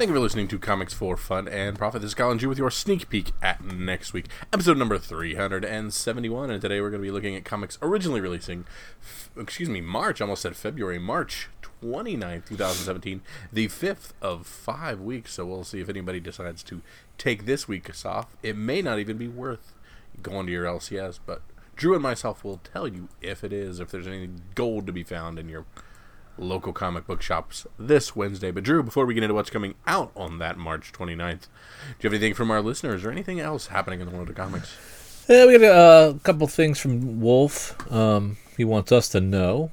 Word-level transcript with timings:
Thank 0.00 0.08
you 0.08 0.14
for 0.14 0.20
listening 0.20 0.48
to 0.48 0.58
Comics 0.58 0.94
for 0.94 1.14
Fun 1.18 1.46
and 1.46 1.76
Profit. 1.76 2.00
This 2.00 2.12
is 2.12 2.14
Colin 2.14 2.38
G 2.38 2.46
with 2.46 2.56
your 2.56 2.70
sneak 2.70 3.10
peek 3.10 3.32
at 3.42 3.62
next 3.62 4.14
week, 4.14 4.28
episode 4.50 4.78
number 4.78 4.96
371. 4.96 6.48
And 6.48 6.62
today 6.62 6.80
we're 6.80 6.88
going 6.88 7.02
to 7.02 7.06
be 7.06 7.10
looking 7.10 7.36
at 7.36 7.44
comics 7.44 7.76
originally 7.82 8.22
releasing, 8.22 8.64
f- 9.02 9.28
excuse 9.36 9.68
me, 9.68 9.82
March, 9.82 10.22
almost 10.22 10.40
said 10.40 10.56
February, 10.56 10.98
March 10.98 11.50
29th, 11.82 12.46
2017, 12.46 13.20
the 13.52 13.68
fifth 13.68 14.14
of 14.22 14.46
five 14.46 15.02
weeks. 15.02 15.34
So 15.34 15.44
we'll 15.44 15.64
see 15.64 15.80
if 15.80 15.90
anybody 15.90 16.18
decides 16.18 16.62
to 16.62 16.80
take 17.18 17.44
this 17.44 17.68
week 17.68 17.90
off. 18.06 18.34
It 18.42 18.56
may 18.56 18.80
not 18.80 19.00
even 19.00 19.18
be 19.18 19.28
worth 19.28 19.74
going 20.22 20.46
to 20.46 20.52
your 20.52 20.64
LCS, 20.64 21.18
but 21.26 21.42
Drew 21.76 21.92
and 21.92 22.02
myself 22.02 22.42
will 22.42 22.62
tell 22.64 22.88
you 22.88 23.10
if 23.20 23.44
it 23.44 23.52
is, 23.52 23.80
if 23.80 23.90
there's 23.90 24.06
any 24.06 24.30
gold 24.54 24.86
to 24.86 24.94
be 24.94 25.02
found 25.02 25.38
in 25.38 25.50
your 25.50 25.66
local 26.40 26.72
comic 26.72 27.06
book 27.06 27.22
shops 27.22 27.66
this 27.78 28.16
Wednesday. 28.16 28.50
But 28.50 28.64
Drew, 28.64 28.82
before 28.82 29.06
we 29.06 29.14
get 29.14 29.22
into 29.22 29.34
what's 29.34 29.50
coming 29.50 29.74
out 29.86 30.10
on 30.16 30.38
that 30.38 30.58
March 30.58 30.92
29th, 30.92 31.16
do 31.16 31.46
you 32.00 32.10
have 32.10 32.12
anything 32.12 32.34
from 32.34 32.50
our 32.50 32.62
listeners 32.62 33.04
or 33.04 33.10
anything 33.10 33.40
else 33.40 33.68
happening 33.68 34.00
in 34.00 34.08
the 34.08 34.14
world 34.14 34.28
of 34.28 34.34
comics? 34.34 34.76
Yeah, 35.28 35.46
we 35.46 35.58
got 35.58 36.10
a, 36.10 36.18
couple 36.20 36.46
things 36.48 36.80
from 36.80 37.20
Wolf. 37.20 37.76
Um, 37.92 38.36
he 38.56 38.64
wants 38.64 38.90
us 38.90 39.08
to 39.10 39.20
know, 39.20 39.70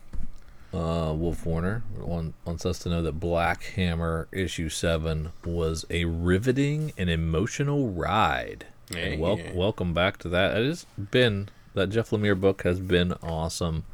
uh, 0.73 1.13
Wolf 1.15 1.45
Warner 1.45 1.83
wants 1.97 2.65
us 2.65 2.79
to 2.79 2.89
know 2.89 3.01
that 3.01 3.19
Black 3.19 3.63
Hammer 3.63 4.27
issue 4.31 4.69
seven 4.69 5.31
was 5.43 5.85
a 5.89 6.05
riveting 6.05 6.93
and 6.97 7.09
emotional 7.09 7.89
ride. 7.89 8.65
Hey. 8.91 9.13
And 9.13 9.21
wel- 9.21 9.39
welcome 9.53 9.93
back 9.93 10.17
to 10.19 10.29
that. 10.29 10.57
It 10.57 10.67
has 10.67 10.85
been 10.97 11.49
that 11.73 11.87
Jeff 11.89 12.09
Lemire 12.09 12.39
book 12.39 12.63
has 12.63 12.79
been 12.79 13.13
awesome. 13.23 13.85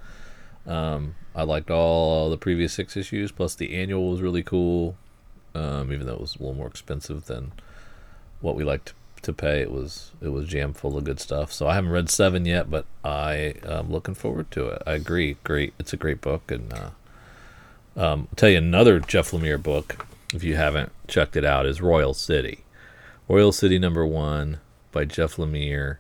Um, 0.66 1.16
I 1.35 1.44
liked 1.44 1.70
all 1.70 2.30
the 2.30 2.38
previous 2.38 2.73
six 2.73 2.95
issues, 2.95 3.31
plus 3.31 3.55
the 3.55 3.76
annual 3.76 4.12
was 4.12 4.21
really 4.21 4.44
cool. 4.44 4.95
Um, 5.55 5.91
even 5.91 6.08
though 6.08 6.13
it 6.13 6.21
was 6.21 6.35
a 6.35 6.40
little 6.40 6.55
more 6.55 6.67
expensive 6.67 7.26
than 7.26 7.52
what 8.41 8.55
we 8.55 8.63
liked 8.63 8.94
to 9.21 9.34
pay, 9.34 9.62
it 9.62 9.71
was 9.71 10.12
it 10.21 10.29
was 10.29 10.48
jam 10.48 10.74
full 10.74 10.98
of 10.98 11.04
good 11.04 11.20
stuff. 11.20 11.52
So 11.52 11.68
I 11.68 11.76
haven't 11.76 11.91
read 11.91 12.10
seven 12.10 12.46
yet, 12.46 12.70
but 12.70 12.85
I 13.04 13.55
am 13.63 13.91
looking 13.91 14.15
forward 14.15 14.52
to 14.52 14.68
it. 14.70 14.82
I 14.85 14.93
agree, 14.93 15.37
great. 15.43 15.74
It's 15.79 15.93
a 15.93 15.98
great 15.98 16.21
book, 16.21 16.52
and 16.52 16.74
uh, 16.74 16.90
um, 17.96 18.27
I'll 18.32 18.35
tell 18.35 18.49
you 18.49 18.57
another 18.57 18.99
Jeff 18.99 19.32
Lemire 19.32 19.62
book. 19.62 20.05
If 20.34 20.43
you 20.43 20.55
haven't 20.55 20.91
checked 21.07 21.35
it 21.35 21.46
out, 21.46 21.65
is 21.65 21.82
Royal 21.82 22.13
City. 22.13 22.63
Royal 23.27 23.52
City 23.52 23.77
number 23.77 24.05
one 24.05 24.59
by 24.91 25.05
Jeff 25.05 25.35
Lemire 25.35 25.98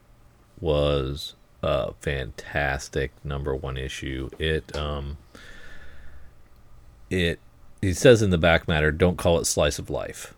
was 0.59 1.35
a 1.63 1.93
fantastic 2.01 3.11
number 3.23 3.55
one 3.55 3.77
issue. 3.77 4.29
It 4.37 4.75
um 4.75 5.17
it 7.09 7.39
he 7.81 7.93
says 7.93 8.21
in 8.21 8.29
the 8.29 8.37
back 8.37 8.67
matter, 8.67 8.91
don't 8.91 9.17
call 9.17 9.39
it 9.39 9.45
slice 9.45 9.79
of 9.79 9.89
life. 9.89 10.33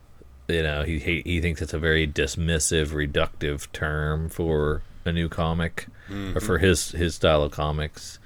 You 0.48 0.64
know, 0.64 0.84
he 0.84 1.00
he, 1.00 1.22
he 1.26 1.42
thinks 1.42 1.62
it's 1.62 1.74
a 1.74 1.80
very 1.80 2.08
dismissive, 2.08 2.90
reductive 2.90 3.72
term 3.72 4.30
for 4.30 4.84
a 5.04 5.12
new 5.12 5.28
comic 5.28 5.88
mm-hmm. 6.08 6.38
or 6.38 6.40
for 6.40 6.60
his 6.60 6.92
his 6.92 7.16
style 7.16 7.42
of 7.42 7.52
comics. 7.52 8.20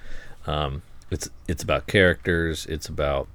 Um, 0.46 0.82
it's 1.10 1.30
it's 1.48 1.64
about 1.64 1.88
characters. 1.88 2.66
It's 2.66 2.88
about 2.88 3.30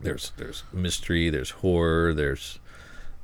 there's 0.00 0.32
there's 0.36 0.64
mystery. 0.72 1.30
There's 1.30 1.50
horror. 1.50 2.12
There's 2.12 2.58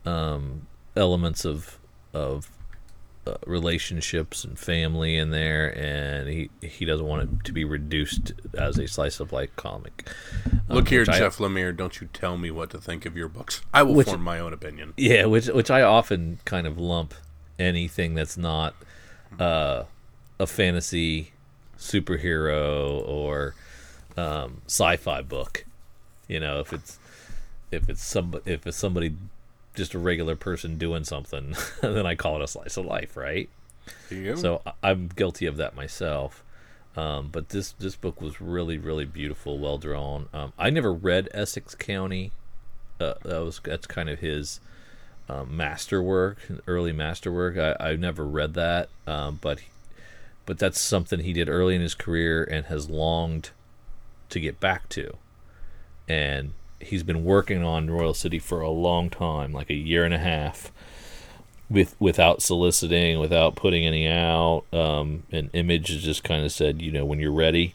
um, 0.05 0.67
elements 0.97 1.45
of 1.45 1.79
of 2.15 2.51
uh, 3.27 3.37
relationships 3.47 4.45
and 4.45 4.59
family 4.59 5.17
in 5.17 5.31
there, 5.31 5.77
and 5.79 6.29
he 6.29 6.51
he 6.61 6.85
doesn't 6.85 7.07
want 7.07 7.23
it 7.23 7.45
to 7.45 7.53
be 7.53 7.65
reduced 7.65 8.33
as 8.55 8.79
a 8.79 8.89
slice 8.89 9.21
of 9.21 9.33
life 9.33 9.55
comic. 9.55 10.09
Um, 10.69 10.77
Look 10.77 10.89
here, 10.89 11.05
Jeff 11.05 11.41
I, 11.41 11.45
Lemire. 11.45 11.77
Don't 11.77 12.01
you 12.01 12.09
tell 12.13 12.37
me 12.37 12.51
what 12.51 12.71
to 12.71 12.79
think 12.79 13.07
of 13.07 13.17
your 13.17 13.29
books. 13.29 13.63
I 13.73 13.85
will 13.85 13.95
which, 13.95 14.09
form 14.09 14.23
my 14.23 14.41
own 14.41 14.53
opinion. 14.53 14.95
Yeah, 14.97 15.27
which 15.27 15.47
which 15.47 15.71
I 15.71 15.83
often 15.83 16.41
kind 16.45 16.67
of 16.67 16.79
lump 16.79 17.15
anything 17.59 18.15
that's 18.15 18.37
not 18.37 18.75
uh, 19.39 19.85
a 20.41 20.47
fantasy 20.47 21.33
superhero 21.79 23.07
or 23.07 23.55
um, 24.17 24.63
sci-fi 24.67 25.23
book. 25.23 25.65
You 26.27 26.41
know, 26.41 26.61
if 26.61 26.73
it's 26.73 26.99
if 27.71 27.89
it's 27.89 28.05
some 28.05 28.35
if 28.45 28.67
it's 28.67 28.77
somebody 28.77 29.17
just 29.75 29.95
a 29.95 29.99
regular 29.99 30.37
person 30.37 30.77
doing 30.77 31.05
something, 31.05 31.55
then 31.81 32.07
I 32.07 32.15
call 32.15 32.37
it 32.37 32.43
a 32.43 32.49
slice 32.49 32.77
of 32.77 32.85
life, 32.87 33.17
right? 33.17 33.49
So 34.37 34.63
I'm 34.83 35.09
guilty 35.09 35.47
of 35.47 35.57
that 35.57 35.75
myself. 35.75 36.45
Um, 36.97 37.31
but 37.33 37.49
this 37.49 37.73
this 37.73 37.97
book 37.97 38.21
was 38.21 38.41
really 38.41 38.77
really 38.77 39.07
beautiful, 39.07 39.59
well 39.59 39.79
drawn. 39.79 40.29
Um, 40.35 40.53
I 40.59 40.69
never 40.71 40.93
read 40.93 41.29
Essex 41.33 41.75
County. 41.75 42.33
Uh, 43.01 43.15
that 43.25 43.41
was 43.41 43.61
that's 43.65 43.87
kind 43.87 44.11
of 44.11 44.19
his 44.19 44.61
um, 45.29 45.57
masterwork, 45.57 46.39
early 46.67 46.93
masterwork. 46.93 47.57
I 47.57 47.93
I 47.93 47.97
never 47.97 48.27
read 48.27 48.53
that, 48.55 48.91
um, 49.07 49.39
but 49.41 49.61
but 50.45 50.59
that's 50.59 50.81
something 50.81 51.21
he 51.21 51.33
did 51.33 51.49
early 51.49 51.75
in 51.75 51.81
his 51.81 51.95
career 51.95 52.45
and 52.45 52.67
has 52.67 52.91
longed 52.91 53.51
to 54.29 54.41
get 54.41 54.61
back 54.61 54.89
to. 54.91 55.17
And 56.09 56.53
he's 56.83 57.03
been 57.03 57.25
working 57.25 57.63
on 57.63 57.91
Royal 57.91 58.15
City 58.15 58.39
for 58.39 58.61
a 58.61 58.71
long 58.71 59.11
time, 59.11 59.53
like 59.53 59.71
a 59.71 59.75
year 59.75 60.05
and 60.05 60.15
a 60.15 60.19
half, 60.19 60.73
with 61.71 61.97
without 61.99 62.43
soliciting, 62.43 63.19
without 63.19 63.57
putting 63.57 63.87
any 63.87 64.09
out. 64.09 64.65
Um, 64.73 65.25
and 65.31 65.51
Image 65.53 65.89
has 65.89 66.03
just 66.03 66.25
kind 66.25 66.45
of 66.45 66.53
said, 66.53 66.83
you 66.83 66.93
know, 66.93 67.05
when 67.05 67.19
you're 67.19 67.33
ready, 67.33 67.75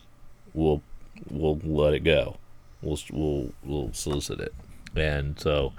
we'll 0.53 0.81
we'll 1.29 1.59
let 1.63 1.93
it 1.93 2.03
go. 2.03 2.37
We'll 2.81 2.99
we'll 3.11 3.53
we'll 3.63 3.93
solicit 3.93 4.39
it. 4.39 4.53
And 4.95 5.39
so 5.39 5.73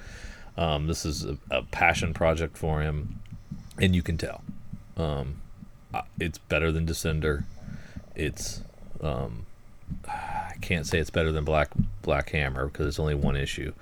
um, 0.56 0.86
this 0.86 1.04
is 1.04 1.24
a, 1.24 1.38
a, 1.50 1.62
passion 1.62 2.14
project 2.14 2.56
for 2.56 2.82
him, 2.82 3.20
and 3.80 3.94
you 3.94 4.02
can 4.02 4.16
tell. 4.16 4.42
Um, 4.96 5.40
it's 6.18 6.38
better 6.38 6.72
than 6.72 6.86
Descender. 6.86 7.44
It's 8.14 8.62
um, 9.00 9.46
I 10.06 10.54
can't 10.60 10.86
say 10.86 10.98
it's 10.98 11.10
better 11.10 11.32
than 11.32 11.44
Black 11.44 11.70
Black 12.02 12.30
Hammer 12.30 12.66
because 12.66 12.86
it's 12.86 12.98
only 12.98 13.14
one 13.14 13.36
issue, 13.36 13.72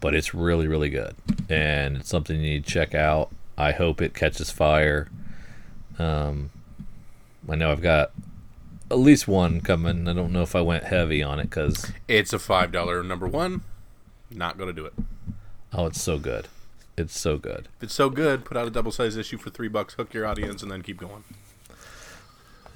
but 0.00 0.14
it's 0.14 0.34
really 0.34 0.68
really 0.68 0.90
good 0.90 1.14
and 1.48 1.98
it's 1.98 2.08
something 2.08 2.36
you 2.36 2.42
need 2.42 2.64
to 2.64 2.70
check 2.72 2.94
out. 2.94 3.30
I 3.56 3.72
hope 3.72 4.00
it 4.00 4.14
catches 4.14 4.50
fire. 4.50 5.08
Um, 5.98 6.50
I 7.48 7.56
know 7.56 7.70
I've 7.70 7.82
got 7.82 8.12
at 8.90 8.98
least 8.98 9.28
one 9.28 9.60
coming. 9.60 10.08
I 10.08 10.12
don't 10.12 10.32
know 10.32 10.42
if 10.42 10.56
I 10.56 10.60
went 10.60 10.84
heavy 10.84 11.22
on 11.22 11.38
it 11.38 11.44
because 11.44 11.92
it's 12.08 12.32
a 12.32 12.38
five 12.38 12.72
dollar 12.72 13.02
number 13.02 13.26
one. 13.26 13.62
Not 14.30 14.58
gonna 14.58 14.72
do 14.72 14.86
it. 14.86 14.94
Oh, 15.72 15.86
it's 15.86 16.00
so 16.00 16.18
good. 16.18 16.48
It's 16.96 17.18
so 17.18 17.38
good. 17.38 17.68
If 17.78 17.84
it's 17.84 17.94
so 17.94 18.10
good, 18.10 18.44
put 18.44 18.56
out 18.56 18.66
a 18.66 18.70
double 18.70 18.92
size 18.92 19.16
issue 19.16 19.38
for 19.38 19.50
three 19.50 19.68
bucks, 19.68 19.94
hook 19.94 20.12
your 20.12 20.26
audience, 20.26 20.62
and 20.62 20.70
then 20.70 20.82
keep 20.82 20.98
going. 20.98 21.24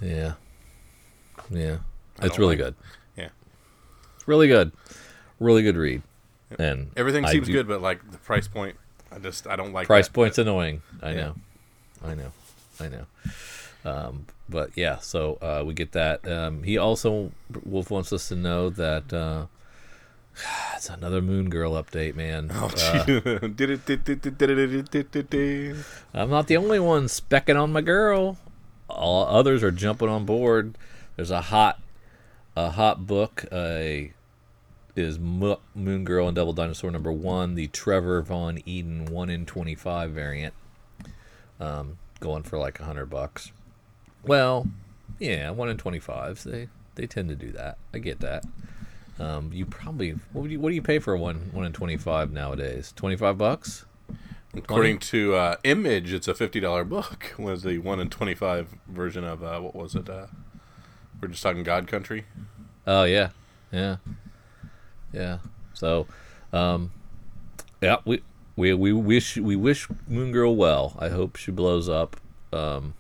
Yeah. 0.01 0.35
Yeah. 1.51 1.79
It's 2.23 2.39
really 2.39 2.57
like, 2.57 2.65
good. 2.65 2.75
Yeah, 3.17 3.29
it's 4.17 4.29
really 4.29 4.49
good. 4.49 4.73
Really 5.41 5.63
good 5.63 5.77
read. 5.77 6.03
Yep. 6.51 6.61
And 6.61 6.91
everything 6.97 7.27
seems 7.27 7.47
do, 7.47 7.53
good, 7.53 7.67
but 7.67 7.83
like 7.83 8.11
the 8.11 8.19
price 8.19 8.49
point, 8.49 8.77
I 9.11 9.19
just 9.19 9.47
I 9.47 9.57
don't 9.57 9.73
like. 9.73 9.87
Price 9.87 10.09
that, 10.09 10.15
point's 10.15 10.37
but, 10.37 10.43
annoying. 10.43 10.83
I 11.03 11.11
yeah. 11.11 11.17
know. 11.17 11.35
I 12.05 12.15
know. 12.15 12.33
I 12.81 12.89
know. 12.89 13.07
Um, 13.85 14.27
but 14.49 14.71
yeah, 14.77 14.99
so 14.99 15.39
uh, 15.41 15.63
we 15.65 15.75
get 15.75 15.93
that. 15.93 16.27
Um, 16.27 16.63
he 16.63 16.79
also 16.79 17.33
Wolf 17.65 17.91
wants 17.91 18.13
us 18.13 18.29
to 18.29 18.37
know 18.37 18.71
that 18.71 19.13
uh, 19.13 19.47
it's 20.77 20.89
another 20.89 21.21
Moon 21.23 21.51
Girl 21.51 21.73
update, 21.73 22.15
man. 22.15 22.51
Oh, 22.53 22.71
uh, 22.79 23.05
I'm 26.15 26.31
not 26.31 26.47
the 26.47 26.57
only 26.57 26.81
one 26.81 27.05
specking 27.07 27.61
on 27.61 27.73
my 27.73 27.81
girl. 27.81 28.39
All 28.89 29.27
others 29.27 29.63
are 29.63 29.71
jumping 29.71 30.09
on 30.09 30.25
board. 30.25 30.77
There's 31.17 31.31
a 31.31 31.41
hot 31.43 31.81
a 32.57 32.71
hot 32.71 33.07
book 33.07 33.45
uh, 33.51 34.09
is 34.97 35.19
Moon 35.19 36.05
Girl 36.05 36.29
and 36.29 36.37
Devil 36.37 36.53
Dinosaur 36.53 36.91
number 36.91 37.13
one, 37.13 37.55
the 37.55 37.69
Trevor 37.69 38.23
Von 38.23 38.59
Eeden 38.59 39.11
one 39.11 39.31
in 39.31 39.45
twenty 39.47 39.75
five 39.75 40.13
variant, 40.13 40.55
um, 41.61 41.99
going 42.21 42.43
for 42.43 42.59
like 42.59 42.81
a 42.81 42.85
hundred 42.85 43.07
bucks. 43.07 43.53
Well, 44.25 44.69
yeah, 45.19 45.51
one 45.51 45.69
in 45.69 45.77
twenty 45.77 45.99
five. 45.99 46.43
They 46.45 46.69
they 46.95 47.07
tend 47.07 47.29
to 47.29 47.35
do 47.37 47.51
that. 47.53 47.79
I 47.93 47.99
get 47.99 48.21
that. 48.21 48.45
Um, 49.19 49.53
you 49.53 49.65
probably 49.67 50.11
what 50.33 50.45
do 50.45 50.51
you 50.51 50.61
what 50.61 50.71
do 50.71 50.75
you 50.75 50.83
pay 50.83 50.99
for 50.99 51.15
a 51.15 51.19
one 51.19 51.51
one 51.53 51.65
in 51.65 51.73
twenty 51.73 51.97
five 51.97 52.33
nowadays? 52.33 52.93
Twenty 52.97 53.17
five 53.17 53.39
bucks. 53.39 53.85
According 54.57 54.99
20? 54.99 55.07
to 55.07 55.35
uh, 55.35 55.57
Image, 55.65 56.13
it's 56.13 56.29
a 56.29 56.35
fifty 56.35 56.61
dollar 56.61 56.85
book. 56.85 57.35
Was 57.39 57.65
the 57.65 57.79
one 57.79 57.99
in 57.99 58.11
twenty 58.11 58.35
five 58.35 58.69
version 58.89 59.25
of 59.25 59.43
uh, 59.43 59.59
what 59.61 59.75
was 59.75 59.97
it? 59.97 60.09
Uh, 60.09 60.27
we're 61.25 61.29
just 61.29 61.43
talking 61.43 61.63
God 61.63 61.87
Country. 61.87 62.27
Oh 62.87 63.05
yeah, 63.05 63.31
yeah, 63.73 63.97
yeah. 65.11 65.39
So, 65.73 66.07
um, 66.53 66.93
yeah, 67.81 67.97
we 68.05 68.23
we 68.57 68.75
we 68.75 68.93
wish 68.93 69.39
we 69.39 69.57
wish 69.57 69.89
Moon 70.07 70.33
Girl 70.33 70.55
well. 70.55 70.95
I 70.99 71.09
hope 71.09 71.37
she 71.37 71.51
blows 71.51 71.89
up. 71.89 72.21
Um, 72.53 72.93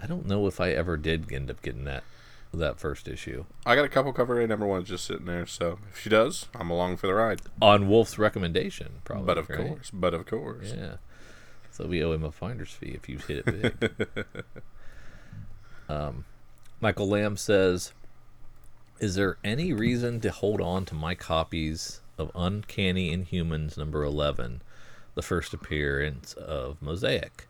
I 0.00 0.06
don't 0.06 0.26
know 0.26 0.46
if 0.46 0.60
I 0.60 0.70
ever 0.70 0.96
did 0.96 1.32
end 1.32 1.50
up 1.50 1.62
getting 1.62 1.84
that 1.84 2.04
that 2.52 2.78
first 2.78 3.08
issue 3.08 3.44
I 3.66 3.74
got 3.74 3.84
a 3.84 3.88
couple 3.88 4.12
cover 4.12 4.40
A 4.40 4.46
number 4.46 4.64
ones 4.64 4.88
just 4.88 5.04
sitting 5.04 5.26
there, 5.26 5.44
so 5.44 5.80
if 5.90 5.98
she 5.98 6.08
does, 6.08 6.46
I'm 6.54 6.70
along 6.70 6.98
for 6.98 7.08
the 7.08 7.14
ride. 7.14 7.40
on 7.60 7.88
Wolf's 7.88 8.16
recommendation, 8.16 9.00
probably. 9.02 9.26
But 9.26 9.38
of 9.38 9.50
right? 9.50 9.66
course, 9.66 9.90
but 9.92 10.14
of 10.14 10.26
course. 10.26 10.72
Yeah. 10.76 10.96
So 11.72 11.88
we 11.88 12.04
owe 12.04 12.12
him 12.12 12.22
a 12.22 12.30
finder's 12.30 12.70
fee 12.70 12.92
if 12.94 13.08
you 13.08 13.18
hit 13.18 13.42
it 13.44 13.80
big. 13.80 13.96
um, 15.88 16.24
Michael 16.84 17.08
Lamb 17.08 17.38
says, 17.38 17.94
"Is 19.00 19.14
there 19.14 19.38
any 19.42 19.72
reason 19.72 20.20
to 20.20 20.30
hold 20.30 20.60
on 20.60 20.84
to 20.84 20.94
my 20.94 21.14
copies 21.14 22.02
of 22.18 22.30
Uncanny 22.34 23.10
Inhumans 23.10 23.78
number 23.78 24.04
eleven, 24.04 24.60
the 25.14 25.22
first 25.22 25.54
appearance 25.54 26.34
of 26.34 26.82
Mosaic? 26.82 27.48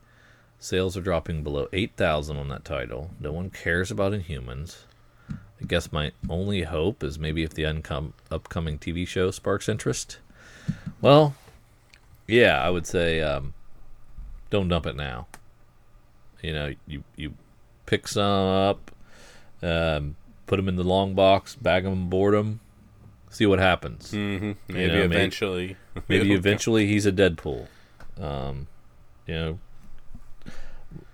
Sales 0.60 0.96
are 0.96 1.00
dropping 1.00 1.42
below 1.42 1.66
eight 1.72 1.96
thousand 1.96 2.36
on 2.36 2.46
that 2.50 2.64
title. 2.64 3.10
No 3.18 3.32
one 3.32 3.50
cares 3.50 3.90
about 3.90 4.12
Inhumans." 4.12 4.84
I 5.28 5.64
guess 5.66 5.90
my 5.90 6.12
only 6.30 6.62
hope 6.62 7.02
is 7.02 7.18
maybe 7.18 7.42
if 7.42 7.54
the 7.54 7.64
uncom- 7.64 8.12
upcoming 8.30 8.78
TV 8.78 9.04
show 9.04 9.32
sparks 9.32 9.68
interest. 9.68 10.18
Well, 11.00 11.34
yeah, 12.28 12.62
I 12.62 12.70
would 12.70 12.86
say 12.86 13.20
um, 13.20 13.52
don't 14.50 14.68
dump 14.68 14.86
it 14.86 14.94
now. 14.94 15.26
You 16.40 16.52
know, 16.52 16.74
you 16.86 17.02
you 17.16 17.34
pick 17.84 18.06
some 18.06 18.22
up, 18.22 18.92
um, 19.64 20.16
put 20.46 20.56
them 20.56 20.68
in 20.68 20.76
the 20.76 20.84
long 20.84 21.14
box, 21.14 21.54
bag 21.56 21.84
them, 21.84 22.08
board 22.08 22.34
them, 22.34 22.60
see 23.30 23.46
what 23.46 23.58
happens. 23.58 24.10
hmm 24.10 24.52
Maybe 24.68 24.86
know, 24.88 25.02
eventually. 25.02 25.76
Maybe 26.08 26.26
it'll 26.26 26.36
eventually 26.36 26.86
he's 26.86 27.06
a 27.06 27.12
Deadpool. 27.12 27.66
Um, 28.20 28.66
you 29.26 29.34
know, 29.34 29.58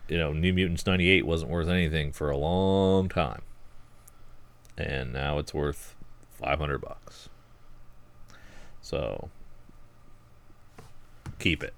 you 0.08 0.18
know, 0.18 0.32
New 0.32 0.52
Mutants 0.52 0.84
'98 0.86 1.24
wasn't 1.24 1.50
worth 1.50 1.68
anything 1.68 2.12
for 2.12 2.30
a 2.30 2.36
long 2.36 3.08
time, 3.08 3.42
and 4.76 5.12
now 5.12 5.38
it's 5.38 5.54
worth 5.54 5.94
500 6.32 6.78
bucks. 6.80 7.28
So 8.82 9.30
keep 11.38 11.62
it. 11.62 11.74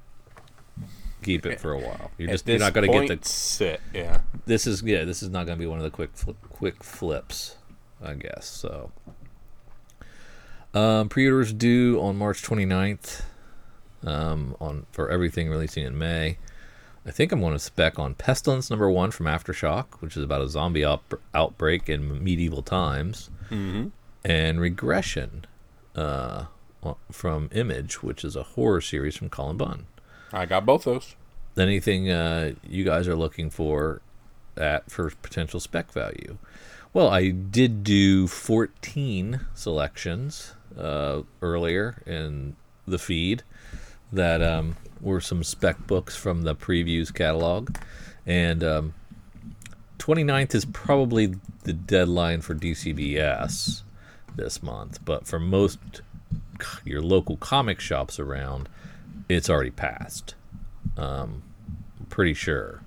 Keep 1.22 1.46
it 1.46 1.60
for 1.60 1.72
a 1.72 1.78
while. 1.78 2.10
You're 2.19 2.30
just 2.30 2.46
you're 2.48 2.58
not 2.58 2.72
going 2.74 2.90
to 2.90 3.06
get 3.06 3.22
the 3.22 3.28
sit. 3.28 3.80
Yeah. 3.94 4.20
this 4.46 4.66
is 4.66 4.82
yeah 4.82 5.04
this 5.04 5.22
is 5.22 5.28
not 5.30 5.46
going 5.46 5.56
to 5.56 5.60
be 5.62 5.66
one 5.66 5.78
of 5.78 5.84
the 5.84 5.90
quick 5.90 6.14
fli 6.16 6.34
quick 6.50 6.82
flips 6.84 7.56
i 8.02 8.14
guess 8.14 8.46
so 8.46 8.90
um, 10.74 11.08
pre-orders 11.08 11.52
due 11.52 12.00
on 12.00 12.16
march 12.16 12.42
29th 12.42 13.22
um, 14.04 14.56
on 14.60 14.86
for 14.90 15.08
everything 15.10 15.48
releasing 15.48 15.84
in 15.84 15.96
may 15.96 16.38
i 17.06 17.10
think 17.10 17.30
i'm 17.30 17.40
going 17.40 17.52
to 17.52 17.58
spec 17.58 17.98
on 17.98 18.14
pestilence 18.14 18.70
number 18.70 18.90
one 18.90 19.10
from 19.10 19.26
aftershock 19.26 19.86
which 20.00 20.16
is 20.16 20.24
about 20.24 20.40
a 20.42 20.48
zombie 20.48 20.84
out- 20.84 21.02
outbreak 21.34 21.88
in 21.88 22.22
medieval 22.22 22.62
times 22.62 23.30
Mm-hmm. 23.50 23.88
and 24.24 24.60
regression 24.62 25.44
uh, 25.94 26.46
from 27.10 27.50
image 27.52 28.02
which 28.02 28.24
is 28.24 28.34
a 28.34 28.42
horror 28.42 28.80
series 28.80 29.14
from 29.14 29.28
cullen 29.28 29.58
bunn 29.58 29.84
I 30.32 30.46
got 30.46 30.64
both 30.64 30.84
those. 30.84 31.14
anything 31.58 32.11
uh, 32.11 32.52
you 32.67 32.84
guys 32.84 33.06
are 33.08 33.17
looking 33.17 33.50
for 33.50 34.00
at 34.56 34.90
for 34.90 35.11
potential 35.23 35.61
spec 35.61 35.93
value. 35.93 36.38
Well, 36.93 37.08
I 37.08 37.31
did 37.31 37.84
do 37.84 38.26
14 38.26 39.40
selections 39.55 40.55
uh, 40.79 41.23
earlier 41.40 42.02
in 42.06 42.56
the 42.87 42.99
feed 42.99 43.43
that 44.12 44.43
um, 44.43 44.76
were 45.00 45.20
some 45.20 45.43
spec 45.43 45.87
books 45.87 46.14
from 46.14 46.43
the 46.43 46.55
previews 46.55 47.12
catalog. 47.12 47.76
And 48.26 48.62
um, 48.62 48.94
29th 49.99 50.55
is 50.55 50.64
probably 50.67 51.34
the 51.64 51.73
deadline 51.73 52.43
for 52.43 52.55
DCBS 52.55 53.82
this 54.37 54.62
month. 54.62 55.02
But 55.05 55.26
for 55.26 55.40
most 55.40 55.79
your 56.84 57.00
local 57.00 57.37
comic 57.38 57.81
shops 57.81 58.19
around, 58.19 58.69
it's 59.28 59.48
already 59.50 59.70
passed. 59.70 60.34
Um, 60.96 61.42
pretty 62.08 62.34
sure. 62.34 62.82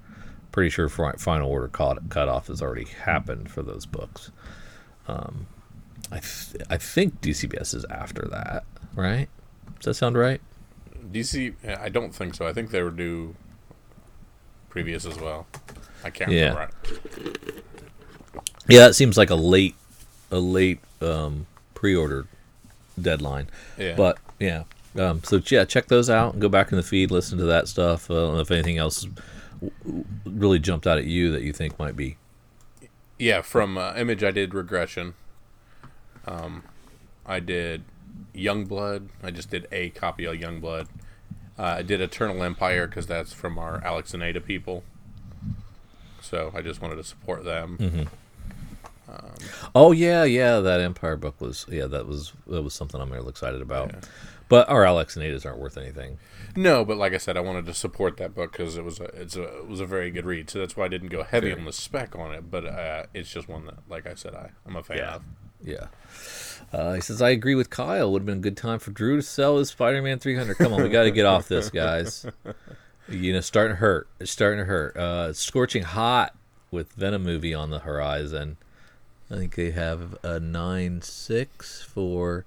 Pretty 0.52 0.70
sure 0.70 0.88
final 0.88 1.50
order 1.50 1.68
cut 1.68 2.10
cutoff 2.10 2.48
has 2.48 2.62
already 2.62 2.86
happened 2.86 3.52
for 3.52 3.62
those 3.62 3.86
books. 3.86 4.32
Um, 5.08 5.48
I 6.12 6.20
th- 6.20 6.64
I 6.70 6.78
think 6.78 7.20
DCBS 7.22 7.74
is 7.76 7.86
after 7.90 8.28
that, 8.32 8.64
right? 8.96 9.28
Does 9.80 9.86
that 9.86 9.94
sound 9.96 10.18
right? 10.18 10.40
DC. 11.12 11.54
I 11.80 11.90
don't 11.90 12.14
think 12.16 12.36
so. 12.36 12.48
I 12.48 12.54
think 12.54 12.72
they 12.72 12.82
were 12.82 12.90
due 12.92 13.36
previous 14.70 15.06
as 15.06 15.20
well. 15.20 15.46
I 16.04 16.10
can't 16.10 16.32
Yeah. 16.32 16.50
remember. 16.54 16.72
Yeah, 18.68 18.88
it 18.88 18.94
seems 18.94 19.18
like 19.18 19.30
a 19.30 19.36
late 19.36 19.76
a 20.32 20.40
late 20.40 20.80
um, 21.02 21.46
pre-order 21.74 22.26
deadline. 23.00 23.48
Yeah. 23.78 23.96
But 23.96 24.18
yeah, 24.40 24.64
um, 24.98 25.24
so 25.24 25.42
yeah, 25.46 25.66
check 25.66 25.88
those 25.88 26.10
out 26.10 26.34
and 26.34 26.42
go 26.42 26.50
back 26.50 26.72
in 26.72 26.78
the 26.78 26.84
feed, 26.84 27.12
listen 27.12 27.38
to 27.38 27.46
that 27.46 27.68
stuff. 27.68 28.10
Uh, 28.10 28.14
I 28.14 28.18
don't 28.28 28.36
know 28.36 28.42
if 28.42 28.52
anything 28.52 28.78
else 28.78 29.08
really 30.26 30.60
jumped 30.60 30.88
out 30.88 30.98
at 30.98 31.06
you 31.06 31.32
that 31.32 31.42
you 31.42 31.54
think 31.54 31.78
might 31.80 31.96
be. 31.96 32.18
Yeah, 33.18 33.42
from 33.42 33.78
uh, 33.78 33.94
Image, 33.96 34.24
I 34.24 34.32
did 34.32 34.54
Regression. 34.54 35.14
Um, 36.26 36.64
I 37.26 37.40
did 37.40 37.84
Youngblood. 38.34 39.10
I 39.24 39.32
just 39.32 39.50
did 39.50 39.68
a 39.72 39.90
copy 39.92 40.26
of 40.26 40.36
Youngblood. 40.36 40.88
Uh, 41.58 41.64
I 41.64 41.82
did 41.82 42.02
Eternal 42.02 42.44
Empire 42.44 42.88
because 42.88 43.08
that's 43.08 43.32
from 43.32 43.58
our 43.58 43.82
Alex 43.84 44.14
and 44.14 44.22
Ada 44.22 44.42
people. 44.42 44.84
So 46.22 46.52
I 46.54 46.62
just 46.62 46.82
wanted 46.82 46.96
to 46.96 47.04
support 47.04 47.46
them. 47.46 47.78
Mm-hmm. 47.80 48.04
Oh 49.74 49.92
yeah, 49.92 50.24
yeah, 50.24 50.60
that 50.60 50.80
Empire 50.80 51.16
book 51.16 51.40
was 51.40 51.66
yeah, 51.70 51.86
that 51.88 52.08
was 52.08 52.34
that 52.48 52.62
was 52.62 52.74
something 52.74 53.00
I'm 53.00 53.12
really 53.12 53.30
excited 53.30 53.62
about. 53.62 53.92
Yeah. 53.94 54.00
But 54.48 54.70
our 54.70 54.86
Alex 54.86 55.16
and 55.16 55.26
Ada's 55.26 55.46
aren't 55.46 55.60
worth 55.60 55.78
anything. 55.78 56.18
No, 56.56 56.86
but 56.86 56.98
like 56.98 57.14
I 57.14 57.18
said, 57.18 57.36
I 57.36 57.42
wanted 57.42 57.66
to 57.66 57.74
support 57.74 58.18
that 58.18 58.34
book 58.36 58.52
because 58.52 58.78
it 58.78 58.84
was 58.84 59.00
a 59.00 59.06
it's 59.20 59.36
a 59.36 59.44
it 59.60 59.68
was 59.68 59.80
a 59.80 59.86
very 59.86 60.12
good 60.12 60.26
read. 60.26 60.50
So 60.50 60.60
that's 60.60 60.78
why 60.78 60.86
I 60.86 60.88
didn't 60.88 61.10
go 61.10 61.24
heavy 61.24 61.50
Sure. 61.50 61.60
on 61.60 61.66
the 61.66 61.74
spec 61.74 62.16
on 62.16 62.34
it. 62.34 62.50
But 62.52 62.66
uh, 62.66 63.04
it's 63.14 63.30
just 63.32 63.48
one 63.50 63.66
that, 63.66 63.76
like 63.90 64.06
I 64.08 64.14
said, 64.14 64.36
I 64.36 64.52
I'm 64.66 64.76
a 64.76 64.84
fan 64.84 64.98
Yeah. 64.98 65.16
of. 65.16 65.24
Yeah. 65.64 65.88
Uh, 66.72 66.94
he 66.94 67.02
says, 67.02 67.22
I 67.22 67.30
agree 67.30 67.56
with 67.56 67.70
Kyle. 67.70 68.12
Would 68.12 68.22
have 68.22 68.26
been 68.28 68.38
a 68.38 68.42
good 68.42 68.58
time 68.58 68.78
for 68.80 68.92
Drew 68.92 69.16
to 69.16 69.22
sell 69.24 69.58
his 69.58 69.70
Spider 69.70 70.02
Man 70.02 70.20
300. 70.20 70.58
Come 70.58 70.74
on, 70.74 70.84
we 70.84 70.90
got 70.90 71.04
to 71.04 71.12
get 71.12 71.26
off 71.26 71.48
this, 71.48 71.70
guys. 71.70 72.26
You 73.08 73.34
know, 73.34 73.40
starting 73.40 73.74
to 73.76 73.80
hurt. 73.80 74.08
It's 74.20 74.32
starting 74.32 74.58
to 74.58 74.66
hurt. 74.66 74.98
Uh, 74.98 75.28
it's 75.30 75.40
scorching 75.40 75.84
hot 75.84 76.36
with 76.72 76.92
Venom 76.94 77.22
movie 77.22 77.54
on 77.54 77.70
the 77.70 77.78
horizon. 77.78 78.58
I 79.30 79.36
think 79.36 79.54
they 79.54 79.70
have 79.70 80.18
a 80.24 80.40
9 80.40 81.04
6 81.04 81.82
for 81.84 82.46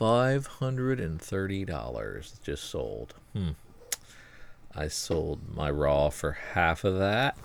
$530 0.00 2.42
just 2.42 2.64
sold. 2.64 3.14
Hmm. 3.34 3.50
I 4.74 4.88
sold 4.88 5.54
my 5.54 5.70
Raw 5.70 6.08
for 6.08 6.32
half 6.32 6.82
of 6.84 6.98
that. 6.98 7.36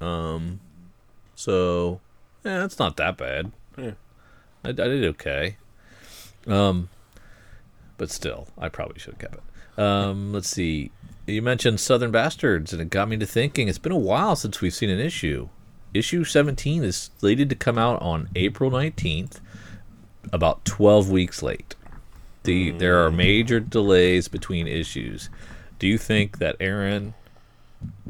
Um, 0.00 0.60
so, 1.34 2.00
yeah, 2.44 2.64
it's 2.64 2.78
not 2.78 2.96
that 2.98 3.16
bad. 3.16 3.50
Yeah. 3.76 3.92
I, 4.64 4.70
I 4.70 4.72
did 4.72 5.04
okay. 5.04 5.56
Um, 6.46 6.88
but 7.96 8.10
still, 8.10 8.48
I 8.58 8.68
probably 8.68 8.98
should 8.98 9.14
have 9.14 9.20
kept 9.20 9.36
it. 9.36 9.42
Um, 9.82 10.32
let's 10.32 10.50
see. 10.50 10.90
You 11.26 11.42
mentioned 11.42 11.80
Southern 11.80 12.10
Bastards, 12.10 12.72
and 12.72 12.82
it 12.82 12.90
got 12.90 13.08
me 13.08 13.16
to 13.18 13.26
thinking. 13.26 13.68
It's 13.68 13.78
been 13.78 13.92
a 13.92 13.98
while 13.98 14.34
since 14.36 14.60
we've 14.60 14.74
seen 14.74 14.90
an 14.90 15.00
issue. 15.00 15.48
Issue 15.94 16.24
17 16.24 16.84
is 16.84 17.10
slated 17.18 17.48
to 17.50 17.54
come 17.54 17.78
out 17.78 18.02
on 18.02 18.28
April 18.34 18.70
19th, 18.70 19.40
about 20.32 20.64
12 20.64 21.10
weeks 21.10 21.42
late. 21.42 21.74
The 22.48 22.70
there 22.70 23.04
are 23.04 23.10
major 23.10 23.60
delays 23.60 24.26
between 24.26 24.66
issues. 24.66 25.28
Do 25.78 25.86
you 25.86 25.98
think 25.98 26.38
that 26.38 26.56
Aaron, 26.58 27.12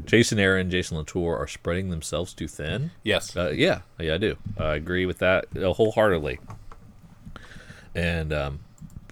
Jason 0.05 0.39
Aaron, 0.39 0.71
Jason 0.71 0.95
Latour 0.95 1.37
are 1.37 1.45
spreading 1.45 1.89
themselves 1.89 2.33
too 2.33 2.47
thin? 2.47 2.91
Yes. 3.03 3.35
Uh, 3.35 3.49
yeah, 3.53 3.81
yeah, 3.99 4.13
I 4.13 4.17
do. 4.17 4.37
I 4.57 4.75
agree 4.75 5.05
with 5.05 5.17
that 5.17 5.45
uh, 5.57 5.73
wholeheartedly. 5.73 6.39
And 7.93 8.31
um, 8.31 8.59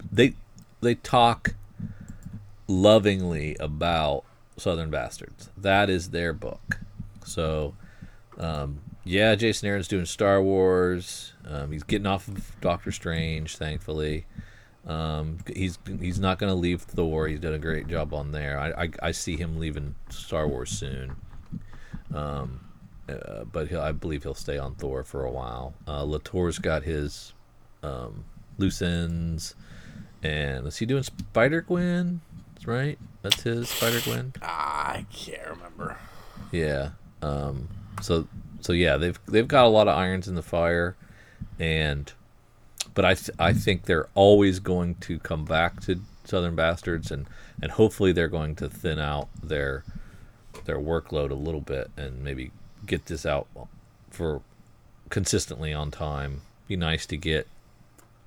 they 0.10 0.36
they 0.80 0.96
talk 0.96 1.56
lovingly 2.70 3.58
about 3.60 4.24
Southern 4.56 4.90
Bastards. 4.90 5.50
That 5.58 5.90
is 5.90 6.12
their 6.12 6.32
book. 6.32 6.80
So, 7.26 7.76
um, 8.38 8.80
yeah, 9.04 9.36
Jason 9.36 9.68
Aaron's 9.68 9.90
doing 9.90 10.06
Star 10.06 10.42
Wars. 10.42 11.34
Um, 11.46 11.74
he's 11.74 11.84
getting 11.84 12.08
off 12.08 12.30
of 12.30 12.58
Doctor 12.62 12.94
Strange, 12.94 13.58
thankfully. 13.58 14.26
Um, 14.88 15.40
he's 15.54 15.78
he's 16.00 16.20
not 16.20 16.40
going 16.40 16.50
to 16.50 16.58
leave 16.58 16.82
Thor. 16.82 17.28
He's 17.28 17.42
done 17.42 17.54
a 17.54 17.60
great 17.60 17.88
job 17.88 18.14
on 18.14 18.32
there. 18.32 18.58
I, 18.58 18.84
I, 18.84 18.90
I 19.04 19.12
see 19.12 19.36
him 19.36 19.60
leaving 19.60 19.96
Star 20.10 20.48
Wars 20.48 20.70
soon. 20.72 21.16
Um, 22.14 22.62
uh, 23.10 23.44
but 23.44 23.68
he'll, 23.68 23.82
I 23.82 23.92
believe 23.92 24.24
he'll 24.24 24.34
stay 24.34 24.58
on 24.58 24.76
Thor 24.76 25.04
for 25.04 25.26
a 25.26 25.32
while. 25.32 25.74
Uh, 25.88 26.04
Latour's 26.04 26.58
got 26.58 26.84
his 26.84 27.34
um, 27.84 28.24
loose 28.58 28.82
ends, 28.82 29.56
and 30.24 30.66
is 30.68 30.78
he 30.78 30.86
doing 30.86 31.04
Spider 31.04 31.62
Gwen? 31.62 32.22
Right, 32.66 32.98
that's 33.22 33.44
his 33.44 33.70
Spider 33.70 34.00
Gwen. 34.02 34.34
I 34.42 35.06
can't 35.12 35.48
remember. 35.50 35.98
Yeah. 36.52 36.92
Um, 37.22 37.68
so 38.02 38.28
so 38.62 38.74
yeah, 38.74 38.98
they've 38.98 39.20
they've 39.28 39.48
got 39.48 39.66
a 39.66 39.70
lot 39.70 39.88
of 39.88 39.98
irons 39.98 40.28
in 40.28 40.36
the 40.36 40.42
fire, 40.42 40.96
and 41.60 42.12
but 42.98 43.06
I 43.06 43.14
th- 43.14 43.38
I 43.38 43.54
think 43.54 43.84
they're 43.84 44.08
always 44.16 44.58
going 44.58 44.96
to 45.02 45.20
come 45.20 45.46
back 45.46 45.82
to 45.82 46.02
Southern 46.24 46.56
Bastards, 46.56 47.12
and 47.12 47.28
and 47.62 47.74
hopefully 47.74 48.12
they're 48.12 48.28
going 48.28 48.56
to 48.56 48.68
thin 48.68 48.98
out 48.98 49.30
their 49.42 49.84
their 50.66 50.80
workload 50.80 51.30
a 51.30 51.36
little 51.36 51.62
bit 51.62 51.92
and 51.96 52.24
maybe 52.24 52.50
get 52.88 53.06
this 53.06 53.24
out 53.24 53.46
for 54.10 54.42
consistently 55.12 55.72
on 55.76 55.92
time. 55.92 56.42
Be 56.68 56.76
nice 56.76 57.06
to 57.06 57.18
get 57.18 57.48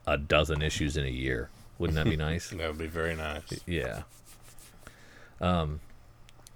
a 0.07 0.17
dozen 0.17 0.62
issues 0.62 0.97
in 0.97 1.05
a 1.05 1.09
year. 1.11 1.50
Wouldn't 1.81 1.97
that 1.97 2.09
be 2.09 2.17
nice? 2.31 2.50
That 2.50 2.69
would 2.69 2.79
be 2.79 2.87
very 2.87 3.17
nice. 3.17 3.53
Yeah. 3.67 4.03
Um, 5.41 5.81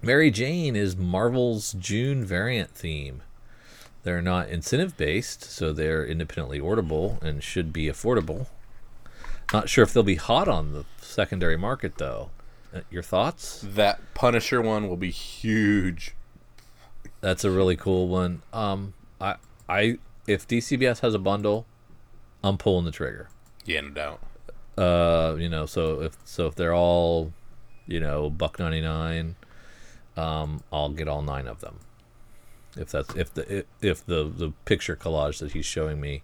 Mary 0.01 0.31
Jane 0.31 0.77
is 0.77 0.95
Marvel's 0.95 1.73
June 1.73 2.23
variant 2.23 2.71
theme. 2.71 3.23
They're 4.05 4.21
not 4.21 4.49
incentive 4.49 4.95
based, 4.97 5.43
so 5.43 5.73
they're 5.73 6.05
independently 6.05 6.59
orderable 6.59 7.19
and 7.23 7.41
should 7.41 7.73
be 7.73 7.87
affordable. 7.87 8.45
Not 9.51 9.67
sure 9.67 9.83
if 9.83 9.93
they'll 9.93 10.03
be 10.03 10.13
hot 10.13 10.47
on 10.47 10.73
the 10.73 10.85
secondary 11.01 11.57
market 11.57 11.97
though. 11.97 12.29
Uh, 12.71 12.81
Your 12.91 13.01
thoughts? 13.01 13.61
That 13.61 13.99
Punisher 14.13 14.61
one 14.61 14.87
will 14.87 14.95
be 14.95 15.09
huge. 15.09 16.13
That's 17.21 17.43
a 17.43 17.49
really 17.49 17.75
cool 17.75 18.07
one. 18.07 18.43
Um, 18.53 18.93
I, 19.19 19.37
I, 19.67 19.97
if 20.27 20.47
DCBS 20.47 20.99
has 20.99 21.15
a 21.15 21.19
bundle, 21.19 21.65
I'm 22.43 22.59
pulling 22.59 22.85
the 22.85 22.91
trigger. 22.91 23.29
Yeah, 23.65 23.81
no 23.81 23.89
doubt. 23.89 24.21
Uh, 24.77 25.35
you 25.39 25.49
know, 25.49 25.65
so 25.65 26.01
if 26.01 26.15
so, 26.25 26.45
if 26.45 26.53
they're 26.53 26.75
all, 26.75 27.33
you 27.87 27.99
know, 27.99 28.29
buck 28.29 28.59
ninety 28.59 28.81
nine, 28.81 29.35
um, 30.15 30.61
I'll 30.71 30.89
get 30.89 31.07
all 31.07 31.23
nine 31.23 31.47
of 31.47 31.61
them. 31.61 31.79
If 32.77 32.91
that's 32.91 33.15
if 33.15 33.33
the 33.33 33.65
if, 33.81 34.05
the 34.05 34.23
the 34.25 34.53
picture 34.65 34.95
collage 34.95 35.39
that 35.39 35.53
he's 35.53 35.65
showing 35.65 36.01
me, 36.01 36.21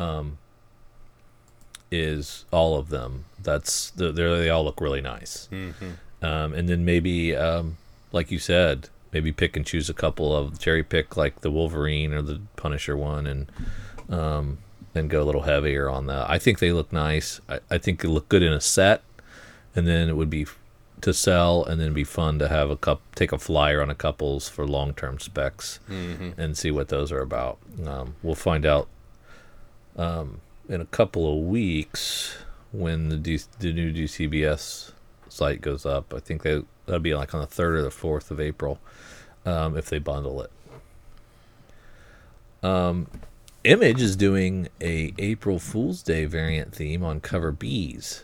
um, 0.00 0.38
is 1.90 2.44
all 2.50 2.76
of 2.76 2.88
them. 2.88 3.24
That's 3.42 3.90
the 3.90 4.10
they 4.12 4.22
they 4.22 4.50
all 4.50 4.64
look 4.64 4.80
really 4.80 5.00
nice. 5.00 5.48
Um, 6.22 6.54
and 6.54 6.68
then 6.68 6.84
maybe, 6.84 7.36
um, 7.36 7.76
like 8.10 8.30
you 8.30 8.38
said, 8.38 8.88
maybe 9.12 9.30
pick 9.30 9.56
and 9.56 9.66
choose 9.66 9.90
a 9.90 9.94
couple 9.94 10.34
of 10.34 10.58
cherry 10.58 10.82
pick 10.82 11.16
like 11.16 11.42
the 11.42 11.50
Wolverine 11.50 12.12
or 12.12 12.22
the 12.22 12.40
Punisher 12.56 12.96
one, 12.96 13.26
and 13.26 13.52
um, 14.08 14.58
and 14.94 15.10
go 15.10 15.22
a 15.22 15.24
little 15.24 15.42
heavier 15.42 15.88
on 15.88 16.06
that. 16.06 16.28
I 16.28 16.38
think 16.38 16.58
they 16.58 16.72
look 16.72 16.92
nice. 16.92 17.40
I, 17.48 17.60
I 17.70 17.78
think 17.78 18.00
they 18.00 18.08
look 18.08 18.28
good 18.28 18.42
in 18.42 18.52
a 18.52 18.60
set, 18.60 19.02
and 19.76 19.86
then 19.86 20.08
it 20.08 20.16
would 20.16 20.30
be 20.30 20.46
to 21.04 21.12
sell, 21.14 21.64
and 21.64 21.80
then 21.80 21.92
be 21.92 22.04
fun 22.04 22.38
to 22.38 22.48
have 22.48 22.70
a 22.70 22.76
cup 22.76 23.00
take 23.14 23.30
a 23.32 23.38
flyer 23.38 23.80
on 23.80 23.90
a 23.90 23.94
couples 23.94 24.48
for 24.48 24.66
long 24.66 24.94
term 24.94 25.18
specs, 25.20 25.78
and 26.38 26.56
see 26.56 26.70
what 26.70 26.88
those 26.88 27.12
are 27.12 27.20
about. 27.20 27.58
Um, 27.86 28.16
we'll 28.22 28.34
find 28.34 28.64
out 28.66 28.88
um, 29.96 30.40
in 30.68 30.80
a 30.80 30.86
couple 30.86 31.30
of 31.30 31.44
weeks 31.46 32.36
when 32.72 33.08
the 33.10 33.16
D- 33.16 33.38
the 33.60 33.72
new 33.72 33.92
DCBS 33.92 34.92
site 35.28 35.60
goes 35.60 35.84
up. 35.86 36.12
I 36.14 36.20
think 36.20 36.42
they 36.42 36.62
that'll 36.86 37.00
be 37.00 37.14
like 37.14 37.34
on 37.34 37.40
the 37.40 37.46
third 37.46 37.74
or 37.74 37.82
the 37.82 37.90
fourth 37.90 38.30
of 38.30 38.40
April 38.40 38.78
um, 39.46 39.76
if 39.76 39.90
they 39.90 39.98
bundle 39.98 40.42
it. 40.42 40.50
Um, 42.62 43.08
Image 43.64 44.02
is 44.02 44.14
doing 44.16 44.68
a 44.80 45.14
April 45.18 45.58
Fool's 45.58 46.02
Day 46.02 46.26
variant 46.26 46.74
theme 46.74 47.02
on 47.02 47.20
cover 47.20 47.50
B's 47.50 48.22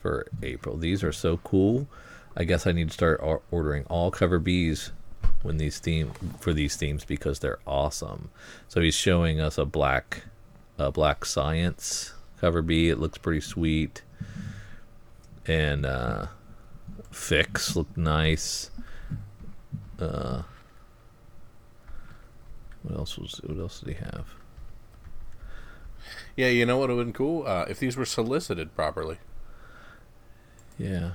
for 0.00 0.26
April. 0.42 0.76
These 0.76 1.04
are 1.04 1.12
so 1.12 1.36
cool. 1.38 1.86
I 2.36 2.44
guess 2.44 2.66
I 2.66 2.72
need 2.72 2.88
to 2.88 2.94
start 2.94 3.20
ordering 3.50 3.84
all 3.86 4.10
cover 4.10 4.38
B's 4.38 4.92
when 5.42 5.56
these 5.56 5.78
theme 5.78 6.12
for 6.38 6.52
these 6.52 6.76
themes 6.76 7.04
because 7.04 7.40
they're 7.40 7.58
awesome. 7.66 8.30
So 8.68 8.80
he's 8.80 8.94
showing 8.94 9.40
us 9.40 9.58
a 9.58 9.64
black, 9.64 10.24
a 10.78 10.90
black 10.92 11.24
science 11.24 12.14
cover 12.40 12.62
B. 12.62 12.88
It 12.88 12.98
looks 12.98 13.18
pretty 13.18 13.40
sweet, 13.40 14.02
and 15.46 15.84
uh, 15.84 16.26
Fix 17.10 17.76
look 17.76 17.96
nice. 17.96 18.70
Uh, 19.98 20.42
what 22.82 22.96
else 22.96 23.18
was? 23.18 23.40
What 23.44 23.58
else 23.58 23.80
did 23.80 23.96
he 23.96 24.04
have? 24.04 24.26
Yeah, 26.36 26.48
you 26.48 26.64
know 26.64 26.78
what 26.78 26.88
would 26.88 26.96
have 26.96 27.06
been 27.06 27.12
cool 27.12 27.46
uh, 27.46 27.66
if 27.68 27.78
these 27.78 27.96
were 27.96 28.06
solicited 28.06 28.74
properly. 28.74 29.18
Yeah. 30.78 31.12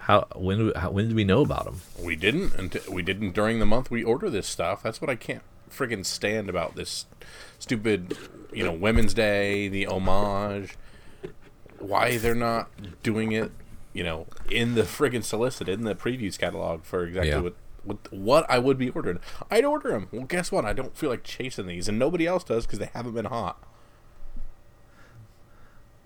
How 0.00 0.26
when 0.34 0.72
how, 0.74 0.90
when 0.90 1.06
did 1.08 1.14
we 1.16 1.24
know 1.24 1.42
about 1.42 1.64
them? 1.66 1.80
We 2.02 2.16
didn't, 2.16 2.54
and 2.54 2.78
we 2.90 3.02
didn't 3.02 3.32
during 3.32 3.58
the 3.58 3.66
month 3.66 3.90
we 3.90 4.02
order 4.02 4.30
this 4.30 4.46
stuff. 4.46 4.82
That's 4.82 5.00
what 5.00 5.10
I 5.10 5.14
can't 5.16 5.42
friggin' 5.70 6.04
stand 6.04 6.48
about 6.48 6.74
this 6.74 7.06
stupid, 7.58 8.16
you 8.52 8.64
know, 8.64 8.72
Women's 8.72 9.14
Day, 9.14 9.68
the 9.68 9.86
homage. 9.86 10.76
Why 11.78 12.16
they're 12.18 12.34
not 12.34 12.68
doing 13.02 13.32
it, 13.32 13.52
you 13.92 14.02
know, 14.04 14.26
in 14.50 14.74
the 14.74 14.82
friggin' 14.82 15.22
solicited 15.24 15.78
in 15.78 15.84
the 15.84 15.94
previews 15.94 16.38
catalog 16.38 16.84
for 16.84 17.04
exactly 17.06 17.30
Yeah. 17.30 17.40
what. 17.40 17.54
What, 17.82 18.12
what 18.12 18.50
I 18.50 18.58
would 18.58 18.76
be 18.76 18.90
ordering, 18.90 19.20
I'd 19.50 19.64
order 19.64 19.88
them. 19.92 20.08
Well, 20.12 20.24
guess 20.26 20.52
what? 20.52 20.66
I 20.66 20.74
don't 20.74 20.94
feel 20.94 21.08
like 21.08 21.24
chasing 21.24 21.66
these, 21.66 21.88
and 21.88 21.98
nobody 21.98 22.26
else 22.26 22.44
does 22.44 22.66
because 22.66 22.78
they 22.78 22.90
haven't 22.92 23.14
been 23.14 23.24
hot. 23.24 23.56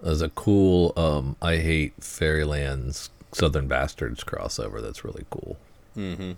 There's 0.00 0.22
a 0.22 0.28
cool 0.28 0.92
um, 0.96 1.34
I 1.42 1.56
hate 1.56 1.94
Fairyland's 1.98 3.10
Southern 3.34 3.68
Bastards 3.68 4.24
crossover. 4.24 4.80
That's 4.80 5.04
really 5.04 5.24
cool. 5.30 5.56
Mm-hmm. 5.96 6.32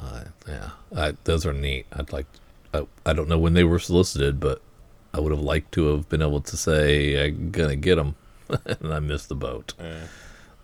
Uh, 0.00 0.24
yeah, 0.46 0.70
I, 0.96 1.14
those 1.24 1.44
are 1.46 1.52
neat. 1.52 1.86
I'd 1.92 2.12
like. 2.12 2.26
I, 2.72 2.86
I 3.06 3.12
don't 3.12 3.28
know 3.28 3.38
when 3.38 3.54
they 3.54 3.64
were 3.64 3.78
solicited, 3.78 4.38
but 4.38 4.60
I 5.14 5.20
would 5.20 5.32
have 5.32 5.40
liked 5.40 5.72
to 5.72 5.86
have 5.94 6.08
been 6.08 6.22
able 6.22 6.40
to 6.42 6.56
say 6.56 7.26
I'm 7.26 7.50
gonna 7.50 7.76
get 7.76 7.96
them, 7.96 8.14
and 8.48 8.92
I 8.92 9.00
missed 9.00 9.28
the 9.28 9.34
boat. 9.34 9.74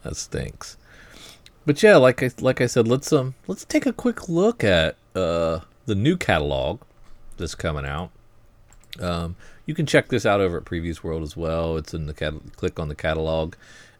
That 0.02 0.16
stinks. 0.16 0.76
But 1.66 1.82
yeah, 1.82 1.96
like 1.96 2.22
I 2.22 2.30
like 2.40 2.60
I 2.60 2.66
said, 2.66 2.86
let's 2.86 3.12
um 3.12 3.34
let's 3.46 3.64
take 3.64 3.86
a 3.86 3.92
quick 3.92 4.28
look 4.28 4.62
at 4.62 4.96
uh 5.14 5.60
the 5.86 5.94
new 5.94 6.16
catalog 6.16 6.82
that's 7.36 7.54
coming 7.54 7.86
out. 7.86 8.10
Um, 9.00 9.36
you 9.66 9.74
can 9.74 9.86
check 9.86 10.08
this 10.08 10.24
out 10.24 10.40
over 10.40 10.58
at 10.58 10.64
Previews 10.64 11.02
World 11.02 11.22
as 11.22 11.36
well. 11.36 11.76
It's 11.76 11.94
in 11.94 12.06
the 12.06 12.14
cat- 12.14 12.34
click 12.56 12.78
on 12.78 12.88
the 12.88 12.94
catalog, 12.94 13.54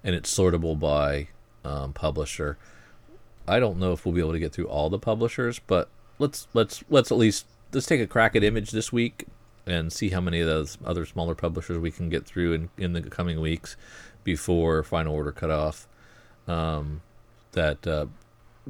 and 0.05 0.15
it's 0.15 0.33
sortable 0.37 0.79
by 0.79 1.29
um, 1.65 1.93
publisher. 1.93 2.59
I 3.49 3.59
don't 3.59 3.79
know 3.79 3.93
if 3.93 4.07
we'll 4.07 4.15
be 4.15 4.21
able 4.21 4.33
to 4.33 4.39
get 4.39 4.53
through 4.53 4.69
all 4.69 4.91
the 4.91 4.99
publishers, 4.99 5.59
but 5.59 5.89
let's 6.19 6.47
let's 6.55 6.85
let's 6.89 7.11
at 7.11 7.19
least 7.19 7.47
let's 7.73 7.87
take 7.87 8.01
a 8.01 8.07
crack 8.07 8.37
at 8.37 8.45
Image 8.45 8.71
this 8.71 8.93
week 8.93 9.27
and 9.67 9.93
see 9.93 10.11
how 10.11 10.21
many 10.21 10.41
of 10.41 10.47
those 10.47 10.79
other 10.85 11.07
smaller 11.07 11.35
publishers 11.35 11.79
we 11.79 11.91
can 11.91 12.09
get 12.09 12.27
through 12.27 12.53
in, 12.53 12.69
in 12.77 12.93
the 12.93 13.03
coming 13.03 13.41
weeks 13.41 13.77
before 14.23 14.83
final 14.83 15.15
order 15.15 15.33
cutoff. 15.33 15.89
Um, 16.47 17.01
that 17.53 17.87
uh, 17.87 18.07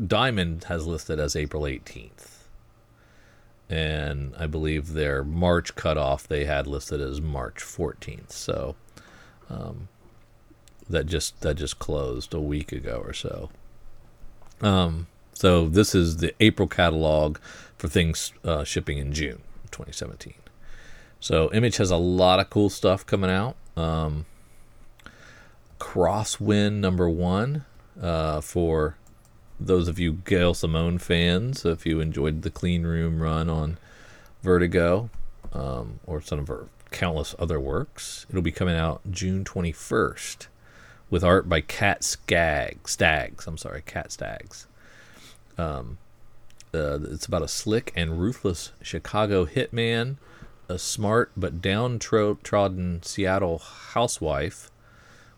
Diamond 0.06 0.64
has 0.64 0.86
listed 0.86 1.18
as 1.18 1.34
April 1.34 1.62
18th. 1.64 2.30
And 3.68 4.34
I 4.38 4.46
believe 4.46 4.92
their 4.92 5.24
March 5.24 5.74
cutoff 5.74 6.28
they 6.28 6.44
had 6.44 6.66
listed 6.66 7.00
as 7.00 7.20
March 7.20 7.56
14th. 7.56 8.30
So 8.30 8.76
um, 9.48 9.88
that 10.88 11.06
just 11.06 11.40
that 11.40 11.54
just 11.54 11.78
closed 11.78 12.34
a 12.34 12.40
week 12.40 12.72
ago 12.72 13.02
or 13.04 13.12
so. 13.12 13.50
Um, 14.60 15.06
so 15.32 15.68
this 15.68 15.94
is 15.94 16.18
the 16.18 16.34
April 16.40 16.68
catalog 16.68 17.38
for 17.76 17.88
things 17.88 18.32
uh, 18.44 18.64
shipping 18.64 18.98
in 18.98 19.12
June 19.12 19.42
2017. 19.70 20.34
So 21.20 21.50
Image 21.52 21.78
has 21.78 21.90
a 21.90 21.96
lot 21.96 22.38
of 22.38 22.50
cool 22.50 22.70
stuff 22.70 23.04
coming 23.04 23.30
out. 23.30 23.56
Um, 23.76 24.26
Crosswind 25.80 26.74
number 26.74 27.08
one 27.10 27.64
uh, 28.00 28.40
for 28.40 28.96
those 29.58 29.88
of 29.88 29.98
you 29.98 30.12
Gail 30.24 30.54
Simone 30.54 30.98
fans. 30.98 31.64
If 31.64 31.86
you 31.86 32.00
enjoyed 32.00 32.42
the 32.42 32.50
Clean 32.50 32.82
Room 32.84 33.20
run 33.20 33.48
on 33.48 33.78
Vertigo 34.42 35.10
um, 35.52 36.00
or 36.06 36.20
some 36.20 36.38
of 36.38 36.48
her 36.48 36.66
countless 36.90 37.34
other 37.38 37.58
works, 37.58 38.26
it'll 38.28 38.42
be 38.42 38.52
coming 38.52 38.76
out 38.76 39.00
June 39.10 39.44
21st 39.44 40.46
with 41.14 41.22
art 41.22 41.48
by 41.48 41.60
Cat 41.60 42.02
Skag 42.02 42.88
Stags. 42.88 43.46
I'm 43.46 43.56
sorry, 43.56 43.82
Cat 43.86 44.10
Staggs. 44.10 44.66
Um, 45.56 45.98
uh, 46.74 46.98
it's 47.04 47.26
about 47.26 47.44
a 47.44 47.46
slick 47.46 47.92
and 47.94 48.18
ruthless 48.18 48.72
Chicago 48.82 49.46
hitman, 49.46 50.16
a 50.68 50.76
smart 50.76 51.30
but 51.36 51.62
downtrodden 51.62 53.04
Seattle 53.04 53.58
housewife. 53.58 54.72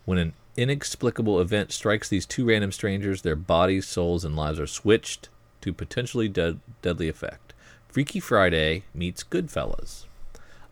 When 0.06 0.16
an 0.16 0.33
inexplicable 0.56 1.38
event 1.40 1.73
strikes 1.73 2.09
these 2.09 2.25
two 2.25 2.47
random 2.47 2.73
strangers, 2.73 3.21
their 3.21 3.37
bodies, 3.37 3.87
souls, 3.87 4.25
and 4.25 4.35
lives 4.35 4.59
are 4.59 4.66
switched 4.66 5.28
to 5.61 5.75
potentially 5.75 6.26
dead, 6.26 6.59
deadly 6.80 7.11
effect. 7.11 7.52
Freaky 7.87 8.18
Friday 8.18 8.85
meets 8.95 9.23
Goodfellas. 9.23 10.06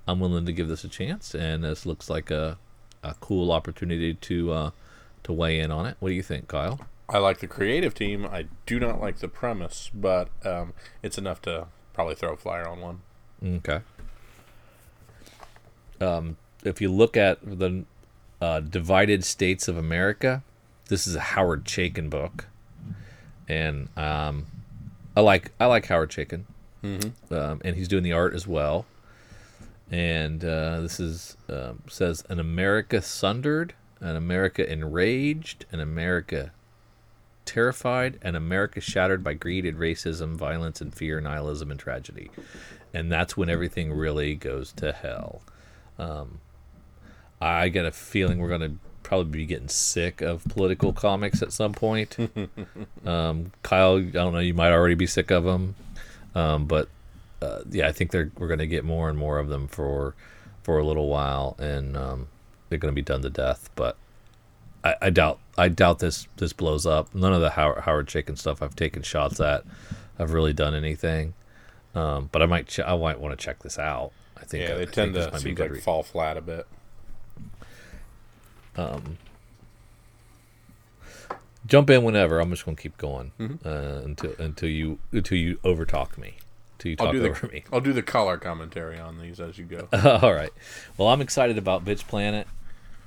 I'm 0.09 0.19
willing 0.19 0.47
to 0.47 0.53
give 0.55 0.69
this 0.69 0.83
a 0.83 0.89
chance, 0.89 1.35
and 1.35 1.63
this 1.63 1.85
looks 1.85 2.09
like 2.09 2.31
a, 2.31 2.57
a 3.03 3.15
cool 3.21 3.53
opportunity 3.53 4.15
to 4.15 4.51
uh, 4.51 4.71
to 5.25 5.33
weigh 5.33 5.59
in 5.59 5.71
on 5.71 5.87
it. 5.87 5.97
What 6.01 6.11
do 6.11 6.15
you 6.15 6.23
think, 6.23 6.49
Kyle? 6.49 6.81
I 7.09 7.19
like 7.19 7.39
the 7.39 7.47
creative 7.47 7.95
team. 7.95 8.25
I 8.25 8.47
do 8.65 8.81
not 8.81 9.01
like 9.01 9.19
the 9.19 9.29
premise, 9.29 9.91
but 9.93 10.29
um, 10.45 10.73
it's 11.03 11.19
enough 11.19 11.43
to 11.43 11.67
probably 11.93 12.15
throw 12.15 12.33
a 12.33 12.37
flyer 12.37 12.67
on 12.67 12.81
one. 12.81 13.01
Okay. 13.45 13.81
Um, 16.01 16.37
if 16.65 16.81
you 16.81 16.91
look 16.91 17.17
at 17.17 17.39
the 17.43 17.85
uh, 18.41 18.61
Divided 18.61 19.25
States 19.25 19.69
of 19.69 19.77
America, 19.77 20.43
this 20.89 21.07
is 21.07 21.15
a 21.15 21.21
Howard 21.21 21.65
Chaykin 21.65 22.11
book, 22.11 22.47
and 23.49 23.89
um, 23.97 24.47
I 25.17 25.21
like 25.21 25.53
I 25.61 25.67
like 25.67 25.87
Howard 25.87 26.11
Chaykin, 26.11 26.45
mm-hmm. 26.83 27.35
um, 27.35 27.61
and 27.65 27.77
he's 27.77 27.89
doing 27.89 28.03
the 28.03 28.13
art 28.13 28.35
as 28.35 28.47
well. 28.47 28.87
And 29.91 30.45
uh, 30.45 30.81
this 30.81 30.99
is 30.99 31.37
um, 31.49 31.83
says 31.89 32.25
an 32.29 32.41
America 32.41 33.01
sundered, 33.03 33.75
an 34.05 34.17
America 34.17 34.71
enraged, 34.71 35.65
an 35.73 35.81
America 35.81 36.53
terrified, 37.47 38.19
an 38.23 38.35
America 38.35 38.81
shattered 38.81 39.25
by 39.25 39.33
greed 39.35 39.65
and 39.65 39.79
racism, 39.79 40.37
violence 40.37 40.81
and 40.81 40.95
fear, 40.95 41.21
nihilism 41.21 41.71
and 41.71 41.81
tragedy. 41.81 42.31
And 42.93 43.11
that's 43.11 43.37
when 43.37 43.49
everything 43.49 43.93
really 43.93 44.35
goes 44.35 44.73
to 44.73 44.93
hell. 44.93 45.43
Um, 45.99 46.41
I 47.41 47.69
get 47.69 47.87
a 47.87 47.93
feeling 47.93 48.39
we're 48.39 48.49
going 48.49 48.61
to 48.61 48.77
probably 49.03 49.39
be 49.39 49.47
getting 49.47 49.69
sick 49.69 50.21
of 50.21 50.45
political 50.45 50.93
comics 50.93 51.43
at 51.43 51.53
some 51.53 51.73
point. 51.73 52.17
um, 53.07 53.53
Kyle, 53.63 53.97
I 53.97 54.03
don't 54.03 54.35
know, 54.35 54.39
you 54.39 54.55
might 54.55 54.73
already 54.73 54.95
be 54.95 55.07
sick 55.07 55.31
of 55.31 55.45
them, 55.45 55.75
um, 56.35 56.67
but 56.67 56.89
uh, 57.41 57.61
yeah, 57.71 57.89
I 57.89 57.93
think 57.93 58.11
they're 58.11 58.31
we're 58.39 58.49
going 58.49 58.59
to 58.61 58.67
get 58.67 58.85
more 58.85 59.09
and 59.09 59.19
more 59.19 59.39
of 59.39 59.49
them 59.49 59.69
for 59.69 60.15
for 60.63 60.79
a 60.79 60.85
little 60.85 61.09
while, 61.09 61.57
and 61.59 61.97
um, 61.97 62.29
they're 62.75 62.81
going 62.81 62.93
to 62.93 62.97
be 62.97 63.03
done 63.03 63.23
to 63.23 63.31
death. 63.31 63.71
But 63.77 63.97
I, 64.83 64.97
I, 65.01 65.11
doubt 65.11 65.39
I 65.57 65.69
doubt 65.69 66.01
this 66.01 66.27
this 66.39 66.53
blows 66.53 66.87
up. 66.87 67.15
None 67.15 67.33
of 67.33 67.41
the 67.41 67.51
Howard, 67.51 67.83
Howard 67.83 68.09
Chaykin 68.09 68.37
stuff 68.37 68.61
I've 68.61 68.75
taken 68.75 69.03
shots 69.03 69.39
at 69.39 69.65
I've 70.19 70.33
really 70.33 70.53
done 70.53 70.75
anything. 70.75 71.35
Um, 71.95 72.29
but 72.33 72.43
I 72.43 72.47
might 72.47 72.67
ch- 72.67 72.81
I 72.81 72.97
might 72.97 73.21
want 73.21 73.39
to 73.39 73.45
check 73.45 73.63
this 73.63 73.79
out. 73.79 74.11
I 74.37 74.45
think 74.45 74.69
yeah, 74.69 74.75
they 74.75 74.83
I 74.83 74.87
tend 74.87 75.15
to 75.15 75.39
seem 75.39 75.55
like 75.55 75.77
fall 75.77 76.03
flat 76.03 76.37
a 76.37 76.41
bit. 76.41 76.67
Um, 78.77 79.19
jump 81.65 81.91
in 81.91 82.03
whenever. 82.03 82.41
I'm 82.41 82.51
just 82.51 82.65
gonna 82.65 82.77
keep 82.77 82.99
going 82.99 83.31
mm-hmm. 83.39 83.67
uh, 83.67 84.05
until 84.05 84.35
until 84.41 84.69
you 84.69 84.99
until 85.13 85.39
you 85.39 85.59
overtalk 85.59 86.19
me. 86.19 86.35
Until 86.73 86.91
you 86.91 86.97
talk 86.97 87.15
I'll 87.15 87.25
over 87.25 87.47
the, 87.47 87.53
me. 87.53 87.65
I'll 87.73 87.81
do 87.81 87.93
the 87.93 88.03
color 88.03 88.37
commentary 88.37 88.99
on 88.99 89.21
these 89.21 89.39
as 89.39 89.57
you 89.57 89.65
go. 89.65 89.89
All 90.23 90.35
right. 90.35 90.51
Well, 90.99 91.07
I'm 91.07 91.21
excited 91.21 91.57
about 91.57 91.85
Bitch 91.85 92.05
Planet. 92.09 92.49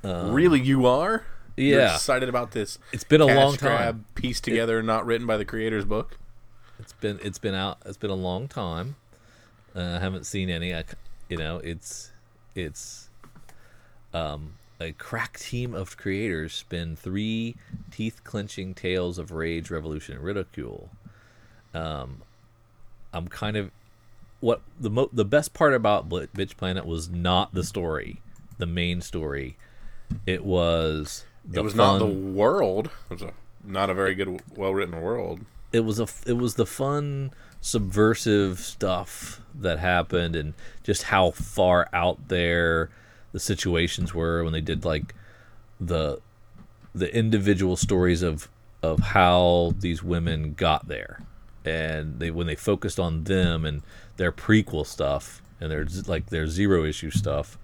Um, 0.04 0.32
really, 0.32 0.62
you 0.62 0.86
are? 0.86 1.26
Yeah. 1.56 1.66
You're 1.66 1.86
excited 1.86 2.30
about 2.30 2.52
this? 2.52 2.78
It's 2.92 3.04
been 3.04 3.22
a 3.22 3.26
long 3.26 3.58
time. 3.58 4.06
Pieced 4.16 4.44
together, 4.44 4.80
it, 4.80 4.84
not 4.84 5.06
written 5.06 5.26
by 5.26 5.38
the 5.38 5.46
creator's 5.46 5.86
book. 5.86 6.18
It's 6.80 6.94
been 6.94 7.20
it's 7.24 7.40
been 7.40 7.56
out. 7.56 7.80
It's 7.86 7.98
been 7.98 8.12
a 8.12 8.16
long 8.16 8.48
time. 8.48 8.96
Uh, 9.76 9.82
I 9.82 10.00
haven't 10.00 10.26
seen 10.26 10.50
any. 10.50 10.74
I, 10.74 10.84
you 11.30 11.38
know, 11.38 11.58
it's 11.58 12.12
it's 12.56 13.10
um, 14.14 14.54
a 14.80 14.92
crack 14.94 15.40
team 15.40 15.74
of 15.74 15.98
creators 15.98 16.54
spin 16.54 16.96
three 16.96 17.56
teeth 17.92 18.24
clenching 18.24 18.74
tales 18.74 19.18
of 19.18 19.32
rage, 19.32 19.72
revolution, 19.72 20.16
and 20.16 20.24
ridicule. 20.24 20.90
Um, 21.74 22.22
I'm 23.14 23.28
kind 23.28 23.58
of 23.58 23.72
what 24.40 24.62
the 24.80 24.90
mo- 24.90 25.10
the 25.12 25.26
best 25.26 25.54
part 25.54 25.74
about 25.74 26.08
Bitch 26.08 26.56
Planet 26.58 26.86
was 26.86 27.10
not 27.10 27.54
the 27.54 27.64
story, 27.64 28.22
the 28.60 28.68
main 28.68 29.02
story. 29.02 29.58
It 30.26 30.44
was 30.44 31.26
it 31.54 31.62
was 31.62 31.74
fun, 31.74 32.00
not 32.00 32.06
the 32.06 32.12
world. 32.12 32.90
It 33.10 33.14
was 33.14 33.22
a, 33.22 33.34
not 33.64 33.90
a 33.90 33.94
very 33.94 34.16
good, 34.16 34.42
well 34.56 34.74
written 34.74 35.02
world. 35.02 35.42
It 35.72 35.82
was 35.82 36.00
a 36.00 36.08
it 36.26 36.38
was 36.38 36.56
the 36.56 36.66
fun 36.66 37.32
subversive 37.62 38.60
stuff 38.60 39.42
that 39.56 39.80
happened 39.80 40.36
and 40.36 40.54
just 40.84 41.04
how 41.04 41.32
far 41.32 41.90
out 41.92 42.28
there 42.28 42.90
the 43.32 43.40
situations 43.40 44.14
were 44.14 44.44
when 44.44 44.54
they 44.54 44.62
did 44.62 44.86
like 44.86 45.14
the 45.80 46.20
the 46.94 47.14
individual 47.16 47.76
stories 47.76 48.22
of 48.22 48.48
of 48.84 49.00
how 49.00 49.74
these 49.80 50.04
women 50.04 50.54
got 50.54 50.88
there 50.88 51.22
and 51.66 52.20
they 52.20 52.32
when 52.32 52.48
they 52.48 52.56
focused 52.56 53.00
on 53.00 53.24
them 53.24 53.66
and 53.66 53.82
their 54.18 54.32
prequel 54.32 54.86
stuff 54.86 55.42
and 55.60 55.72
their 55.72 55.86
like 56.06 56.28
their 56.28 56.48
zero 56.48 56.84
issue 56.84 57.12
stuff 57.12 57.58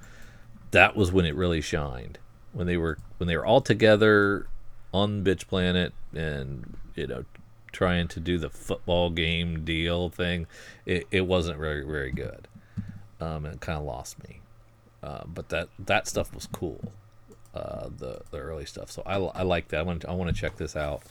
that 0.72 0.96
was 0.96 1.12
when 1.12 1.26
it 1.26 1.36
really 1.36 1.62
shined 1.62 2.18
when 2.54 2.68
they 2.68 2.78
were 2.78 2.98
when 3.18 3.28
they 3.28 3.36
were 3.36 3.46
all 3.46 3.62
together 3.62 4.48
on 4.94 5.24
bitch 5.24 5.48
planet 5.48 5.94
and 6.16 6.78
you 6.96 7.08
know 7.08 7.26
trying 7.72 8.08
to 8.08 8.20
do 8.20 8.38
the 8.38 8.50
football 8.50 9.10
game 9.10 9.66
deal 9.66 10.10
thing, 10.10 10.48
it, 10.86 11.08
it 11.12 11.22
wasn't 11.22 11.58
very 11.58 11.84
very 11.86 12.12
good. 12.12 12.48
Um, 13.20 13.46
and 13.46 13.56
it 13.56 13.62
kind 13.62 13.80
of 13.80 13.86
lost 13.86 14.22
me. 14.24 14.42
Uh, 15.02 15.24
but 15.26 15.50
that 15.50 15.68
that 15.78 16.08
stuff 16.08 16.34
was 16.34 16.48
cool, 16.48 16.94
uh, 17.54 17.90
the 17.98 18.22
the 18.32 18.38
early 18.38 18.66
stuff. 18.66 18.90
So 18.90 19.04
I, 19.06 19.18
I 19.18 19.44
like 19.44 19.68
that. 19.70 19.80
I 19.80 19.84
want 19.84 20.06
I 20.06 20.14
want 20.14 20.34
to 20.34 20.40
check 20.40 20.56
this 20.56 20.76
out, 20.76 21.04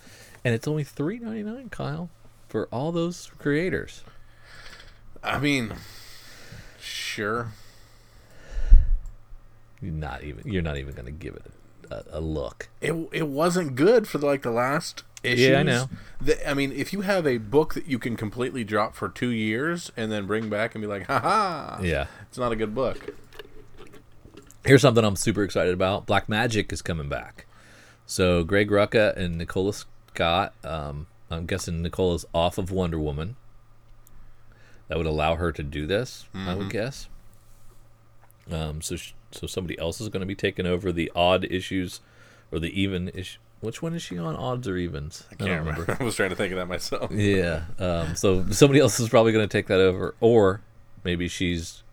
and 0.45 0.55
it's 0.55 0.67
only 0.67 0.85
three 0.85 1.19
ninety 1.19 1.43
nine, 1.43 1.69
Kyle, 1.69 2.09
for 2.49 2.69
all 2.73 2.91
those 2.91 3.31
creators. 3.39 4.03
I 5.23 5.39
mean, 5.39 5.75
sure. 6.81 7.53
You're 9.83 9.93
not 9.93 10.23
even 10.23 10.51
you're 10.51 10.63
not 10.63 10.77
even 10.77 10.95
going 10.95 11.07
to 11.07 11.13
give 11.13 11.35
it 11.35 11.45
a, 11.91 12.19
a, 12.19 12.21
look. 12.21 12.69
It 12.81 12.95
it 13.13 13.29
wasn't 13.29 13.75
good 13.75 14.07
for 14.07 14.19
the, 14.19 14.27
like 14.27 14.43
the 14.43 14.53
last 14.53 15.03
issues. 15.23 15.49
Yeah, 15.49 15.59
I 15.59 15.63
know. 15.65 15.89
The, 16.21 16.49
I 16.49 16.55
mean, 16.55 16.73
if 16.73 16.93
you 16.93 17.01
have 17.01 17.27
a 17.27 17.39
book 17.39 17.75
that 17.75 17.87
you 17.87 17.99
can 17.99 18.17
completely 18.17 18.65
drop 18.65 18.95
for 18.95 19.09
two 19.09 19.31
years 19.31 19.91
and 19.97 20.11
then 20.13 20.27
bring 20.27 20.49
back 20.49 20.75
and 20.75 20.83
be 20.83 20.87
like, 20.87 21.07
ha, 21.09 21.81
yeah, 21.83 22.07
it's 22.29 22.39
not 22.39 22.53
a 22.53 22.57
good 22.57 22.75
book. 22.75 23.15
Here's 24.65 24.83
something 24.83 25.05
I'm 25.05 25.17
super 25.17 25.43
excited 25.43 25.75
about. 25.75 26.07
Black 26.07 26.29
Magic 26.29 26.73
is 26.73 26.83
coming 26.83 27.09
back. 27.09 27.47
So 28.07 28.45
Greg 28.45 28.71
Rucka 28.71 29.17
and 29.17 29.37
Nicola 29.37 29.73
Scott. 29.73 30.55
Um, 30.63 31.09
I'm 31.31 31.47
guessing 31.47 31.83
Nicola's 31.83 32.25
off 32.33 32.59
of 32.59 32.71
Wonder 32.71 33.01
Woman. 33.01 33.37
That 34.89 34.99
would 34.99 35.07
allow 35.07 35.37
her 35.37 35.51
to 35.53 35.63
do 35.63 35.87
this. 35.87 36.27
Mm-hmm. 36.35 36.49
I 36.49 36.55
would 36.55 36.69
mm-hmm. 36.69 36.71
guess. 36.71 37.09
Um, 38.51 38.83
so 38.83 38.97
so 39.35 39.47
somebody 39.47 39.79
else 39.79 40.01
is 40.01 40.09
going 40.09 40.21
to 40.21 40.27
be 40.27 40.35
taking 40.35 40.67
over 40.67 40.93
the 40.93 41.11
odd 41.15 41.45
issues 41.45 42.01
or 42.51 42.59
the 42.59 42.81
even 42.81 43.09
issue 43.15 43.39
which 43.63 43.81
one 43.81 43.95
is 43.95 44.03
she 44.03 44.19
on? 44.19 44.35
Odds 44.35 44.67
or 44.67 44.77
evens? 44.77 45.25
I 45.31 45.37
can't 45.37 45.51
I 45.51 45.55
remember. 45.55 45.83
remember. 45.83 45.97
I 46.01 46.05
was 46.05 46.17
trying 46.17 46.31
to 46.31 46.37
think 46.37 46.53
of 46.53 46.59
that 46.59 46.67
myself. 46.67 47.13
Yeah. 47.13 47.63
Um, 47.79 48.17
so 48.17 48.51
somebody 48.51 48.81
else 48.81 48.99
is 48.99 49.09
probably 49.09 49.31
going 49.31 49.49
to 49.49 49.53
take 49.53 49.69
that 49.69 49.79
over, 49.79 50.17
or 50.21 50.61
maybe 51.05 51.29
she's 51.29 51.85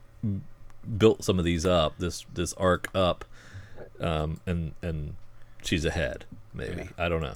built 0.97 1.23
some 1.23 1.38
of 1.38 1.45
these 1.45 1.67
up, 1.67 1.93
this 1.99 2.25
this 2.34 2.54
arc 2.54 2.89
up, 2.95 3.23
um, 3.99 4.39
and 4.47 4.73
and 4.82 5.15
she's 5.62 5.86
ahead. 5.86 6.25
Maybe 6.56 6.82
yeah. 6.82 7.06
I 7.06 7.08
don't 7.08 7.21
know. 7.21 7.36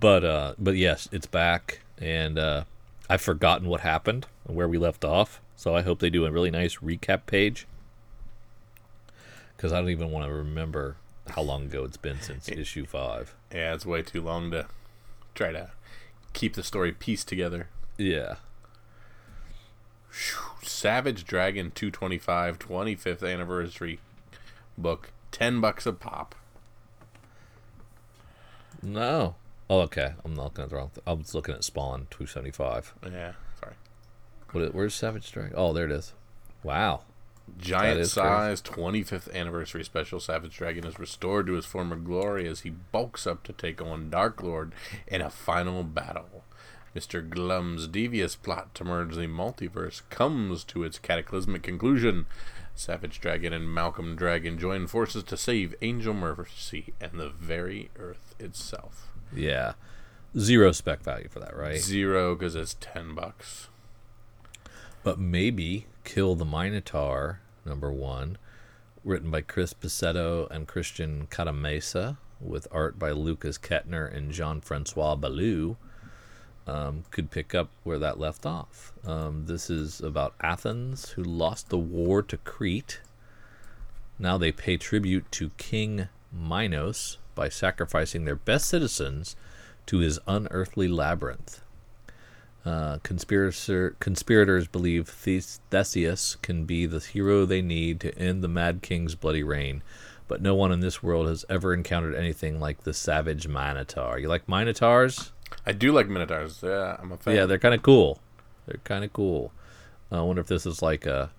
But 0.00 0.24
uh, 0.24 0.54
but 0.58 0.74
yes, 0.74 1.08
it's 1.12 1.26
back, 1.26 1.78
and 1.98 2.40
uh, 2.40 2.64
I've 3.08 3.22
forgotten 3.22 3.68
what 3.68 3.82
happened 3.82 4.26
and 4.48 4.56
where 4.56 4.66
we 4.66 4.78
left 4.78 5.04
off. 5.04 5.40
So 5.54 5.76
I 5.76 5.82
hope 5.82 6.00
they 6.00 6.10
do 6.10 6.26
a 6.26 6.32
really 6.32 6.50
nice 6.50 6.78
recap 6.78 7.26
page 7.26 7.68
because 9.62 9.72
I 9.72 9.78
don't 9.78 9.90
even 9.90 10.10
want 10.10 10.26
to 10.26 10.32
remember 10.32 10.96
how 11.28 11.42
long 11.42 11.66
ago 11.66 11.84
it's 11.84 11.96
been 11.96 12.20
since 12.20 12.48
issue 12.48 12.84
five. 12.84 13.36
Yeah, 13.54 13.74
it's 13.74 13.86
way 13.86 14.02
too 14.02 14.20
long 14.20 14.50
to 14.50 14.66
try 15.36 15.52
to 15.52 15.70
keep 16.32 16.54
the 16.54 16.64
story 16.64 16.90
pieced 16.90 17.28
together. 17.28 17.68
Yeah. 17.96 18.36
Savage 20.64 21.24
Dragon 21.24 21.70
225 21.70 22.58
25th 22.58 23.32
anniversary 23.32 24.00
book. 24.76 25.12
10 25.30 25.60
bucks 25.60 25.86
a 25.86 25.92
pop. 25.92 26.34
No. 28.82 29.36
Oh, 29.70 29.82
okay. 29.82 30.14
I'm 30.24 30.34
not 30.34 30.54
going 30.54 30.68
to 30.68 30.74
wrong. 30.74 30.90
I 31.06 31.12
was 31.12 31.36
looking 31.36 31.54
at 31.54 31.62
Spawn 31.62 32.08
275. 32.10 32.94
Yeah, 33.04 33.32
sorry. 33.60 33.74
What, 34.50 34.74
where's 34.74 34.92
Savage 34.92 35.30
Dragon? 35.30 35.54
Oh, 35.56 35.72
there 35.72 35.84
it 35.84 35.92
is. 35.92 36.14
Wow. 36.64 37.02
Giant 37.58 38.06
size 38.06 38.62
25th 38.62 39.32
anniversary 39.34 39.84
special 39.84 40.20
Savage 40.20 40.56
Dragon 40.56 40.84
is 40.84 40.98
restored 40.98 41.46
to 41.46 41.54
his 41.54 41.66
former 41.66 41.96
glory 41.96 42.46
as 42.48 42.60
he 42.60 42.70
bulks 42.70 43.26
up 43.26 43.42
to 43.44 43.52
take 43.52 43.80
on 43.80 44.10
Dark 44.10 44.42
Lord 44.42 44.72
in 45.06 45.20
a 45.20 45.30
final 45.30 45.82
battle. 45.82 46.44
Mr. 46.94 47.26
Glum's 47.26 47.86
devious 47.86 48.36
plot 48.36 48.74
to 48.74 48.84
merge 48.84 49.14
the 49.14 49.22
multiverse 49.22 50.02
comes 50.10 50.62
to 50.64 50.84
its 50.84 50.98
cataclysmic 50.98 51.62
conclusion. 51.62 52.26
Savage 52.74 53.20
Dragon 53.20 53.52
and 53.52 53.72
Malcolm 53.72 54.16
Dragon 54.16 54.58
join 54.58 54.86
forces 54.86 55.22
to 55.24 55.36
save 55.36 55.74
Angel 55.82 56.14
Mercy 56.14 56.94
and 57.00 57.12
the 57.18 57.30
very 57.30 57.90
Earth 57.98 58.34
itself. 58.38 59.08
Yeah. 59.34 59.74
Zero 60.38 60.72
spec 60.72 61.02
value 61.02 61.28
for 61.28 61.40
that, 61.40 61.56
right? 61.56 61.78
Zero 61.78 62.34
because 62.34 62.54
it's 62.54 62.76
10 62.80 63.14
bucks. 63.14 63.68
But 65.04 65.18
maybe 65.18 65.86
Kill 66.04 66.34
the 66.34 66.44
Minotaur, 66.44 67.40
number 67.64 67.92
one, 67.92 68.38
written 69.04 69.30
by 69.30 69.40
Chris 69.40 69.72
Pasetto 69.72 70.48
and 70.50 70.68
Christian 70.68 71.26
Cantamessa, 71.28 72.16
with 72.40 72.66
art 72.72 72.98
by 72.98 73.10
Lukas 73.10 73.58
Ketner 73.58 74.12
and 74.12 74.32
Jean 74.32 74.60
Francois 74.60 75.14
Beaulieu. 75.16 75.76
um, 76.66 77.04
could 77.10 77.30
pick 77.30 77.54
up 77.54 77.70
where 77.82 77.98
that 77.98 78.18
left 78.18 78.46
off. 78.46 78.92
Um, 79.04 79.46
this 79.46 79.68
is 79.68 80.00
about 80.00 80.34
Athens, 80.40 81.10
who 81.10 81.22
lost 81.22 81.68
the 81.68 81.78
war 81.78 82.22
to 82.22 82.36
Crete. 82.36 83.00
Now 84.18 84.38
they 84.38 84.52
pay 84.52 84.76
tribute 84.76 85.30
to 85.32 85.50
King 85.56 86.08
Minos 86.32 87.18
by 87.34 87.48
sacrificing 87.48 88.24
their 88.24 88.36
best 88.36 88.66
citizens 88.66 89.34
to 89.86 89.98
his 89.98 90.20
unearthly 90.26 90.86
labyrinth. 90.86 91.62
Uh, 92.64 92.98
conspirator, 93.02 93.96
conspirators 93.98 94.68
believe 94.68 95.08
Theseus 95.08 96.36
can 96.42 96.64
be 96.64 96.86
the 96.86 97.00
hero 97.00 97.44
they 97.44 97.60
need 97.60 97.98
to 98.00 98.16
end 98.16 98.42
the 98.42 98.48
Mad 98.48 98.82
King's 98.82 99.16
bloody 99.16 99.42
reign, 99.42 99.82
but 100.28 100.40
no 100.40 100.54
one 100.54 100.70
in 100.70 100.78
this 100.78 101.02
world 101.02 101.26
has 101.26 101.44
ever 101.48 101.74
encountered 101.74 102.14
anything 102.14 102.60
like 102.60 102.84
the 102.84 102.94
savage 102.94 103.48
Minotaur. 103.48 104.18
You 104.18 104.28
like 104.28 104.48
Minotaurs? 104.48 105.32
I 105.66 105.72
do 105.72 105.92
like 105.92 106.08
Minotaurs. 106.08 106.60
Yeah, 106.62 106.96
I'm 107.00 107.10
a 107.10 107.16
fan. 107.16 107.34
Yeah, 107.34 107.46
they're 107.46 107.58
kind 107.58 107.74
of 107.74 107.82
cool. 107.82 108.20
They're 108.66 108.80
kind 108.84 109.04
of 109.04 109.12
cool. 109.12 109.52
Uh, 110.10 110.20
I 110.20 110.22
wonder 110.22 110.40
if 110.40 110.46
this 110.46 110.64
is 110.64 110.82
like 110.82 111.04
a. 111.04 111.30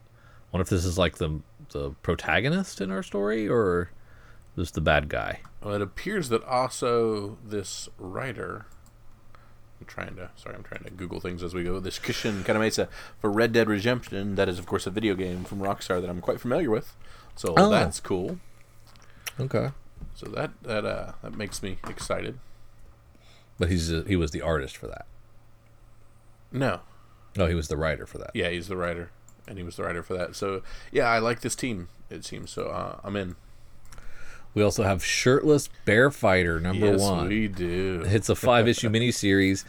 I 0.00 0.56
wonder 0.56 0.62
if 0.62 0.68
this 0.68 0.84
is 0.84 0.98
like 0.98 1.18
the 1.18 1.40
the 1.70 1.90
protagonist 2.02 2.80
in 2.80 2.90
our 2.90 3.02
story, 3.04 3.48
or 3.48 3.90
just 4.56 4.74
the 4.74 4.80
bad 4.80 5.08
guy. 5.08 5.40
Well, 5.62 5.74
it 5.74 5.82
appears 5.82 6.28
that 6.30 6.42
also 6.44 7.38
this 7.44 7.88
writer. 7.98 8.66
I'm 9.80 9.86
trying 9.86 10.16
to. 10.16 10.30
Sorry, 10.36 10.54
I'm 10.56 10.62
trying 10.64 10.84
to 10.84 10.90
Google 10.90 11.20
things 11.20 11.42
as 11.42 11.54
we 11.54 11.62
go. 11.64 11.78
This 11.80 11.98
Christian 11.98 12.42
Cantamessa 12.44 12.88
for 13.20 13.30
Red 13.30 13.52
Dead 13.52 13.68
Redemption. 13.68 14.34
That 14.34 14.48
is, 14.48 14.58
of 14.58 14.66
course, 14.66 14.86
a 14.86 14.90
video 14.90 15.14
game 15.14 15.44
from 15.44 15.60
Rockstar 15.60 16.00
that 16.00 16.10
I'm 16.10 16.20
quite 16.20 16.40
familiar 16.40 16.70
with. 16.70 16.94
So 17.36 17.54
Oh. 17.56 17.70
that's 17.70 18.00
cool. 18.00 18.38
Okay. 19.38 19.70
So 20.16 20.26
that 20.30 20.50
that 20.62 20.84
uh 20.84 21.12
that 21.22 21.36
makes 21.36 21.62
me 21.62 21.78
excited. 21.88 22.38
But 23.58 23.70
he's 23.70 23.92
uh 23.92 24.02
he 24.06 24.16
was 24.16 24.32
the 24.32 24.42
artist 24.42 24.76
for 24.76 24.88
that. 24.88 25.06
No, 26.50 26.80
No, 27.36 27.46
he 27.46 27.54
was 27.54 27.68
the 27.68 27.76
writer 27.76 28.06
for 28.06 28.18
that. 28.18 28.30
yeah, 28.34 28.48
he's 28.48 28.68
the 28.68 28.76
writer, 28.76 29.10
and 29.46 29.58
he 29.58 29.64
was 29.64 29.76
the 29.76 29.84
writer 29.84 30.02
for 30.02 30.14
that. 30.16 30.34
So 30.34 30.62
yeah, 30.90 31.06
I 31.08 31.18
like 31.18 31.40
this 31.42 31.54
team. 31.54 31.88
It 32.10 32.24
seems 32.24 32.50
so. 32.50 32.68
Uh, 32.68 32.98
I'm 33.04 33.16
in. 33.16 33.36
We 34.54 34.62
also 34.62 34.82
have 34.82 35.04
shirtless 35.04 35.68
bear 35.84 36.10
fighter 36.10 36.58
number 36.58 36.86
one. 36.86 36.98
yes, 36.98 37.00
one. 37.00 37.28
we 37.28 37.48
do. 37.48 38.02
It's 38.06 38.28
a 38.28 38.34
five 38.34 38.66
issue 38.66 38.88
miniseries, 38.90 39.64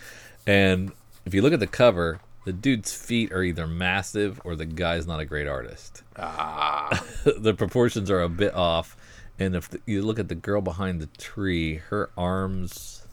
and 0.47 0.91
if 1.25 1.33
you 1.33 1.41
look 1.41 1.53
at 1.53 1.59
the 1.59 1.67
cover, 1.67 2.19
the 2.45 2.53
dude's 2.53 2.93
feet 2.93 3.31
are 3.31 3.43
either 3.43 3.67
massive 3.67 4.41
or 4.43 4.55
the 4.55 4.65
guy's 4.65 5.05
not 5.05 5.19
a 5.19 5.25
great 5.25 5.47
artist. 5.47 6.03
Ah, 6.17 7.05
the 7.37 7.53
proportions 7.53 8.09
are 8.09 8.21
a 8.21 8.29
bit 8.29 8.53
off, 8.55 8.97
and 9.37 9.55
if 9.55 9.69
the, 9.69 9.79
you 9.85 10.01
look 10.01 10.17
at 10.17 10.27
the 10.27 10.35
girl 10.35 10.61
behind 10.61 11.01
the 11.01 11.07
tree, 11.17 11.75
her 11.75 12.09
arms 12.17 13.05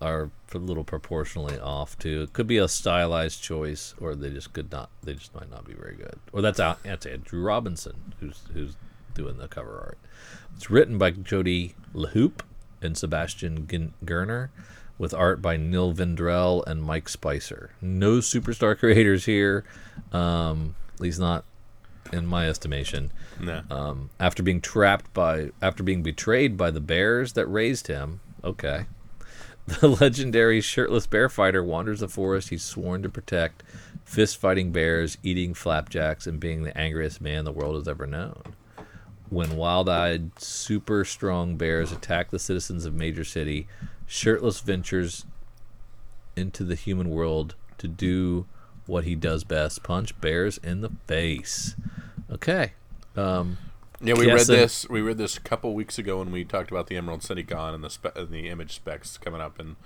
are 0.00 0.30
a 0.52 0.58
little 0.58 0.84
proportionally 0.84 1.58
off 1.58 1.98
too. 1.98 2.22
It 2.22 2.32
could 2.32 2.46
be 2.46 2.58
a 2.58 2.68
stylized 2.68 3.42
choice, 3.42 3.94
or 4.00 4.14
they 4.14 4.30
just 4.30 4.52
could 4.52 4.70
not. 4.70 4.90
They 5.02 5.14
just 5.14 5.34
might 5.34 5.50
not 5.50 5.64
be 5.64 5.74
very 5.74 5.96
good. 5.96 6.18
Or 6.32 6.42
that's 6.42 6.60
out. 6.60 6.82
That's 6.82 7.06
Andrew 7.06 7.42
Robinson 7.42 8.14
who's 8.20 8.42
who's 8.52 8.76
doing 9.14 9.38
the 9.38 9.48
cover 9.48 9.78
art. 9.80 9.98
It's 10.56 10.70
written 10.70 10.98
by 10.98 11.10
Jody 11.12 11.74
LeHeup 11.94 12.40
and 12.82 12.96
Sebastian 12.96 13.66
Gin- 13.66 13.94
Girner, 14.04 14.50
with 14.98 15.14
art 15.14 15.42
by 15.42 15.56
Neil 15.56 15.92
Vendrell 15.92 16.62
and 16.66 16.82
Mike 16.82 17.08
Spicer. 17.08 17.70
No 17.80 18.18
superstar 18.18 18.78
creators 18.78 19.24
here, 19.24 19.64
um, 20.12 20.76
at 20.94 21.00
least 21.00 21.18
not 21.18 21.44
in 22.12 22.26
my 22.26 22.48
estimation. 22.48 23.10
no. 23.40 23.62
Um, 23.70 24.10
after 24.20 24.42
being 24.42 24.60
trapped 24.60 25.12
by, 25.14 25.50
after 25.62 25.82
being 25.82 26.02
betrayed 26.02 26.56
by 26.56 26.70
the 26.70 26.80
bears 26.80 27.32
that 27.32 27.46
raised 27.46 27.86
him, 27.86 28.20
okay. 28.42 28.86
The 29.80 29.88
legendary 29.88 30.60
shirtless 30.60 31.06
bear 31.06 31.30
fighter 31.30 31.64
wanders 31.64 32.00
the 32.00 32.08
forest 32.08 32.50
he's 32.50 32.62
sworn 32.62 33.02
to 33.02 33.08
protect, 33.08 33.62
fist 34.04 34.36
fighting 34.36 34.72
bears, 34.72 35.16
eating 35.22 35.54
flapjacks, 35.54 36.26
and 36.26 36.38
being 36.38 36.64
the 36.64 36.76
angriest 36.76 37.22
man 37.22 37.44
the 37.46 37.50
world 37.52 37.76
has 37.76 37.88
ever 37.88 38.06
known. 38.06 38.42
When 39.30 39.56
wild 39.56 39.88
eyed, 39.88 40.38
super 40.38 41.04
strong 41.04 41.56
bears 41.56 41.90
attack 41.92 42.30
the 42.30 42.38
citizens 42.38 42.84
of 42.84 42.94
Major 42.94 43.24
City, 43.24 43.66
Shirtless 44.06 44.60
ventures 44.60 45.24
into 46.36 46.62
the 46.64 46.74
human 46.74 47.08
world 47.10 47.54
to 47.78 47.88
do 47.88 48.46
what 48.86 49.04
he 49.04 49.14
does 49.14 49.44
best 49.44 49.82
punch 49.82 50.18
bears 50.20 50.58
in 50.58 50.82
the 50.82 50.90
face. 51.06 51.74
Okay. 52.30 52.72
Um, 53.16 53.56
Yeah, 54.00 54.14
we 54.14 54.26
read 54.30 54.46
this. 54.46 54.86
We 54.90 55.00
read 55.00 55.16
this 55.16 55.36
a 55.38 55.40
couple 55.40 55.72
weeks 55.74 55.98
ago 55.98 56.18
when 56.18 56.30
we 56.30 56.44
talked 56.44 56.70
about 56.70 56.88
the 56.88 56.96
Emerald 56.96 57.22
City 57.22 57.42
Con 57.44 57.72
and 57.74 57.82
the 57.82 57.88
spe- 57.90 58.14
and 58.16 58.28
the 58.28 58.48
image 58.50 58.74
specs 58.74 59.16
coming 59.16 59.40
up, 59.40 59.58
and 59.58 59.76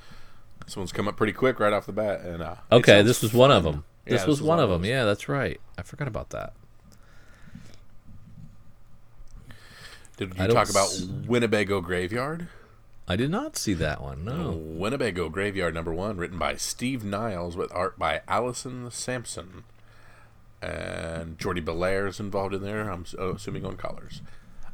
this 0.64 0.77
one's 0.77 0.90
come 0.92 1.07
up 1.07 1.16
pretty 1.16 1.33
quick 1.33 1.61
right 1.61 1.72
off 1.72 1.87
the 1.87 1.92
bat. 1.92 2.22
And 2.22 2.42
uh, 2.42 2.57
Okay, 2.72 3.03
this 3.03 3.22
was 3.22 3.33
one 3.33 3.53
of 3.53 3.62
them. 3.62 3.85
Yeah, 4.05 4.14
This 4.14 4.27
was 4.27 4.42
one 4.42 4.59
of 4.59 4.68
them. 4.68 4.85
Yeah, 4.85 5.05
that's 5.05 5.29
right. 5.29 5.61
I 5.79 5.83
forgot 5.83 6.09
about 6.09 6.31
that. 6.31 6.55
Did 10.19 10.37
you 10.37 10.49
talk 10.49 10.69
about 10.69 10.89
s- 10.89 11.05
Winnebago 11.05 11.81
Graveyard? 11.81 12.49
I 13.07 13.15
did 13.17 13.31
not 13.31 13.57
see 13.57 13.73
that 13.75 14.03
one. 14.03 14.25
No. 14.25 14.51
Winnebago 14.51 15.29
Graveyard 15.29 15.73
number 15.73 15.95
one, 15.95 16.19
written 16.19 16.39
by 16.39 16.57
Steve 16.57 17.05
Niles 17.05 17.57
with 17.57 17.73
art 17.73 17.99
by 17.99 18.21
Allison 18.27 18.91
Sampson. 18.91 19.63
And 20.61 21.39
Jordie 21.39 21.63
Bellaire's 21.63 22.19
involved 22.19 22.53
in 22.53 22.63
there, 22.63 22.91
I'm 22.91 23.07
oh, 23.17 23.31
assuming 23.31 23.65
on 23.65 23.77
colors. 23.77 24.21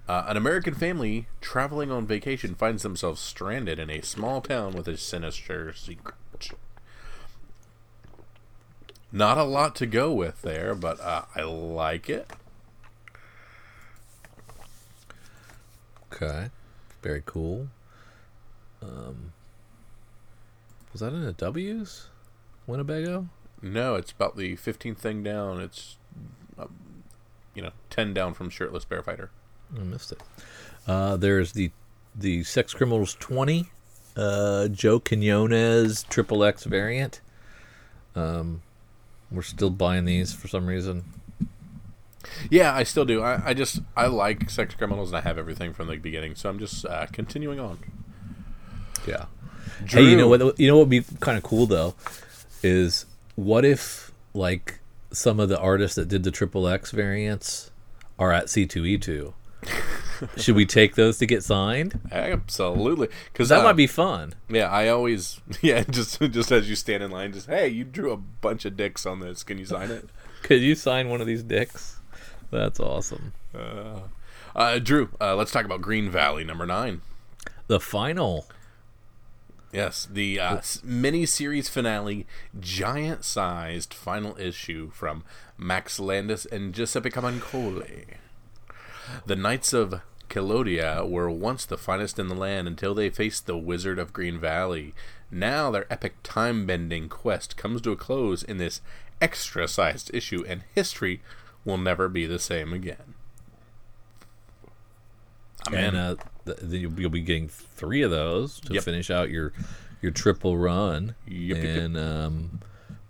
Uh, 0.09 0.25
an 0.27 0.39
American 0.39 0.75
family 0.75 1.27
traveling 1.43 1.91
on 1.91 2.07
vacation 2.07 2.55
finds 2.55 2.83
themselves 2.83 3.21
stranded 3.21 3.79
in 3.79 3.91
a 3.91 4.01
small 4.01 4.41
town 4.41 4.73
with 4.73 4.89
a 4.89 4.97
sinister 4.97 5.75
secret. 5.75 6.17
Not 9.13 9.39
a 9.39 9.45
lot 9.45 9.77
to 9.77 9.87
go 9.87 10.11
with 10.13 10.41
there, 10.43 10.75
but 10.75 10.99
uh, 11.01 11.23
I 11.37 11.43
like 11.43 12.09
it. 12.09 12.31
Okay. 16.15 16.51
Very 17.03 17.23
cool. 17.27 17.69
Um, 18.83 19.33
was 20.93 21.01
that 21.01 21.13
in 21.13 21.25
the 21.25 21.33
W's? 21.33 22.09
Winnebago? 22.67 23.29
No, 23.61 23.97
it's 23.97 24.13
about 24.13 24.37
the 24.37 24.57
15th 24.57 24.99
thing 24.99 25.23
down. 25.23 25.61
It's, 25.61 25.97
um, 26.59 26.75
you 27.55 27.63
know, 27.63 27.73
10 27.91 28.15
down 28.15 28.35
from 28.35 28.49
Shirtless 28.51 28.85
Bear 28.85 29.03
Fighter. 29.03 29.31
I 29.75 29.83
missed 29.83 30.13
it. 30.13 30.21
Uh, 30.87 31.17
there's 31.17 31.53
the 31.53 31.71
the 32.17 32.45
Sex 32.45 32.73
Criminals 32.75 33.17
20, 33.19 33.71
uh, 34.17 34.69
Joe 34.69 35.01
Quinones 35.01 36.05
Triple 36.05 36.45
X 36.45 36.63
variant. 36.63 37.21
Um, 38.15 38.63
we're 39.33 39.43
still 39.43 39.71
buying 39.71 40.05
these 40.05 40.33
for 40.33 40.47
some 40.47 40.67
reason. 40.67 41.05
Yeah, 42.51 42.75
I 42.75 42.83
still 42.83 43.05
do. 43.05 43.23
I, 43.23 43.51
I 43.51 43.55
just 43.55 43.81
I 43.97 44.07
like 44.07 44.51
sex 44.51 44.75
criminals 44.75 45.11
and 45.11 45.19
I 45.19 45.21
have 45.23 45.39
everything 45.39 45.73
from 45.73 45.89
the 45.89 45.97
beginning, 45.97 46.35
so 46.35 46.49
I'm 46.49 46.59
just 46.59 46.85
uh, 46.87 47.07
continuing 47.13 47.61
on. 47.61 47.79
Yeah. 49.07 49.27
Hey, 49.87 50.03
you 50.05 50.17
know 50.17 50.29
what? 50.29 50.59
You 50.59 50.69
know 50.69 50.77
what 50.77 50.89
would 50.89 50.91
be 50.91 51.05
kind 51.21 51.37
of 51.37 51.43
cool 51.43 51.67
though, 51.67 51.95
is 52.63 53.07
what 53.35 53.65
if 53.65 54.13
like 54.33 54.81
some 55.13 55.41
of 55.41 55.49
the 55.49 55.59
artists 55.59 55.97
that 55.97 56.09
did 56.09 56.25
the 56.25 56.31
Triple 56.31 56.69
X 56.69 56.91
variants 56.91 57.71
are 58.19 58.33
at 58.33 58.49
C 58.51 58.67
two 58.67 58.85
E 58.85 58.99
two? 58.99 59.35
Should 60.37 60.55
we 60.55 60.65
take 60.67 60.95
those 60.95 61.19
to 61.19 61.27
get 61.27 61.43
signed? 61.43 61.99
Absolutely, 62.13 63.09
because 63.33 63.49
That 63.49 63.65
might 63.65 63.73
be 63.75 63.87
fun. 63.87 64.35
Yeah, 64.49 64.71
I 64.71 64.89
always 64.89 65.41
yeah 65.63 65.83
just 65.85 66.21
just 66.21 66.53
as 66.53 66.69
you 66.69 66.77
stand 66.77 67.03
in 67.03 67.11
line, 67.11 67.33
just 67.33 67.49
hey, 67.49 67.69
you 67.69 67.85
drew 67.85 68.13
a 68.13 68.17
bunch 68.17 68.65
of 68.65 68.77
dicks 68.77 69.07
on 69.07 69.21
this. 69.21 69.43
Can 69.43 69.59
you 69.59 69.67
sign 69.67 69.91
it? 69.91 70.09
Could 70.43 70.61
you 70.61 70.75
sign 70.75 71.09
one 71.09 71.21
of 71.21 71.27
these 71.27 71.43
dicks? 71.43 72.01
That's 72.55 72.79
awesome. 72.79 73.33
Uh, 74.55 74.79
Drew, 74.79 75.11
uh, 75.21 75.35
let's 75.35 75.51
talk 75.51 75.65
about 75.65 75.83
Green 75.83 76.09
Valley 76.09 76.45
number 76.45 76.65
nine. 76.65 77.03
The 77.67 77.81
final. 77.81 78.47
Yes, 79.73 80.07
the 80.09 80.39
uh, 80.39 80.61
mini-series 80.85 81.69
finale, 81.69 82.29
giant-sized 82.61 83.93
final 83.93 84.39
issue 84.39 84.93
from 84.93 85.25
Max 85.59 85.99
Landis 85.99 86.47
and 86.47 86.73
Giuseppe 86.73 87.11
Camuncoli. 87.11 88.05
The 89.27 89.35
Knights 89.35 89.73
of 89.73 90.01
Kelodia 90.29 91.09
were 91.09 91.29
once 91.29 91.65
the 91.65 91.77
finest 91.77 92.21
in 92.21 92.29
the 92.29 92.37
land 92.37 92.69
until 92.69 92.95
they 92.95 93.11
faced 93.11 93.47
the 93.47 93.57
Wizard 93.57 93.99
of 93.99 94.13
Green 94.13 94.39
Valley. 94.39 94.95
Now 95.29 95.73
their 95.73 95.93
epic 95.93 96.15
time-bending 96.23 97.09
quest 97.09 97.57
comes 97.57 97.81
to 97.81 97.91
a 97.91 97.97
close 97.97 98.45
in 98.45 98.59
this 98.59 98.81
extra-sized 99.21 100.15
issue, 100.15 100.45
and 100.47 100.63
history 100.73 101.21
will 101.65 101.79
never 101.79 102.09
be 102.09 102.27
the 102.27 102.39
same 102.39 102.73
again. 102.73 103.15
I'm 105.67 105.75
and 105.75 105.97
uh, 105.97 106.17
th- 106.45 106.59
th- 106.59 106.73
you'll, 106.73 107.01
you'll 107.01 107.11
be 107.11 107.21
getting 107.23 107.49
three 107.49 108.03
of 108.03 108.11
those 108.11 108.61
to 108.61 108.75
Yep. 108.75 108.85
finish 108.85 109.11
out 109.11 109.31
your 109.31 109.53
your 110.03 110.11
triple 110.13 110.59
run, 110.59 111.15
Yep, 111.27 111.57
yep, 111.57 111.65
yep. 111.65 111.79
and 111.83 111.97
um, 111.97 112.61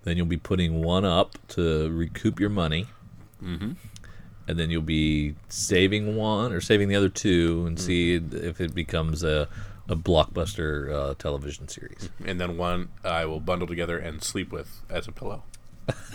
then 0.04 0.16
you'll 0.16 0.26
be 0.26 0.36
putting 0.36 0.80
one 0.82 1.04
up 1.04 1.36
to 1.48 1.90
recoup 1.90 2.38
your 2.38 2.50
money, 2.50 2.86
mm-hmm. 3.42 3.72
and 4.46 4.58
then 4.58 4.70
you'll 4.70 4.82
be 4.82 5.34
saving 5.48 6.14
one 6.14 6.52
or 6.52 6.60
saving 6.60 6.88
the 6.88 6.94
other 6.94 7.08
two, 7.08 7.64
and 7.66 7.80
see 7.80 8.20
Mm-hmm. 8.20 8.36
if 8.46 8.60
it 8.60 8.74
becomes 8.74 9.24
a 9.24 9.48
a 9.86 9.96
blockbuster 9.96 10.90
uh, 10.94 11.14
television 11.18 11.68
series. 11.68 12.08
and 12.24 12.40
then 12.40 12.56
one 12.56 12.88
I 13.04 13.26
will 13.26 13.40
bundle 13.40 13.66
together 13.68 13.98
and 13.98 14.22
sleep 14.22 14.50
with 14.52 14.80
as 14.88 15.06
a 15.08 15.12
pillow. 15.12 15.42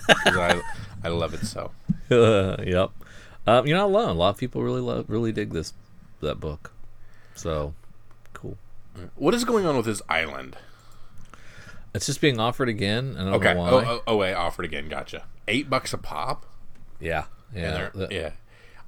I, 0.09 0.61
I 1.03 1.07
love 1.09 1.33
it 1.33 1.45
so. 1.45 1.71
yep. 2.09 2.91
Um, 3.47 3.65
you're 3.67 3.77
not 3.77 3.85
alone. 3.85 4.09
A 4.09 4.13
lot 4.13 4.29
of 4.29 4.37
people 4.37 4.61
really 4.63 4.81
love, 4.81 5.05
really 5.07 5.31
dig 5.31 5.51
this 5.51 5.73
that 6.21 6.39
book. 6.39 6.71
So 7.35 7.73
cool. 8.33 8.57
What 9.15 9.33
is 9.33 9.43
going 9.45 9.65
on 9.65 9.77
with 9.77 9.85
this 9.85 10.01
island? 10.09 10.57
It's 11.93 12.05
just 12.05 12.21
being 12.21 12.39
offered 12.39 12.69
again. 12.69 13.15
I 13.17 13.23
don't 13.25 13.33
Okay. 13.35 13.53
know 13.53 13.59
why. 13.61 13.69
Oh, 13.69 13.83
oh, 13.87 14.03
oh, 14.07 14.17
wait, 14.17 14.33
offered 14.33 14.65
again. 14.65 14.89
Gotcha. 14.89 15.23
Eight 15.47 15.69
bucks 15.69 15.93
a 15.93 15.97
pop. 15.97 16.45
yeah, 16.99 17.25
yeah, 17.55 17.89
the- 17.93 18.07
yeah. 18.11 18.31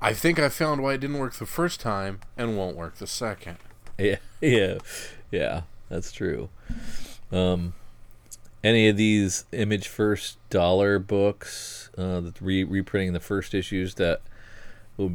I 0.04 0.14
think 0.14 0.40
I 0.40 0.50
found 0.50 0.82
why 0.82 0.94
it 0.94 0.98
didn't 1.00 1.18
work 1.20 1.34
the 1.36 1.46
first 1.46 1.80
time 1.80 2.20
and 2.38 2.58
won't 2.58 2.76
work 2.76 2.96
the 2.98 3.08
second. 3.08 3.58
yeah, 3.98 4.18
yeah, 4.42 4.78
yeah. 5.32 5.62
That's 5.90 6.12
true. 6.12 6.50
Um, 7.32 7.74
any 8.64 8.88
of 8.88 8.98
these 8.98 9.46
image 9.52 9.88
first 9.88 10.38
dollar 10.50 11.00
books, 11.00 11.90
uh, 11.98 12.20
the 12.22 12.34
re- 12.40 12.64
reprinting 12.64 13.14
the 13.14 13.20
first 13.20 13.54
issues 13.54 13.96
that 13.96 14.22
we'll, 14.98 15.14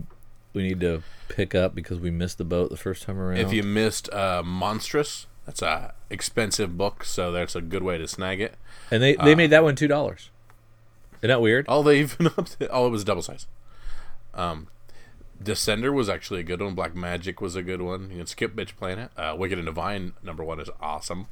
we 0.53 0.63
need 0.63 0.81
to 0.81 1.03
pick 1.29 1.55
up 1.55 1.75
because 1.75 1.99
we 2.01 2.11
missed 2.11 2.39
the 2.39 2.45
boat 2.45 2.71
the 2.71 2.77
first 2.77 3.03
time 3.03 3.19
around. 3.19 3.39
If 3.39 3.53
you 3.53 3.63
missed 3.63 4.13
uh, 4.13 4.43
Monstrous, 4.45 5.27
that's 5.45 5.63
a 5.63 5.95
expensive 6.11 6.77
book, 6.77 7.05
so 7.05 7.31
that's 7.31 7.55
a 7.55 7.61
good 7.61 7.83
way 7.83 7.99
to 7.99 8.09
snag 8.09 8.41
it. 8.41 8.55
and 8.91 9.03
they 9.03 9.15
they 9.17 9.35
made 9.35 9.51
that 9.51 9.63
one 9.63 9.77
two 9.77 9.89
dollars. 9.89 10.31
Isn't 11.23 11.29
that 11.29 11.41
weird? 11.41 11.67
Oh, 11.69 11.83
they 11.83 12.01
even 12.01 12.27
up 12.27 12.47
to, 12.59 12.69
oh, 12.71 12.87
it 12.87 12.91
was 12.91 13.05
double 13.05 13.23
size. 13.23 13.47
Um, 14.35 14.69
Descender 15.43 15.93
was 15.93 16.09
actually 16.09 16.41
a 16.41 16.43
good 16.45 16.61
one. 16.63 16.75
Black 16.75 16.95
Magic 16.95 17.41
was 17.41 17.57
a 17.57 17.63
good 17.63 17.83
one. 17.83 18.11
You 18.11 18.19
can 18.19 18.27
skip 18.27 18.55
Bitch 18.57 18.77
Planet. 18.77 19.11
Uh, 19.17 19.35
Wicked 19.37 19.59
and 19.59 19.67
Divine 19.67 20.13
number 20.23 20.43
one 20.43 20.61
is 20.61 20.71
awesome. 20.81 21.27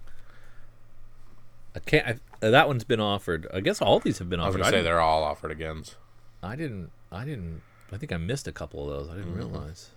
I 1.74 1.78
can't. 1.80 2.20
I, 2.42 2.50
that 2.50 2.68
one's 2.68 2.84
been 2.84 3.00
offered. 3.00 3.46
I 3.52 3.60
guess 3.60 3.80
all 3.82 3.98
these 4.00 4.18
have 4.18 4.28
been 4.30 4.40
offered. 4.40 4.56
I 4.56 4.58
was 4.58 4.70
gonna 4.70 4.78
say 4.78 4.82
they're 4.82 5.00
all 5.00 5.24
offered 5.24 5.50
again. 5.50 5.82
I 6.42 6.56
didn't. 6.56 6.90
I 7.10 7.24
didn't. 7.24 7.62
I 7.92 7.96
think 7.96 8.12
I 8.12 8.16
missed 8.16 8.46
a 8.48 8.52
couple 8.52 8.88
of 8.90 8.96
those. 8.96 9.08
I 9.08 9.12
Mm-hmm. 9.20 9.34
didn't 9.34 9.52
realize. 9.52 9.90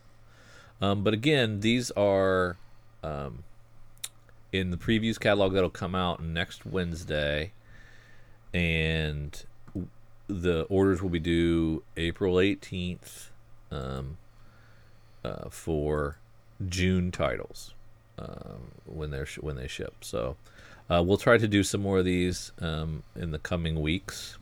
Um, 0.81 1.03
but 1.03 1.13
again, 1.13 1.59
these 1.61 1.89
are 1.91 2.57
um, 3.03 3.43
in 4.51 4.69
the 4.71 4.77
previews 4.77 5.19
catalog 5.19 5.53
that'll 5.53 5.69
come 5.69 5.95
out 5.95 6.21
next 6.23 6.65
Wednesday, 6.65 7.51
and 8.53 9.43
w- 9.73 9.87
the 10.27 10.63
orders 10.63 11.01
will 11.01 11.09
be 11.09 11.19
due 11.19 11.83
April 11.95 12.39
eighteenth 12.39 13.31
um, 13.71 14.17
uh, 15.23 15.49
for 15.49 16.17
June 16.67 17.11
titles 17.11 17.73
um, 18.19 18.71
when 18.85 19.11
they're 19.11 19.25
sh- 19.25 19.39
when 19.39 19.55
they 19.55 19.67
ship. 19.67 19.95
So 20.01 20.37
uh, 20.89 21.03
we'll 21.05 21.17
try 21.17 21.37
to 21.37 21.47
do 21.47 21.63
some 21.63 21.81
more 21.81 21.99
of 21.99 22.05
these 22.05 22.51
um, 22.59 23.03
in 23.15 23.31
the 23.31 23.39
coming 23.39 23.81
weeks 23.81 24.37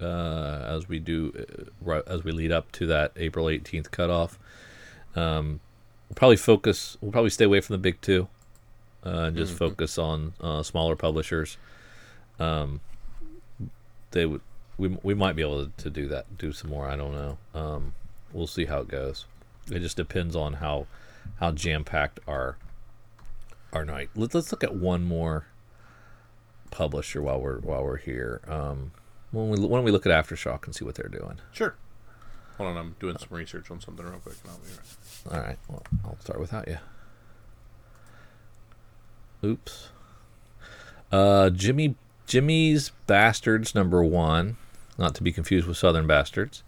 uh, 0.00 0.64
as 0.66 0.88
we 0.88 0.98
do 0.98 1.32
uh, 1.36 1.64
right, 1.80 2.02
as 2.06 2.24
we 2.24 2.32
lead 2.32 2.52
up 2.52 2.70
to 2.72 2.86
that 2.86 3.12
April 3.16 3.46
18th 3.46 3.90
cutoff. 3.90 4.38
Um, 5.16 5.60
we'll 6.08 6.14
probably 6.14 6.36
focus. 6.36 6.96
We'll 7.00 7.12
probably 7.12 7.30
stay 7.30 7.44
away 7.44 7.60
from 7.60 7.74
the 7.74 7.78
big 7.78 8.00
two 8.00 8.28
uh, 9.04 9.24
and 9.24 9.36
just 9.36 9.54
focus 9.54 9.98
on 9.98 10.34
uh, 10.40 10.62
smaller 10.62 10.96
publishers. 10.96 11.56
Um, 12.38 12.80
they 14.10 14.26
would. 14.26 14.42
We, 14.76 14.96
we 15.02 15.14
might 15.14 15.34
be 15.34 15.42
able 15.42 15.66
to, 15.76 15.90
do 15.90 16.06
that. 16.06 16.38
Do 16.38 16.52
some 16.52 16.70
more. 16.70 16.86
I 16.86 16.94
don't 16.94 17.12
know. 17.12 17.38
Um, 17.52 17.94
we'll 18.32 18.46
see 18.46 18.66
how 18.66 18.80
it 18.80 18.88
goes. 18.88 19.26
It 19.72 19.80
just 19.80 19.96
depends 19.96 20.36
on 20.36 20.54
how 20.54 20.86
how 21.40 21.50
jam 21.50 21.82
packed 21.82 22.20
our 22.28 22.56
our 23.72 23.84
night. 23.84 24.10
Let's 24.14 24.34
let's 24.34 24.52
look 24.52 24.62
at 24.62 24.76
one 24.76 25.04
more 25.04 25.46
publisher 26.70 27.22
while 27.22 27.40
we're 27.40 27.58
while 27.60 27.82
we're 27.84 27.96
here. 27.96 28.40
Um, 28.48 28.92
when 29.30 29.50
we 29.50 29.58
why 29.60 29.78
don't 29.78 29.84
we 29.84 29.90
look 29.92 30.06
at 30.06 30.12
Aftershock 30.12 30.64
and 30.64 30.74
see 30.74 30.84
what 30.84 30.94
they're 30.94 31.08
doing? 31.08 31.38
Sure. 31.52 31.74
Hold 32.56 32.70
on, 32.70 32.76
I'm 32.76 32.96
doing 32.98 33.16
some 33.18 33.28
research 33.30 33.70
on 33.70 33.80
something 33.80 34.04
real 34.04 34.18
quick. 34.18 34.36
and 34.42 34.50
I'll 34.52 34.58
be 34.58 34.68
right. 34.70 35.36
All 35.36 35.46
right. 35.48 35.58
Well, 35.68 35.82
I'll 36.04 36.18
start 36.20 36.40
without 36.40 36.66
you. 36.66 36.78
Oops. 39.44 39.88
Uh, 41.12 41.50
Jimmy 41.50 41.94
Jimmy's 42.26 42.90
Bastards 43.06 43.74
number 43.74 44.02
one, 44.02 44.56
not 44.98 45.14
to 45.14 45.22
be 45.22 45.32
confused 45.32 45.66
with 45.66 45.76
Southern 45.76 46.06
Bastards, 46.06 46.62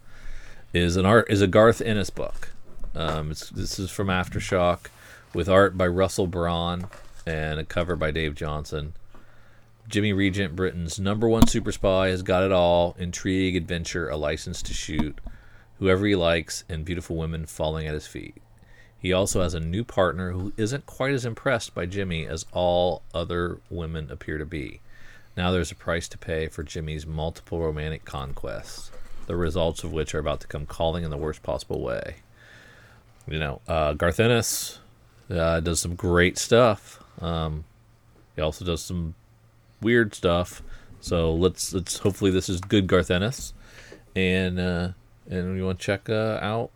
is 0.72 0.96
an 0.96 1.04
art 1.04 1.26
is 1.28 1.42
a 1.42 1.46
Garth 1.46 1.80
Ennis 1.80 2.10
book. 2.10 2.52
Um, 2.94 3.30
it's, 3.32 3.50
this 3.50 3.78
is 3.78 3.90
from 3.90 4.08
Aftershock, 4.08 4.86
with 5.34 5.48
art 5.48 5.76
by 5.76 5.86
Russell 5.86 6.26
Braun 6.26 6.86
and 7.26 7.60
a 7.60 7.64
cover 7.64 7.96
by 7.96 8.10
Dave 8.10 8.34
Johnson. 8.34 8.94
Jimmy 9.90 10.12
Regent, 10.12 10.54
Britain's 10.54 11.00
number 11.00 11.28
one 11.28 11.48
super 11.48 11.72
spy, 11.72 12.08
has 12.08 12.22
got 12.22 12.44
it 12.44 12.52
all: 12.52 12.94
intrigue, 12.98 13.56
adventure, 13.56 14.08
a 14.08 14.16
license 14.16 14.62
to 14.62 14.72
shoot, 14.72 15.20
whoever 15.80 16.06
he 16.06 16.14
likes, 16.14 16.62
and 16.68 16.84
beautiful 16.84 17.16
women 17.16 17.44
falling 17.44 17.88
at 17.88 17.94
his 17.94 18.06
feet. 18.06 18.36
He 18.96 19.12
also 19.12 19.42
has 19.42 19.52
a 19.52 19.60
new 19.60 19.82
partner 19.82 20.30
who 20.30 20.52
isn't 20.56 20.86
quite 20.86 21.12
as 21.12 21.24
impressed 21.24 21.74
by 21.74 21.86
Jimmy 21.86 22.24
as 22.24 22.46
all 22.52 23.02
other 23.12 23.58
women 23.68 24.12
appear 24.12 24.38
to 24.38 24.46
be. 24.46 24.80
Now 25.36 25.50
there's 25.50 25.72
a 25.72 25.76
price 25.76 26.06
to 26.08 26.18
pay 26.18 26.46
for 26.46 26.62
Jimmy's 26.62 27.06
multiple 27.06 27.60
romantic 27.60 28.04
conquests, 28.04 28.92
the 29.26 29.36
results 29.36 29.82
of 29.82 29.92
which 29.92 30.14
are 30.14 30.18
about 30.18 30.40
to 30.42 30.46
come 30.46 30.66
calling 30.66 31.02
in 31.02 31.10
the 31.10 31.16
worst 31.16 31.42
possible 31.42 31.80
way. 31.80 32.16
You 33.26 33.38
know, 33.38 33.60
uh, 33.66 33.94
Garth 33.94 34.20
Ennis 34.20 34.78
uh, 35.30 35.60
does 35.60 35.80
some 35.80 35.96
great 35.96 36.38
stuff. 36.38 37.02
Um, 37.20 37.64
he 38.36 38.42
also 38.42 38.64
does 38.64 38.82
some 38.82 39.14
weird 39.80 40.14
stuff. 40.14 40.62
So 41.00 41.32
let's 41.32 41.72
let's 41.72 41.98
hopefully 41.98 42.30
this 42.30 42.48
is 42.48 42.60
good 42.60 42.86
Garth 42.86 43.10
Ennis, 43.10 43.54
and 44.14 44.58
uh, 44.60 44.88
and 45.28 45.54
we 45.54 45.62
want 45.62 45.78
to 45.78 45.84
check 45.84 46.08
uh, 46.08 46.38
out 46.42 46.70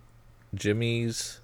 Jimmy's 0.55 1.41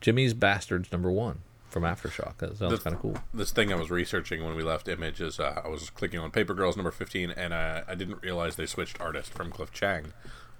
Jimmy's 0.00 0.34
Bastards 0.34 0.92
number 0.92 1.10
one 1.10 1.40
from 1.68 1.82
Aftershock. 1.82 2.38
That 2.38 2.56
sounds 2.56 2.80
kind 2.80 2.94
of 2.94 3.02
cool. 3.02 3.16
This 3.32 3.52
thing 3.52 3.72
I 3.72 3.76
was 3.76 3.90
researching 3.90 4.44
when 4.44 4.54
we 4.54 4.62
left 4.62 4.88
Image 4.88 5.20
is 5.20 5.38
uh, 5.38 5.62
I 5.64 5.68
was 5.68 5.90
clicking 5.90 6.18
on 6.18 6.30
Paper 6.30 6.54
Girls 6.54 6.76
number 6.76 6.90
15, 6.90 7.30
and 7.30 7.52
uh, 7.52 7.82
I 7.86 7.94
didn't 7.94 8.22
realize 8.22 8.56
they 8.56 8.66
switched 8.66 9.00
artist 9.00 9.32
from 9.32 9.50
Cliff 9.50 9.72
Chiang 9.72 10.12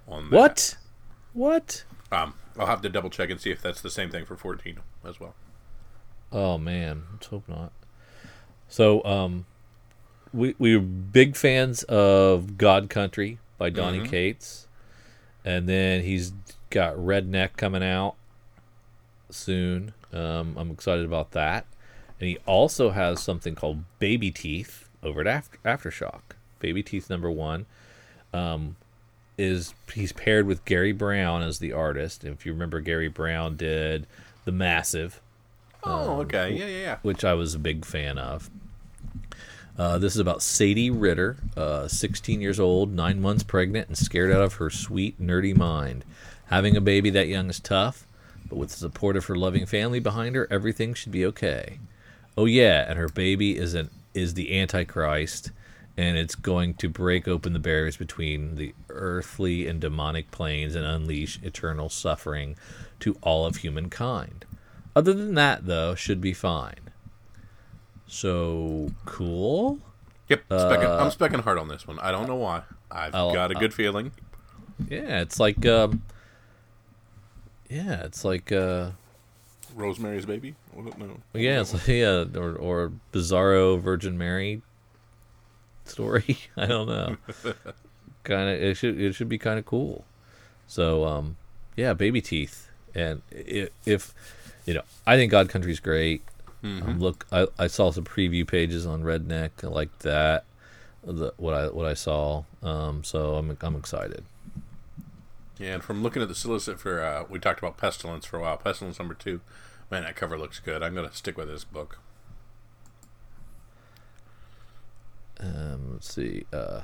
on 0.07 0.29
that. 0.29 0.35
What? 0.35 0.77
What? 1.33 1.83
Um, 2.11 2.33
I'll 2.57 2.67
have 2.67 2.81
to 2.81 2.89
double 2.89 3.09
check 3.09 3.29
and 3.29 3.39
see 3.39 3.51
if 3.51 3.61
that's 3.61 3.81
the 3.81 3.89
same 3.89 4.09
thing 4.09 4.25
for 4.25 4.35
14 4.35 4.79
as 5.05 5.19
well. 5.19 5.35
Oh 6.31 6.57
man, 6.57 7.03
let's 7.13 7.27
hope 7.27 7.47
not. 7.47 7.71
So, 8.67 9.03
um, 9.03 9.45
we 10.33 10.55
we 10.59 10.75
were 10.75 10.81
big 10.83 11.35
fans 11.35 11.83
of 11.83 12.57
God 12.57 12.89
Country 12.89 13.39
by 13.57 13.69
Donny 13.69 14.07
Cates, 14.07 14.67
and 15.43 15.67
then 15.67 16.03
he's 16.03 16.33
got 16.69 16.95
Redneck 16.95 17.57
coming 17.57 17.83
out 17.83 18.15
soon. 19.29 19.93
Um, 20.13 20.55
I'm 20.57 20.71
excited 20.71 21.05
about 21.05 21.31
that, 21.31 21.65
and 22.19 22.29
he 22.29 22.37
also 22.45 22.91
has 22.91 23.21
something 23.21 23.55
called 23.55 23.83
Baby 23.99 24.31
Teeth 24.31 24.87
over 25.03 25.21
at 25.21 25.27
After- 25.27 25.57
Aftershock. 25.65 26.21
Baby 26.59 26.83
Teeth 26.83 27.09
number 27.09 27.29
one. 27.31 27.65
Um, 28.33 28.75
is 29.37 29.73
he's 29.93 30.11
paired 30.11 30.45
with 30.45 30.65
Gary 30.65 30.91
Brown 30.91 31.41
as 31.41 31.59
the 31.59 31.71
artist. 31.71 32.25
If 32.25 32.45
you 32.45 32.51
remember, 32.51 32.81
Gary 32.81 33.07
Brown 33.07 33.55
did 33.55 34.05
the 34.45 34.51
Massive, 34.51 35.21
Oh, 35.81 36.19
okay. 36.21 36.51
Yeah, 36.51 36.65
yeah, 36.65 36.81
yeah. 36.81 36.97
which 37.03 37.23
I 37.23 37.33
was 37.33 37.55
a 37.55 37.59
big 37.59 37.85
fan 37.85 38.17
of. 38.17 38.49
Uh, 39.79 39.97
this 39.97 40.13
is 40.13 40.19
about 40.19 40.41
Sadie 40.41 40.89
Ritter, 40.89 41.37
uh, 41.55 41.87
16 41.87 42.41
years 42.41 42.59
old, 42.59 42.93
nine 42.93 43.21
months 43.21 43.43
pregnant, 43.43 43.87
and 43.87 43.97
scared 43.97 44.29
out 44.29 44.41
of 44.41 44.55
her 44.55 44.69
sweet, 44.69 45.21
nerdy 45.21 45.55
mind. 45.55 46.03
Having 46.47 46.75
a 46.75 46.81
baby 46.81 47.09
that 47.11 47.29
young 47.29 47.49
is 47.49 47.61
tough, 47.61 48.05
but 48.49 48.57
with 48.57 48.71
the 48.71 48.75
support 48.75 49.15
of 49.15 49.27
her 49.27 49.37
loving 49.37 49.65
family 49.65 50.01
behind 50.01 50.35
her, 50.35 50.49
everything 50.51 50.93
should 50.93 51.13
be 51.13 51.25
okay. 51.27 51.79
Oh 52.37 52.43
yeah, 52.43 52.89
and 52.89 52.99
her 52.99 53.07
baby 53.07 53.57
is 53.57 53.73
an 53.73 53.89
is 54.13 54.33
the 54.33 54.59
Antichrist, 54.59 55.51
and 55.95 56.17
it's 56.17 56.35
going 56.35 56.73
to 56.73 56.89
break 56.89 57.25
open 57.25 57.53
the 57.53 57.59
barriers 57.59 57.95
between 57.95 58.55
the 58.55 58.73
earthly 58.89 59.65
and 59.65 59.79
demonic 59.79 60.29
planes 60.29 60.75
and 60.75 60.83
unleash 60.83 61.39
eternal 61.41 61.87
suffering 61.87 62.57
to 62.99 63.15
all 63.21 63.45
of 63.45 63.57
humankind. 63.57 64.43
Other 64.93 65.13
than 65.13 65.35
that, 65.35 65.67
though, 65.67 65.95
should 65.95 66.19
be 66.19 66.33
fine. 66.33 66.88
So 68.09 68.91
cool. 69.05 69.79
Yep. 70.29 70.49
Specking, 70.49 70.99
I'm 70.99 71.11
specking 71.11 71.43
hard 71.43 71.57
on 71.57 71.67
this 71.67 71.87
one. 71.87 71.99
I 71.99 72.11
don't 72.11 72.27
know 72.27 72.35
why. 72.35 72.63
I've 72.91 73.13
I'll- 73.13 73.33
got 73.33 73.51
a 73.51 73.55
good 73.55 73.73
feeling. 73.73 74.11
Yeah, 74.89 75.21
it's 75.21 75.39
like 75.39 75.65
um, 75.65 76.03
yeah, 77.69 78.03
it's 78.03 78.23
like 78.23 78.51
uh, 78.51 78.91
Rosemary's 79.75 80.25
Baby? 80.25 80.55
Was 80.73 80.87
it? 80.87 80.97
No. 80.97 81.17
yeah, 81.33 81.61
it's 81.61 81.73
like, 81.73 81.87
yeah, 81.87 82.23
or 82.35 82.55
or 82.55 82.91
Bizarro 83.11 83.79
Virgin 83.79 84.17
Mary 84.17 84.61
story. 85.85 86.39
I 86.57 86.65
don't 86.65 86.87
know. 86.87 87.17
kind 88.23 88.49
of 88.49 88.61
it 88.61 88.77
should 88.77 88.99
it 88.99 89.13
should 89.13 89.29
be 89.29 89.37
kind 89.37 89.59
of 89.59 89.65
cool. 89.65 90.05
So 90.65 91.05
um, 91.05 91.37
yeah, 91.75 91.93
baby 91.93 92.21
teeth, 92.21 92.69
and 92.95 93.21
i 93.31 93.69
if 93.85 94.13
you 94.65 94.73
know, 94.73 94.83
I 95.05 95.15
think 95.17 95.31
God 95.31 95.49
Country's 95.49 95.79
great. 95.79 96.23
Um, 96.61 96.99
look, 96.99 97.25
I, 97.31 97.47
I 97.57 97.67
saw 97.67 97.91
some 97.91 98.03
preview 98.03 98.45
pages 98.45 98.85
on 98.85 99.03
Redneck 99.03 99.63
I 99.63 99.67
like 99.67 99.99
that. 99.99 100.43
The, 101.03 101.33
what 101.37 101.53
I 101.53 101.67
what 101.69 101.85
I 101.85 101.93
saw, 101.93 102.43
um, 102.61 103.03
so 103.03 103.35
I'm 103.35 103.57
I'm 103.61 103.75
excited. 103.75 104.25
Yeah, 105.57 105.75
and 105.75 105.83
from 105.83 106.03
looking 106.03 106.21
at 106.21 106.27
the 106.27 106.35
solicit 106.35 106.79
for, 106.79 107.01
uh, 107.01 107.23
we 107.29 107.39
talked 107.39 107.59
about 107.59 107.77
Pestilence 107.77 108.25
for 108.25 108.37
a 108.37 108.41
while. 108.41 108.57
Pestilence 108.57 108.99
number 108.99 109.13
two, 109.13 109.39
man, 109.89 110.03
that 110.03 110.15
cover 110.15 110.37
looks 110.37 110.59
good. 110.59 110.83
I'm 110.83 110.95
gonna 110.95 111.13
stick 111.13 111.37
with 111.37 111.47
this 111.47 111.63
book. 111.63 111.99
Um, 115.39 115.93
let's 115.93 116.13
see. 116.13 116.45
Uh, 116.51 116.81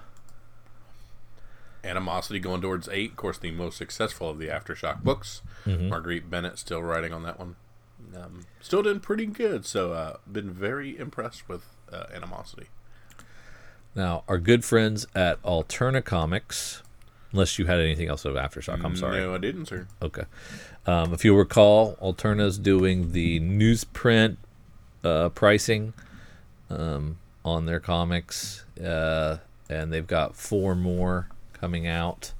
Animosity 1.83 2.39
going 2.39 2.61
towards 2.61 2.89
eight, 2.89 3.11
of 3.11 3.17
course, 3.17 3.37
the 3.37 3.51
most 3.51 3.77
successful 3.77 4.29
of 4.29 4.39
the 4.39 4.47
Aftershock 4.47 5.03
books. 5.03 5.41
Marguerite 5.67 6.29
Bennett 6.29 6.57
still 6.57 6.81
writing 6.81 7.13
on 7.13 7.21
that 7.23 7.37
one. 7.37 7.57
Um, 8.15 8.45
still 8.61 8.83
doing 8.83 8.99
pretty 8.99 9.25
good, 9.25 9.65
so 9.65 9.93
uh, 9.93 10.17
been 10.31 10.51
very 10.51 10.97
impressed 10.97 11.47
with 11.49 11.63
uh, 11.91 12.05
Animosity. 12.13 12.67
now, 13.95 14.23
our 14.27 14.37
good 14.37 14.63
friends 14.63 15.05
at 15.15 15.41
Alterna 15.43 16.03
Comics, 16.03 16.81
unless 17.31 17.59
you 17.59 17.65
had 17.65 17.79
anything 17.79 18.07
else 18.07 18.25
of 18.25 18.35
Aftershock, 18.35 18.83
I'm 18.83 18.95
sorry. 18.95 19.19
No, 19.19 19.35
I 19.35 19.37
didn't, 19.37 19.65
sir. 19.67 19.87
Okay. 20.01 20.23
Um, 20.85 21.13
if 21.13 21.25
you 21.25 21.35
recall, 21.35 21.95
Alterna's 21.95 22.57
doing 22.57 23.11
the 23.11 23.39
newsprint 23.39 24.37
uh, 25.03 25.29
pricing 25.29 25.93
um, 26.69 27.17
on 27.43 27.65
their 27.65 27.79
comics, 27.79 28.65
uh, 28.83 29.37
and 29.69 29.91
they've 29.91 30.07
got 30.07 30.35
four 30.35 30.75
more 30.75 31.29
coming 31.53 31.87
out 31.87 32.33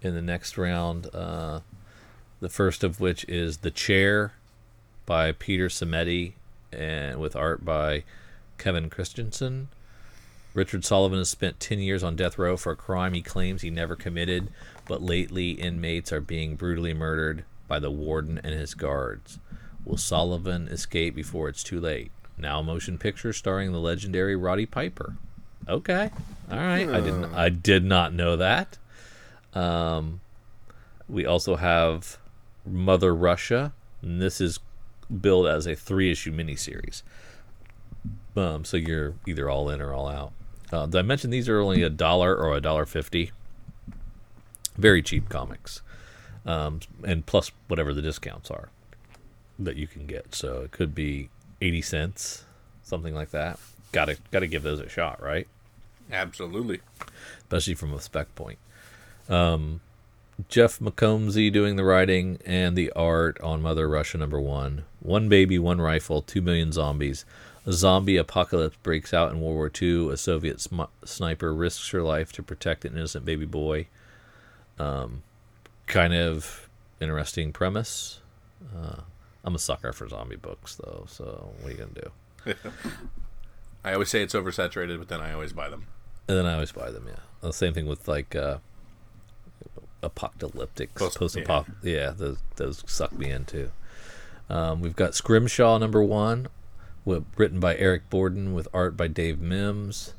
in 0.00 0.14
the 0.14 0.22
next 0.22 0.58
round. 0.58 1.08
Uh, 1.14 1.60
the 2.40 2.48
first 2.48 2.82
of 2.82 2.98
which 3.00 3.24
is 3.28 3.58
The 3.58 3.70
Chair 3.70 4.32
by 5.12 5.30
Peter 5.30 5.68
Simeti 5.68 6.32
and 6.72 7.20
with 7.20 7.36
art 7.36 7.66
by 7.66 8.02
Kevin 8.56 8.88
Christensen. 8.88 9.68
Richard 10.54 10.86
Sullivan 10.86 11.18
has 11.18 11.28
spent 11.28 11.60
10 11.60 11.80
years 11.80 12.02
on 12.02 12.16
death 12.16 12.38
row 12.38 12.56
for 12.56 12.72
a 12.72 12.76
crime 12.76 13.12
he 13.12 13.20
claims 13.20 13.60
he 13.60 13.68
never 13.68 13.94
committed, 13.94 14.48
but 14.88 15.02
lately 15.02 15.50
inmates 15.50 16.14
are 16.14 16.22
being 16.22 16.56
brutally 16.56 16.94
murdered 16.94 17.44
by 17.68 17.78
the 17.78 17.90
warden 17.90 18.40
and 18.42 18.54
his 18.54 18.72
guards. 18.72 19.38
Will 19.84 19.98
Sullivan 19.98 20.66
escape 20.68 21.14
before 21.14 21.50
it's 21.50 21.62
too 21.62 21.78
late? 21.78 22.10
Now 22.38 22.60
a 22.60 22.62
motion 22.62 22.96
picture 22.96 23.34
starring 23.34 23.72
the 23.72 23.80
legendary 23.80 24.34
Roddy 24.34 24.64
Piper. 24.64 25.16
Okay. 25.68 26.10
All 26.50 26.56
right. 26.56 26.88
I 26.88 27.00
didn't 27.02 27.34
I 27.34 27.50
did 27.50 27.84
not 27.84 28.14
know 28.14 28.36
that. 28.36 28.78
Um 29.52 30.22
we 31.06 31.26
also 31.26 31.56
have 31.56 32.16
Mother 32.64 33.14
Russia, 33.14 33.74
and 34.00 34.18
this 34.18 34.40
is 34.40 34.58
billed 35.20 35.46
as 35.46 35.66
a 35.66 35.74
three-issue 35.74 36.32
miniseries. 36.32 37.02
Um, 38.36 38.64
so 38.64 38.76
you're 38.76 39.14
either 39.26 39.50
all 39.50 39.68
in 39.68 39.80
or 39.80 39.92
all 39.92 40.08
out. 40.08 40.32
Uh, 40.72 40.86
did 40.86 40.98
I 40.98 41.02
mention 41.02 41.30
these 41.30 41.48
are 41.48 41.60
only 41.60 41.82
a 41.82 41.90
dollar 41.90 42.34
or 42.34 42.56
a 42.56 42.60
dollar 42.60 42.86
fifty? 42.86 43.30
Very 44.76 45.02
cheap 45.02 45.28
comics, 45.28 45.82
um, 46.46 46.80
and 47.04 47.26
plus 47.26 47.52
whatever 47.68 47.92
the 47.92 48.00
discounts 48.00 48.50
are 48.50 48.70
that 49.58 49.76
you 49.76 49.86
can 49.86 50.06
get. 50.06 50.34
So 50.34 50.62
it 50.62 50.70
could 50.70 50.94
be 50.94 51.28
eighty 51.60 51.82
cents, 51.82 52.44
something 52.82 53.14
like 53.14 53.32
that. 53.32 53.58
Got 53.92 54.06
to 54.06 54.16
got 54.30 54.40
to 54.40 54.46
give 54.46 54.62
those 54.62 54.80
a 54.80 54.88
shot, 54.88 55.22
right? 55.22 55.46
Absolutely. 56.10 56.80
especially 57.52 57.74
from 57.74 57.92
a 57.92 58.00
spec 58.00 58.34
point. 58.34 58.58
Um, 59.28 59.80
Jeff 60.48 60.78
McComsey 60.78 61.52
doing 61.52 61.76
the 61.76 61.84
writing 61.84 62.38
and 62.44 62.76
the 62.76 62.90
art 62.92 63.40
on 63.40 63.62
Mother 63.62 63.88
Russia 63.88 64.18
number 64.18 64.40
one. 64.40 64.84
One 65.00 65.28
baby, 65.28 65.58
one 65.58 65.80
rifle, 65.80 66.22
two 66.22 66.42
million 66.42 66.72
zombies. 66.72 67.24
A 67.64 67.72
zombie 67.72 68.16
apocalypse 68.16 68.76
breaks 68.82 69.14
out 69.14 69.30
in 69.30 69.40
World 69.40 69.54
War 69.54 69.70
II. 69.80 70.10
A 70.10 70.16
Soviet 70.16 70.60
sm- 70.60 70.82
sniper 71.04 71.54
risks 71.54 71.90
her 71.90 72.02
life 72.02 72.32
to 72.32 72.42
protect 72.42 72.84
an 72.84 72.94
innocent 72.94 73.24
baby 73.24 73.46
boy. 73.46 73.86
Um, 74.78 75.22
kind 75.86 76.14
of 76.14 76.68
interesting 77.00 77.52
premise. 77.52 78.20
Uh, 78.76 79.02
I'm 79.44 79.54
a 79.54 79.58
sucker 79.58 79.92
for 79.92 80.08
zombie 80.08 80.36
books, 80.36 80.76
though. 80.76 81.04
So 81.08 81.52
what 81.60 81.68
are 81.68 81.72
you 81.72 81.78
gonna 81.78 82.54
do? 82.54 82.54
I 83.84 83.92
always 83.92 84.08
say 84.08 84.22
it's 84.22 84.34
oversaturated, 84.34 84.98
but 84.98 85.08
then 85.08 85.20
I 85.20 85.32
always 85.32 85.52
buy 85.52 85.68
them. 85.68 85.86
And 86.28 86.38
then 86.38 86.46
I 86.46 86.54
always 86.54 86.72
buy 86.72 86.90
them. 86.90 87.06
Yeah, 87.08 87.20
the 87.40 87.52
same 87.52 87.74
thing 87.74 87.86
with 87.86 88.06
like 88.08 88.34
uh, 88.34 88.58
apocalyptic 90.02 90.94
Post- 90.94 91.18
post 91.18 91.36
apoc. 91.36 91.66
Yeah. 91.82 92.10
those 92.10 92.38
those 92.56 92.82
suck 92.86 93.12
me 93.12 93.30
in 93.30 93.44
too. 93.44 93.70
Um, 94.50 94.80
we've 94.80 94.96
got 94.96 95.14
Scrimshaw 95.14 95.78
number 95.78 96.02
one, 96.02 96.48
with, 97.04 97.24
written 97.36 97.60
by 97.60 97.76
Eric 97.76 98.10
Borden 98.10 98.52
with 98.52 98.68
art 98.74 98.96
by 98.96 99.08
Dave 99.08 99.40
Mims. 99.40 100.14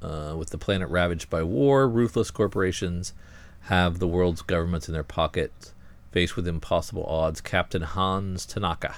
Uh, 0.00 0.34
with 0.36 0.50
the 0.50 0.58
planet 0.58 0.88
ravaged 0.90 1.28
by 1.28 1.42
war, 1.42 1.88
ruthless 1.88 2.30
corporations 2.30 3.12
have 3.62 3.98
the 3.98 4.06
world's 4.06 4.42
governments 4.42 4.86
in 4.88 4.94
their 4.94 5.02
pockets. 5.02 5.74
Faced 6.12 6.36
with 6.36 6.46
impossible 6.46 7.04
odds, 7.04 7.40
Captain 7.40 7.82
Hans 7.82 8.46
Tanaka 8.46 8.96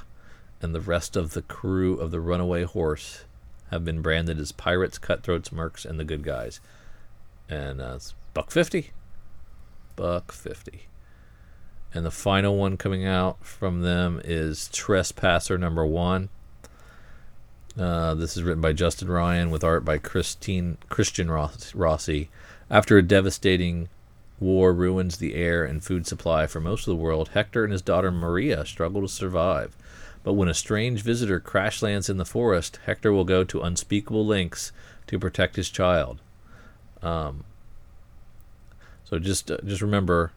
and 0.63 0.75
the 0.75 0.81
rest 0.81 1.17
of 1.17 1.33
the 1.33 1.43
crew 1.43 1.99
of 1.99 2.11
the 2.11 2.21
runaway 2.21 2.65
horse 2.65 3.25
have 3.71 3.85
been 3.85 4.03
branded 4.03 4.39
as 4.39 4.53
pirates, 4.53 4.99
cutthroats, 4.99 5.49
mercs, 5.49 5.85
and 5.85 5.99
the 5.99 6.05
good 6.05 6.23
guys. 6.23 6.61
And 7.49 7.81
uh, 7.81 7.95
it's 7.97 8.15
buck 8.35 8.51
fifty, 8.51 8.91
buck 9.97 10.33
fifty. 10.33 10.87
And 11.93 12.07
the 12.07 12.11
final 12.11 12.57
one 12.57 12.77
coming 12.77 13.05
out 13.05 13.45
from 13.45 13.83
them 13.83 14.21
is 14.25 14.69
Trespasser 14.69 15.59
number 15.59 15.85
one. 15.85 16.29
Uh, 17.79 18.15
this 18.15 18.37
is 18.37 18.43
written 18.43 18.61
by 18.61 18.73
Justin 18.73 19.09
Ryan 19.09 19.51
with 19.51 19.65
art 19.65 19.85
by 19.85 19.99
Christine 19.99 20.79
Christian 20.89 21.31
Ross, 21.31 21.75
Rossi. 21.75 22.31
After 22.69 22.99
a 22.99 23.03
devastating 23.03 23.89
war 24.39 24.73
ruins 24.73 25.19
the 25.19 25.35
air 25.35 25.65
and 25.65 25.83
food 25.83 26.07
supply 26.07 26.47
for 26.47 26.61
most 26.61 26.87
of 26.87 26.93
the 26.93 27.03
world, 27.03 27.31
Hector 27.31 27.65
and 27.65 27.73
his 27.73 27.83
daughter 27.83 28.11
Maria 28.11 28.65
struggle 28.65 29.03
to 29.03 29.09
survive. 29.09 29.77
But 30.23 30.35
when 30.35 30.49
a 30.49 30.55
strange 30.55 31.03
visitor 31.03 31.41
crash 31.41 31.83
lands 31.83 32.09
in 32.09 32.19
the 32.19 32.25
forest, 32.25 32.79
Hector 32.87 33.13
will 33.13 33.25
go 33.25 33.43
to 33.45 33.63
unspeakable 33.63 34.27
lengths 34.27 34.71
to 35.07 35.19
protect 35.19 35.57
his 35.57 35.71
child. 35.71 36.21
Um, 37.03 37.45
so 39.11 39.19
just 39.19 39.51
uh, 39.51 39.59
just 39.65 39.83
remember 39.83 40.33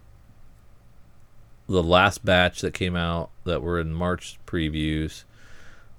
the 1.70 1.84
last 1.84 2.26
batch 2.26 2.62
that 2.62 2.74
came 2.74 2.96
out 2.96 3.30
that 3.46 3.62
were 3.62 3.80
in 3.80 3.94
March 3.94 4.40
previews. 4.48 5.24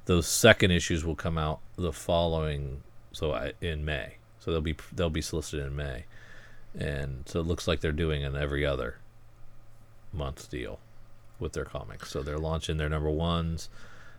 Those 0.07 0.27
second 0.27 0.73
issues 0.73 1.05
will 1.05 1.15
come 1.15 1.39
out 1.39 1.61
the 1.77 1.93
following, 1.93 2.83
so 3.13 3.33
I, 3.33 3.53
in 3.61 3.85
May. 3.85 4.17
So 4.41 4.51
they'll 4.51 4.61
be 4.61 4.77
they'll 4.93 5.09
be 5.09 5.23
solicited 5.23 5.67
in 5.67 5.77
May, 5.77 6.05
and 6.77 7.23
so 7.27 7.39
it 7.39 7.47
looks 7.47 7.69
like 7.69 7.81
they're 7.81 7.93
doing 7.93 8.25
an 8.25 8.37
every 8.37 8.67
other 8.67 8.97
month 10.13 10.51
deal 10.51 10.81
with 11.39 11.53
their 11.53 11.65
comics. 11.65 12.11
So 12.11 12.23
they're 12.23 12.39
launching 12.39 12.77
their 12.77 12.89
number 12.89 13.09
ones, 13.09 13.71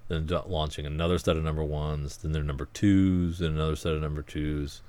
then 0.08 0.28
launching 0.48 0.86
another 0.86 1.18
set 1.18 1.36
of 1.36 1.44
number 1.44 1.64
ones, 1.64 2.18
then 2.18 2.32
their 2.32 2.42
number 2.42 2.70
twos, 2.74 3.40
then 3.40 3.52
another 3.52 3.76
set 3.76 3.94
of 3.94 4.02
number 4.02 4.22
twos. 4.22 4.82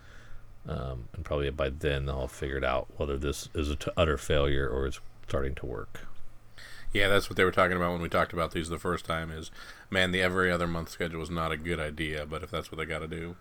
Um, 0.68 1.08
and 1.14 1.24
probably 1.24 1.48
by 1.50 1.70
then 1.70 2.06
they'll 2.06 2.22
have 2.22 2.32
figured 2.32 2.64
out 2.64 2.88
whether 2.96 3.16
this 3.16 3.48
is 3.54 3.70
a 3.70 3.76
t- 3.76 3.90
utter 3.96 4.18
failure 4.18 4.68
or 4.68 4.86
it's 4.86 5.00
starting 5.28 5.54
to 5.56 5.66
work. 5.66 6.00
Yeah, 6.92 7.08
that's 7.08 7.28
what 7.28 7.36
they 7.36 7.44
were 7.44 7.52
talking 7.52 7.76
about 7.76 7.92
when 7.92 8.00
we 8.02 8.08
talked 8.08 8.32
about 8.32 8.52
these 8.52 8.68
the 8.68 8.78
first 8.78 9.04
time. 9.04 9.30
Is 9.30 9.50
man, 9.90 10.10
the 10.12 10.22
every 10.22 10.50
other 10.50 10.66
month 10.66 10.88
schedule 10.88 11.22
is 11.22 11.30
not 11.30 11.52
a 11.52 11.56
good 11.56 11.78
idea, 11.80 12.26
but 12.26 12.42
if 12.42 12.50
that's 12.50 12.70
what 12.72 12.78
they 12.78 12.86
got 12.86 13.00
to 13.00 13.08
do, 13.08 13.36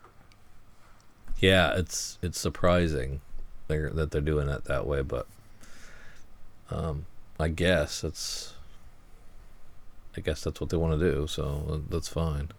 Yeah, 1.40 1.74
it's 1.76 2.18
it's 2.22 2.40
surprising 2.40 3.22
they're, 3.68 3.90
that 3.92 4.12
they're 4.12 4.22
doing 4.22 4.50
it 4.50 4.66
that 4.66 4.86
way, 4.88 5.02
but 5.02 5.28
um, 6.70 7.06
I 7.40 7.50
guess 7.50 8.04
it's 8.04 8.54
I 10.18 10.22
guess 10.22 10.44
that's 10.44 10.62
what 10.62 10.70
they 10.70 10.78
want 10.78 11.00
to 11.00 11.12
do, 11.12 11.28
so 11.28 11.84
that's 11.90 12.08
fine. 12.08 12.50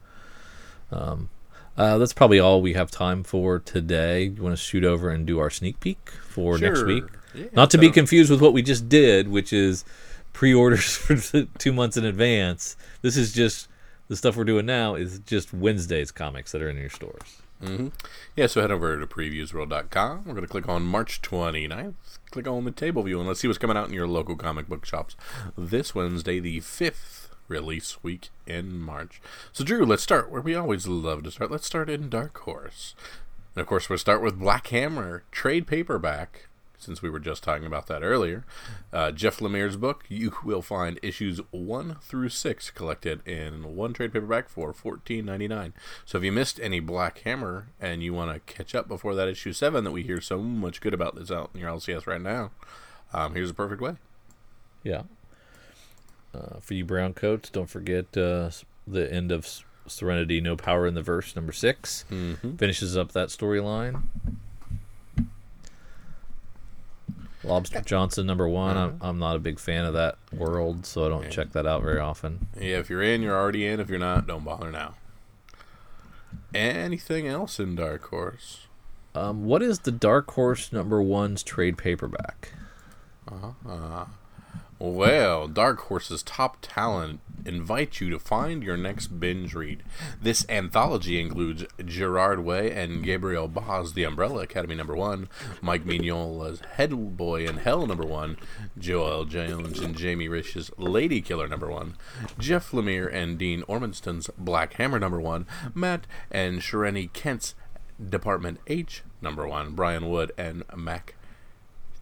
Um, 0.93 1.31
uh, 1.77 1.99
that's 1.99 2.13
probably 2.13 2.39
all 2.41 2.63
we 2.63 2.73
have 2.75 2.91
time 2.91 3.23
for 3.23 3.59
today. 3.59 4.25
You 4.25 4.43
want 4.43 4.53
to 4.55 4.63
shoot 4.63 4.85
over 4.85 5.11
and 5.11 5.27
do 5.27 5.39
our 5.39 5.51
sneak 5.51 5.81
peek 5.81 6.11
for 6.29 6.59
next 6.59 6.83
week? 6.85 7.05
Yeah, 7.35 7.45
Not 7.53 7.71
to 7.71 7.79
be 7.79 7.91
confused 7.91 8.31
with 8.31 8.41
what 8.41 8.53
we 8.53 8.63
just 8.63 8.89
did, 8.89 9.29
which 9.29 9.53
is 9.53 9.85
pre-orders 10.33 10.97
for 10.97 11.45
two 11.59 11.73
months 11.73 11.97
in 11.97 12.05
advance. 12.05 12.77
This 13.03 13.17
is 13.17 13.33
just 13.33 13.69
the 14.09 14.17
stuff 14.17 14.37
we're 14.37 14.45
doing 14.45 14.67
now 14.67 14.95
is 14.95 15.19
just 15.21 15.53
Wednesday's 15.53 16.11
comics 16.11 16.53
that 16.53 16.63
are 16.63 16.71
in 16.71 16.77
your 16.77 16.91
stores. 16.91 17.43
hmm 17.61 17.89
Yeah, 18.37 18.47
so 18.47 18.61
head 18.61 18.71
over 18.71 18.99
to 18.99 19.07
previewsworld.com. 19.07 20.25
We're 20.25 20.33
going 20.35 20.45
to 20.47 20.51
click 20.51 20.69
on 20.69 20.83
March 20.85 21.21
29th. 21.23 21.95
Click 22.31 22.47
on 22.47 22.65
the 22.65 22.71
table 22.71 23.03
view 23.03 23.19
and 23.19 23.29
let's 23.29 23.41
see 23.41 23.49
what's 23.49 23.59
coming 23.59 23.77
out 23.77 23.89
in 23.89 23.95
your 23.95 24.07
local 24.07 24.37
comic 24.37 24.69
book 24.69 24.85
shops 24.85 25.17
this 25.57 25.95
Wednesday, 25.95 26.39
the 26.41 26.61
5th 26.61 27.26
release 27.49 28.03
week 28.03 28.29
in 28.47 28.81
March. 28.81 29.21
So, 29.53 29.65
Drew, 29.65 29.85
let's 29.85 30.03
start 30.03 30.31
where 30.31 30.41
we 30.41 30.55
always 30.55 30.87
love 30.87 31.23
to 31.25 31.31
start. 31.31 31.51
Let's 31.51 31.67
start 31.67 31.91
in 31.91 32.09
Dark 32.09 32.39
Horse. 32.39 32.95
And 33.55 33.63
of 33.63 33.67
course, 33.67 33.89
we'll 33.89 33.99
start 33.99 34.23
with 34.23 34.39
Black 34.39 34.67
Hammer, 34.69 35.23
trade 35.31 35.67
paperback, 35.67 36.49
since 36.79 37.03
we 37.03 37.11
were 37.11 37.19
just 37.19 37.43
talking 37.43 37.67
about 37.67 37.87
that 37.87 38.03
earlier. 38.03 38.45
Uh, 38.93 39.11
Jeff 39.11 39.39
Lemire's 39.39 39.77
book, 39.77 40.05
you 40.09 40.35
will 40.45 40.63
find 40.63 41.01
issues 41.03 41.41
1 41.51 41.97
through 42.03 42.29
6 42.29 42.71
collected 42.71 43.27
in 43.27 43.75
one 43.75 43.93
trade 43.93 44.13
paperback 44.13 44.49
for 44.49 44.73
$14.99. 44.73 45.73
So 46.05 46.19
if 46.19 46.25
you 46.25 46.33
missed 46.33 46.61
any 46.61 46.81
Black 46.81 47.19
Hammer 47.21 47.69
and 47.81 48.03
you 48.03 48.13
want 48.13 48.33
to 48.33 48.55
catch 48.55 48.75
up 48.75 48.89
before 48.89 49.15
that 49.15 49.29
issue 49.29 49.53
7 49.53 49.85
that 49.85 49.91
we 49.91 50.03
hear 50.03 50.21
so 50.21 50.39
much 50.39 50.81
good 50.81 50.95
about 50.95 51.15
that's 51.17 51.31
out 51.31 51.51
in 51.55 51.61
your 51.61 51.71
LCS 51.71 52.07
right 52.07 52.21
now, 52.21 52.51
um, 53.13 53.35
here's 53.35 53.51
a 53.51 53.55
perfect 53.55 53.81
way. 53.81 53.97
Yeah. 54.83 55.03
Uh, 56.37 56.61
for 56.61 56.75
you 56.75 56.85
brown 56.85 57.15
coats, 57.15 57.49
don't 57.49 57.71
forget 57.71 58.17
uh, 58.17 58.51
the 58.87 59.11
end 59.13 59.33
of 59.33 59.49
Serenity, 59.87 60.41
No 60.41 60.57
Power 60.57 60.87
in 60.87 60.95
the 60.95 61.03
Verse, 61.03 61.35
number 61.37 61.53
6 61.53 62.05
Mm-hmm. 62.11 62.57
Finishes 62.57 62.97
up 62.97 63.13
that 63.13 63.29
storyline. 63.29 64.03
Lobster 67.45 67.81
Johnson, 67.81 68.27
number 68.27 68.49
one. 68.49 68.77
I'm, 68.77 68.99
I'm 69.01 69.19
not 69.21 69.37
a 69.37 69.39
big 69.39 69.61
fan 69.61 69.85
of 69.85 69.95
that 69.95 70.17
world, 70.33 70.85
so 70.85 71.07
I 71.07 71.09
don't 71.09 71.31
check 71.31 71.53
that 71.53 71.65
out 71.67 71.83
very 71.83 72.01
often. 72.01 72.49
Yeah, 72.59 72.79
if 72.79 72.91
you're 72.91 73.03
in, 73.03 73.23
you're 73.23 73.37
already 73.37 73.65
in. 73.67 73.79
If 73.79 73.89
you're 73.89 74.01
not, 74.01 74.27
don't 74.27 74.45
bother 74.45 74.73
now. 74.73 74.95
Anything 76.53 77.29
else 77.29 77.61
in 77.61 77.77
Dark 77.77 78.09
Horse? 78.09 78.67
Um, 79.15 79.45
what 79.45 79.63
is 79.63 79.81
the 79.81 79.93
Dark 79.93 80.31
Horse 80.33 80.73
number 80.73 81.01
one's 81.01 81.43
trade 81.45 81.79
paperback? 81.79 82.53
Well, 84.79 85.49
Dark 85.49 85.81
Horse's 85.81 86.23
top 86.23 86.59
talent 86.61 87.21
invite 87.47 87.99
you 87.99 88.11
to 88.11 88.19
find 88.19 88.63
your 88.63 88.77
next 88.77 89.19
binge 89.19 89.55
read. 89.55 89.83
This 90.21 90.45
anthology 90.51 91.19
includes 91.19 91.65
Gerard 91.83 92.45
Way 92.45 92.73
and 92.73 93.03
Gabriel 93.03 93.49
Bá, 93.49 93.93
The 93.95 94.05
Umbrella 94.05 94.43
Academy 94.43 94.75
number 94.75 94.95
one, 94.95 95.31
Mike 95.63 95.87
Mignola's 95.87 96.61
Hellboy 96.77 97.49
in 97.49 97.57
Hell 97.59 97.87
number 97.87 98.05
one, 98.05 98.37
Joëlle 98.79 99.27
Jones 99.27 99.81
and 99.81 99.97
Jamie 99.97 100.29
Rich's 100.29 100.71
Lady 100.77 101.23
Killer 101.23 101.49
number 101.49 101.71
one, 101.71 101.97
Jeff 102.39 102.73
Lemire 102.73 103.11
and 103.11 103.39
Dean 103.39 103.63
Ormston's 103.67 104.29
Black 104.37 104.75
Hammer 104.75 104.99
number 104.99 105.21
one, 105.21 105.47
Matt 105.75 106.07
and 106.31 106.61
Sharlene 106.61 107.13
Kindt's 107.15 107.55
Department 108.11 108.61
H 108.67 109.03
number 109.23 109.49
one, 109.49 109.73
Brian 109.73 110.11
Wood 110.11 110.33
and 110.37 110.65
Mack 110.77 111.15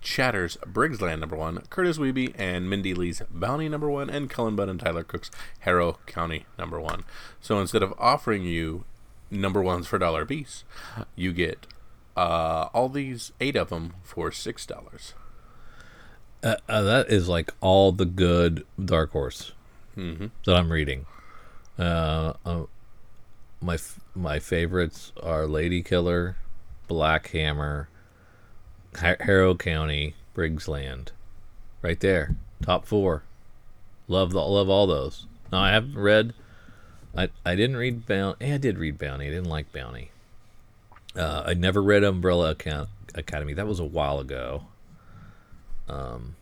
Chater's 0.05 0.57
Briggsland 0.59 1.21
number 1.21 1.35
one, 1.35 1.59
Kurtis 1.71 1.99
Wiebe 1.99 2.35
and 2.39 2.69
Mindy 2.69 2.93
Lee's 2.95 3.23
Bounty 3.31 3.69
number 3.71 3.89
one, 3.91 4.11
and 4.11 4.29
Cullen 4.29 4.55
Bunn 4.55 4.69
and 4.69 4.79
Tyler 4.79 5.03
Crook's 5.03 5.31
Harrow 5.61 5.99
County 6.07 6.45
number 6.59 6.79
one. 6.79 7.05
So 7.41 7.59
instead 7.59 7.83
of 7.83 7.95
offering 7.99 8.45
you 8.45 8.85
number 9.31 9.63
ones 9.63 9.87
for 9.87 9.97
a 9.97 10.01
dollar 10.01 10.23
a 10.23 10.27
piece, 10.27 10.63
you 11.17 11.33
get 11.33 11.67
uh, 12.17 12.69
all 12.75 12.89
these 12.91 13.33
eight 13.41 13.57
of 13.57 13.71
them 13.71 13.95
for 14.03 14.31
six 14.31 14.67
dollars. 14.67 15.15
Uh, 16.43 16.57
uh, 16.69 16.83
that 16.83 17.09
is 17.09 17.27
like 17.29 17.51
all 17.63 17.91
the 17.91 18.05
good 18.05 18.65
Dark 18.83 19.13
Horse 19.13 19.53
that 20.45 20.55
I'm 20.55 20.71
reading. 20.71 21.07
Uh, 21.79 22.35
uh, 22.45 22.65
my 23.63 23.75
f- 23.75 23.99
my 24.15 24.39
favorites 24.39 25.13
are 25.23 25.47
Lady 25.47 25.83
Killer, 25.83 26.37
Black 26.89 27.29
Hammer, 27.31 27.89
Harrow 28.97 29.55
County, 29.55 30.15
Briggs 30.35 30.69
Land, 30.69 31.13
right 31.83 31.99
there, 32.01 32.37
top 32.63 32.87
four. 32.87 33.23
Love 34.09 34.33
the 34.33 34.41
love 34.41 34.69
all 34.69 34.87
those. 34.87 35.27
Now 35.51 35.61
I 35.61 35.71
haven't 35.73 35.99
read. 35.99 36.35
I 37.17 37.31
I 37.45 37.55
didn't 37.55 37.77
read 37.77 38.07
Bounty. 38.07 38.53
I 38.53 38.59
did 38.59 38.79
read 38.79 38.99
Bounty. 38.99 39.27
I 39.27 39.31
didn't 39.31 39.49
like 39.49 39.73
Bounty. 39.73 40.11
Uh, 41.17 41.45
I 41.47 41.55
never 41.55 41.83
read 41.83 42.03
Umbrella 42.03 42.51
Account- 42.51 42.89
Academy. 43.15 43.55
That 43.55 43.69
was 43.69 43.79
a 43.79 43.85
while 43.85 44.19
ago. 44.19 44.65
Um, 45.89 46.35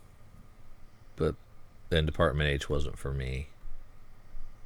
but 1.15 1.35
then 1.89 2.05
Department 2.05 2.49
H 2.49 2.69
wasn't 2.69 2.97
for 2.97 3.13
me. 3.13 3.47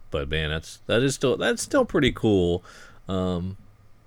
But 0.10 0.30
man, 0.30 0.50
that's 0.50 0.80
that 0.88 1.04
is 1.04 1.14
still 1.14 1.38
that's 1.38 1.62
still 1.62 1.86
pretty 1.86 2.12
cool. 2.12 2.64
Um, 3.08 3.58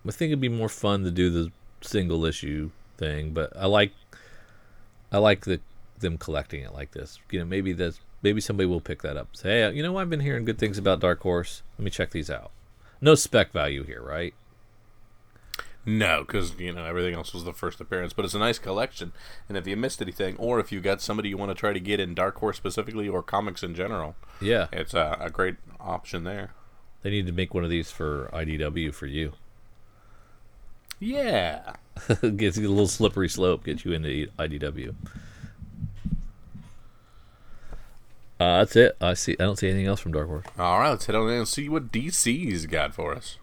I 0.06 0.10
think 0.10 0.30
it'd 0.30 0.40
be 0.40 0.48
more 0.48 0.68
fun 0.68 1.04
to 1.04 1.10
do 1.10 1.30
the 1.30 1.52
single 1.82 2.24
issue 2.24 2.70
thing, 3.00 3.32
but 3.32 3.52
I 3.56 3.66
like 3.66 3.92
I 5.10 5.18
like 5.18 5.44
the 5.44 5.58
them 5.98 6.16
collecting 6.18 6.62
it 6.62 6.72
like 6.72 6.92
this. 6.92 7.18
You 7.30 7.40
know, 7.40 7.44
maybe 7.44 7.72
that's 7.72 7.98
maybe 8.22 8.40
somebody 8.40 8.66
will 8.68 8.80
pick 8.80 9.02
that 9.02 9.16
up. 9.16 9.34
Say, 9.34 9.60
hey, 9.62 9.72
you 9.72 9.82
know, 9.82 9.96
I've 9.98 10.08
been 10.10 10.20
hearing 10.20 10.44
good 10.44 10.58
things 10.58 10.78
about 10.78 11.00
Dark 11.00 11.20
Horse. 11.22 11.62
Let 11.78 11.84
me 11.84 11.90
check 11.90 12.10
these 12.12 12.30
out. 12.30 12.52
No 13.00 13.14
spec 13.16 13.50
value 13.50 13.82
here, 13.82 14.02
right? 14.02 14.34
No, 15.86 16.20
because 16.26 16.58
you 16.58 16.72
know 16.72 16.84
everything 16.84 17.14
else 17.14 17.32
was 17.32 17.44
the 17.44 17.54
first 17.54 17.80
appearance, 17.80 18.12
but 18.12 18.24
it's 18.26 18.34
a 18.34 18.38
nice 18.38 18.58
collection. 18.58 19.12
And 19.48 19.56
if 19.56 19.66
you 19.66 19.76
missed 19.76 20.02
anything, 20.02 20.36
or 20.36 20.60
if 20.60 20.70
you 20.70 20.80
got 20.80 21.00
somebody 21.00 21.30
you 21.30 21.38
want 21.38 21.50
to 21.50 21.54
try 21.54 21.72
to 21.72 21.80
get 21.80 21.98
in 21.98 22.14
Dark 22.14 22.36
Horse 22.36 22.58
specifically, 22.58 23.08
or 23.08 23.22
comics 23.22 23.62
in 23.62 23.74
general, 23.74 24.14
Yeah, 24.42 24.66
it's 24.72 24.92
a, 24.92 25.16
a 25.18 25.30
great 25.30 25.56
option 25.80 26.24
there. 26.24 26.50
they 27.02 27.08
need 27.10 27.26
to 27.26 27.32
make 27.32 27.54
one 27.54 27.64
of 27.64 27.70
these 27.70 27.90
for 27.90 28.28
IDW 28.34 28.92
for 28.92 29.06
you. 29.06 29.32
Yeah. 30.98 31.76
Gets 32.36 32.56
you 32.58 32.68
a 32.68 32.70
little 32.70 32.88
slippery 32.88 33.28
slope, 33.28 33.64
gets 33.64 33.84
you 33.84 33.92
into 33.92 34.28
IDW. 34.38 34.94
Uh, 38.38 38.58
that's 38.58 38.74
it. 38.74 38.96
I 39.00 39.14
see. 39.14 39.32
I 39.32 39.44
don't 39.44 39.56
see 39.56 39.68
anything 39.68 39.86
else 39.86 40.00
from 40.00 40.12
Dark 40.12 40.26
Horse. 40.26 40.46
All 40.58 40.80
right, 40.80 40.90
let's 40.90 41.04
head 41.04 41.14
on 41.14 41.28
in 41.28 41.38
and 41.38 41.48
see 41.48 41.68
what 41.68 41.92
DC's 41.92 42.64
got 42.66 42.94
for 42.94 43.14
us. 43.14 43.36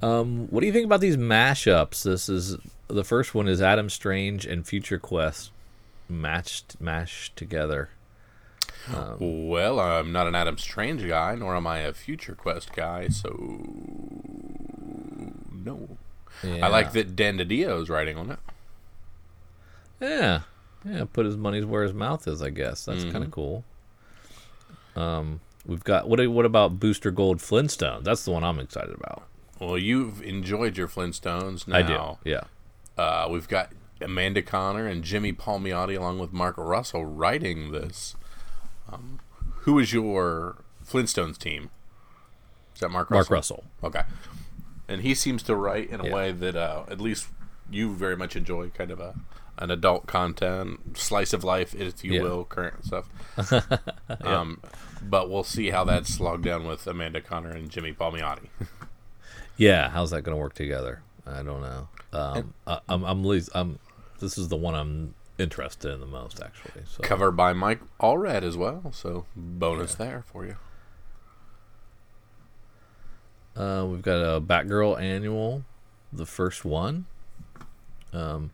Um, 0.00 0.46
what 0.50 0.60
do 0.60 0.66
you 0.66 0.72
think 0.72 0.86
about 0.86 1.00
these 1.00 1.16
mashups? 1.16 2.04
This 2.04 2.28
is 2.28 2.56
the 2.86 3.02
first 3.02 3.34
one 3.34 3.48
is 3.48 3.60
Adam 3.60 3.90
Strange 3.90 4.46
and 4.46 4.64
Future 4.64 4.98
Quest 4.98 5.50
matched 6.08 6.80
mashed 6.80 7.34
together. 7.36 7.90
Well, 9.18 9.78
I'm 9.78 10.12
not 10.12 10.26
an 10.26 10.34
Adam 10.34 10.58
Strange 10.58 11.06
guy, 11.06 11.34
nor 11.34 11.54
am 11.56 11.66
I 11.66 11.78
a 11.80 11.92
Future 11.92 12.34
Quest 12.34 12.72
guy, 12.72 13.08
so 13.08 13.30
no. 15.52 15.98
Yeah. 16.42 16.64
I 16.64 16.68
like 16.68 16.92
that 16.92 17.16
Dan 17.16 17.38
DiDio 17.38 17.82
is 17.82 17.88
writing 17.88 18.16
on 18.16 18.30
it. 18.30 18.38
Yeah, 20.00 20.40
yeah. 20.84 21.04
Put 21.12 21.26
his 21.26 21.36
money's 21.36 21.66
where 21.66 21.82
his 21.82 21.92
mouth 21.92 22.26
is. 22.26 22.40
I 22.42 22.50
guess 22.50 22.84
that's 22.84 23.04
kind 23.04 23.22
of 23.24 23.30
cool. 23.30 23.64
Um, 24.96 25.40
we've 25.66 25.84
got 25.84 26.08
what? 26.08 26.26
What 26.28 26.46
about 26.46 26.80
Booster 26.80 27.10
Gold 27.10 27.38
Flintstones? 27.38 28.04
That's 28.04 28.24
the 28.24 28.30
one 28.30 28.42
I'm 28.44 28.58
excited 28.58 28.94
about. 28.94 29.24
Well, 29.60 29.76
you've 29.76 30.22
enjoyed 30.22 30.78
your 30.78 30.88
Flintstones. 30.88 31.68
Now, 31.68 31.76
I 31.76 31.82
do. 31.82 32.18
Yeah. 32.24 32.44
Uh, 32.96 33.28
we've 33.30 33.46
got 33.48 33.72
Amanda 34.00 34.40
Conner 34.42 34.86
and 34.86 35.04
Jimmy 35.04 35.32
Palmiotti, 35.34 35.98
along 35.98 36.18
with 36.18 36.32
Mark 36.32 36.54
Russell, 36.56 37.04
writing 37.04 37.70
this. 37.70 38.16
Um, 38.90 39.20
who 39.60 39.78
is 39.78 39.92
your 39.92 40.64
Flintstones 40.84 41.36
team? 41.36 41.70
Is 42.74 42.80
that 42.80 42.90
Mark 42.90 43.10
Russell? 43.10 43.18
Mark 43.18 43.30
Russell. 43.30 43.64
Okay. 43.84 44.02
And 44.90 45.02
he 45.02 45.14
seems 45.14 45.42
to 45.44 45.54
write 45.54 45.88
in 45.90 46.00
a 46.00 46.04
Yeah. 46.06 46.12
way 46.14 46.32
that 46.32 46.56
uh, 46.56 46.84
at 46.90 47.00
least 47.00 47.28
you 47.70 47.94
very 47.94 48.16
much 48.16 48.34
enjoy, 48.36 48.70
kind 48.70 48.90
of 48.90 48.98
a 49.00 49.14
an 49.58 49.70
adult 49.70 50.06
content, 50.06 50.96
slice 50.96 51.32
of 51.34 51.44
life, 51.44 51.74
if 51.74 52.02
you 52.02 52.14
Yeah. 52.14 52.22
will, 52.22 52.44
current 52.44 52.84
stuff. 52.84 53.08
um, 54.22 54.60
but 55.02 55.28
we'll 55.30 55.44
see 55.44 55.68
how 55.70 55.84
that's 55.84 56.12
slogged 56.14 56.44
down 56.44 56.66
with 56.66 56.86
Amanda 56.86 57.20
Conner 57.20 57.50
and 57.50 57.68
Jimmy 57.70 57.92
Palmiotti. 57.92 58.48
Yeah, 59.58 59.90
how's 59.90 60.10
that 60.12 60.22
going 60.22 60.34
to 60.34 60.40
work 60.40 60.54
together? 60.54 61.02
I 61.26 61.42
don't 61.42 61.60
know. 61.60 61.88
Um, 62.12 62.54
I, 62.66 62.80
I'm, 62.88 63.04
I'm, 63.04 63.24
least, 63.24 63.50
I'm. 63.54 63.78
This 64.18 64.38
is 64.38 64.48
the 64.48 64.56
one 64.56 64.74
I'm 64.74 65.14
interested 65.38 65.92
in 65.92 66.00
the 66.00 66.06
most, 66.06 66.40
actually. 66.42 66.82
So 66.86 67.02
Cover 67.02 67.30
by 67.30 67.52
Mike 67.52 67.80
Allred 68.00 68.42
as 68.42 68.56
well, 68.56 68.90
so 68.92 69.26
bonus 69.36 69.94
there 69.94 70.24
for 70.26 70.46
you. 70.46 70.56
Uh, 73.60 73.84
we've 73.86 74.02
got 74.02 74.16
a 74.20 74.40
Batgirl 74.40 75.00
annual, 75.00 75.64
the 76.12 76.26
first 76.26 76.64
one. 76.64 77.06
Um, 78.12 78.50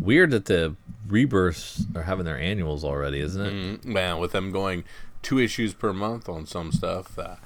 weird 0.00 0.30
that 0.30 0.46
the 0.46 0.76
rebirths 1.06 1.84
are 1.94 2.02
having 2.02 2.24
their 2.24 2.38
annuals 2.38 2.84
already, 2.84 3.20
isn't 3.20 3.44
it? 3.44 3.52
Mm, 3.52 3.84
man, 3.84 4.18
with 4.18 4.32
them 4.32 4.50
going 4.50 4.84
two 5.22 5.38
issues 5.38 5.74
per 5.74 5.92
month 5.92 6.28
on 6.28 6.46
some 6.46 6.72
stuff, 6.72 7.18
uh, 7.18 7.36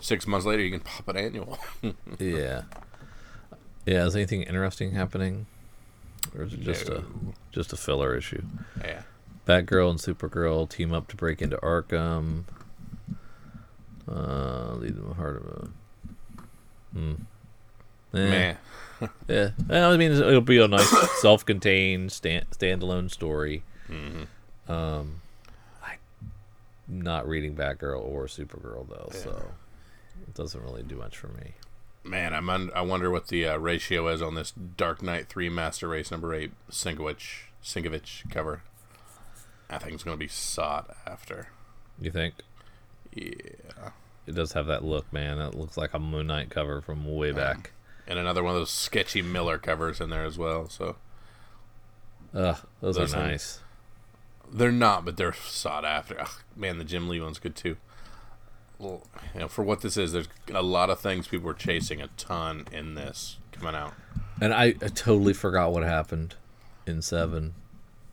six 0.00 0.26
months 0.26 0.44
later 0.46 0.62
you 0.62 0.70
can 0.70 0.80
pop 0.80 1.08
an 1.08 1.16
annual. 1.16 1.58
Yeah. 2.18 2.62
Yeah. 3.86 4.04
Is 4.04 4.16
anything 4.16 4.42
interesting 4.42 4.90
happening, 4.92 5.46
or 6.36 6.44
is 6.44 6.52
it 6.54 6.60
just 6.60 6.88
a 6.88 7.04
just 7.52 7.72
a 7.72 7.76
filler 7.76 8.16
issue? 8.16 8.42
yeah. 8.84 9.02
Batgirl 9.46 9.90
and 9.90 9.98
Supergirl 10.00 10.68
team 10.68 10.92
up 10.92 11.06
to 11.08 11.16
break 11.16 11.40
into 11.40 11.56
Arkham. 11.58 12.44
Uh, 14.10 14.72
lead 14.74 14.96
them 14.96 15.14
hard 15.14 15.36
of 15.36 15.46
a. 15.46 15.68
Eh, 16.96 17.16
Man. 18.12 18.56
Yeah. 19.28 19.50
Well, 19.68 19.92
I 19.92 19.98
mean, 19.98 20.10
it'll 20.12 20.40
be 20.40 20.56
a 20.56 20.66
nice 20.66 20.88
self-contained 21.20 22.10
stand 22.10 22.46
standalone 22.50 23.10
story. 23.10 23.62
Mm-hmm. 23.90 24.72
Um, 24.72 25.20
I'm 25.84 27.02
not 27.02 27.28
reading 27.28 27.54
Batgirl 27.54 28.00
or 28.02 28.24
Supergirl 28.26 28.88
though, 28.88 29.10
so 29.12 29.50
it 30.26 30.32
doesn't 30.34 30.62
really 30.62 30.82
do 30.82 30.96
much 30.96 31.18
for 31.18 31.28
me. 31.28 31.52
Man, 32.04 32.32
I'm 32.32 32.48
un- 32.48 32.70
I 32.74 32.80
wonder 32.82 33.10
what 33.10 33.28
the 33.28 33.46
uh, 33.46 33.56
ratio 33.58 34.08
is 34.08 34.22
on 34.22 34.34
this 34.34 34.52
Dark 34.52 35.02
Knight 35.02 35.28
3 35.28 35.48
Master 35.50 35.88
Race 35.88 36.10
number 36.10 36.32
8 36.32 36.50
Sienkiewicz 36.70 37.40
Sienkiewicz 37.62 38.30
cover. 38.30 38.62
I 39.68 39.78
think 39.78 39.94
it's 39.94 40.04
going 40.04 40.16
to 40.16 40.18
be 40.18 40.28
sought 40.28 40.96
after. 41.06 41.48
You 42.00 42.12
think? 42.12 42.34
Yeah. 43.12 43.90
It 44.26 44.34
does 44.34 44.52
have 44.52 44.66
that 44.66 44.84
look, 44.84 45.12
man. 45.12 45.38
It 45.38 45.54
looks 45.54 45.76
like 45.76 45.94
a 45.94 45.98
Moon 45.98 46.26
Knight 46.26 46.50
cover 46.50 46.80
from 46.80 47.04
way 47.14 47.32
back. 47.32 47.72
And 48.08 48.18
another 48.18 48.42
one 48.42 48.54
of 48.54 48.60
those 48.60 48.70
sketchy 48.70 49.22
Miller 49.22 49.58
covers 49.58 50.00
in 50.00 50.10
there 50.10 50.24
as 50.24 50.36
well. 50.38 50.68
So 50.68 50.96
Ugh, 52.34 52.56
those, 52.80 52.96
Those 52.96 53.14
are 53.14 53.26
nice. 53.28 53.60
they're 54.52 54.70
not, 54.72 55.04
but 55.04 55.16
they're 55.16 55.32
sought 55.32 55.84
after. 55.84 56.20
Ugh, 56.20 56.28
man, 56.54 56.78
the 56.78 56.84
Jim 56.84 57.08
Lee 57.08 57.20
one's 57.20 57.38
good 57.38 57.56
too. 57.56 57.76
Well, 58.78 59.06
you 59.32 59.40
know, 59.40 59.48
for 59.48 59.62
what 59.62 59.80
this 59.80 59.96
is, 59.96 60.12
there's 60.12 60.28
a 60.52 60.62
lot 60.62 60.90
of 60.90 61.00
things 61.00 61.28
people 61.28 61.48
are 61.50 61.54
chasing 61.54 62.02
a 62.02 62.08
ton 62.18 62.66
in 62.72 62.94
this 62.94 63.38
coming 63.52 63.74
out. 63.74 63.94
And 64.40 64.52
I, 64.52 64.66
I 64.66 64.88
totally 64.88 65.32
forgot 65.32 65.72
what 65.72 65.82
happened 65.82 66.34
in 66.86 67.00
seven. 67.00 67.54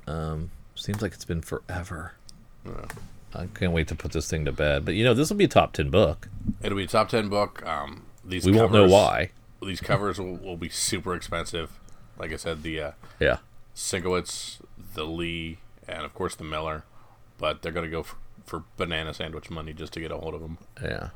Um, 0.07 0.51
seems 0.75 1.01
like 1.01 1.11
it's 1.13 1.25
been 1.25 1.41
forever. 1.41 2.13
Yeah. 2.65 2.85
I 3.35 3.47
can't 3.53 3.73
wait 3.73 3.87
to 3.87 3.95
put 3.95 4.11
this 4.11 4.29
thing 4.29 4.45
to 4.45 4.51
bed. 4.51 4.85
But 4.85 4.95
you 4.95 5.03
know, 5.03 5.13
this 5.13 5.29
will 5.29 5.37
be 5.37 5.45
a 5.45 5.49
top 5.49 5.73
ten 5.73 5.89
book. 5.89 6.29
It'll 6.61 6.77
be 6.77 6.83
a 6.83 6.87
top 6.87 7.09
ten 7.09 7.29
book. 7.29 7.65
Um, 7.65 8.05
these 8.23 8.45
We 8.45 8.51
won't 8.51 8.71
know 8.71 8.87
why. 8.87 9.31
These 9.61 9.81
covers 9.81 10.19
will, 10.19 10.35
will 10.35 10.57
be 10.57 10.69
super 10.69 11.15
expensive. 11.15 11.79
Like 12.17 12.31
I 12.31 12.35
said, 12.35 12.63
the 12.63 12.79
uh, 12.79 12.91
Yeah. 13.19 13.37
Sienkiewicz, 13.75 14.59
the 14.93 15.05
Lee, 15.05 15.57
and 15.87 16.03
of 16.03 16.13
course 16.13 16.35
the 16.35 16.43
Miller. 16.43 16.83
But 17.37 17.61
they're 17.61 17.71
going 17.71 17.85
to 17.85 17.91
go 17.91 18.03
for, 18.03 18.17
for 18.45 18.63
banana 18.77 19.13
sandwich 19.13 19.49
money 19.49 19.73
just 19.73 19.93
to 19.93 19.99
get 19.99 20.11
a 20.11 20.17
hold 20.17 20.35
of 20.35 20.41
them. 20.41 20.57
Yeah. 20.81 21.09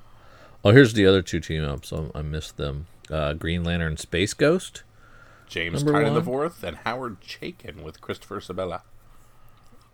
Oh, 0.64 0.72
here's 0.72 0.94
the 0.94 1.06
other 1.06 1.22
two 1.22 1.40
team 1.40 1.64
ups. 1.64 1.94
I, 1.94 2.08
I 2.16 2.22
missed 2.22 2.58
them. 2.58 2.88
Uh, 3.10 3.34
Green 3.34 3.64
Lantern 3.64 3.98
Space 3.98 4.34
Ghost. 4.34 4.84
James 5.48 5.84
Tynion 5.84 6.14
the. 6.14 6.22
Fourth 6.22 6.64
and 6.64 6.78
Howard 6.78 7.22
Chaykin 7.22 7.82
with 7.82 8.02
Christopher 8.02 8.40
Sebela. 8.42 8.82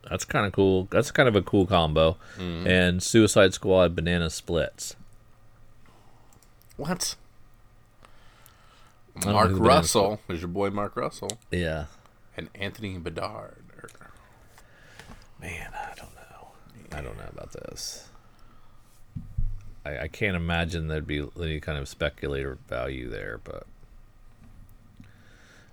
That's 0.10 0.26
kind 0.26 0.46
of 0.46 0.52
cool. 0.52 0.88
That's 0.92 1.12
kind 1.12 1.30
of 1.30 1.36
a 1.36 1.42
cool 1.42 1.66
combo. 1.66 2.18
Mm-hmm. 2.38 2.68
And 2.68 3.02
Suicide 3.04 3.54
Squad 3.54 3.96
Banana 3.96 4.30
Splits. 4.30 4.96
What? 6.78 7.16
Mark 9.26 9.50
who 9.50 9.54
the 9.56 9.60
banana 9.60 9.76
Russell 9.76 10.20
is 10.28 10.42
your 10.42 10.48
boy 10.48 10.72
Mark 10.72 10.96
Russell 10.96 11.30
Yeah. 11.52 11.86
and 12.36 12.50
Anthony 12.56 12.98
Bedard. 12.98 13.58
Man, 15.40 15.72
I 15.74 15.94
don't 15.96 16.14
know. 16.16 16.48
I 16.98 17.02
don't 17.02 17.18
know 17.18 17.30
about 17.32 17.52
this. 17.52 18.08
I, 19.86 20.00
I 20.00 20.08
can't 20.08 20.36
imagine 20.38 20.88
there'd 20.88 21.06
be 21.06 21.28
any 21.40 21.60
kind 21.60 21.78
of 21.78 21.88
speculator 21.90 22.58
value 22.70 23.10
there, 23.10 23.40
but 23.44 23.66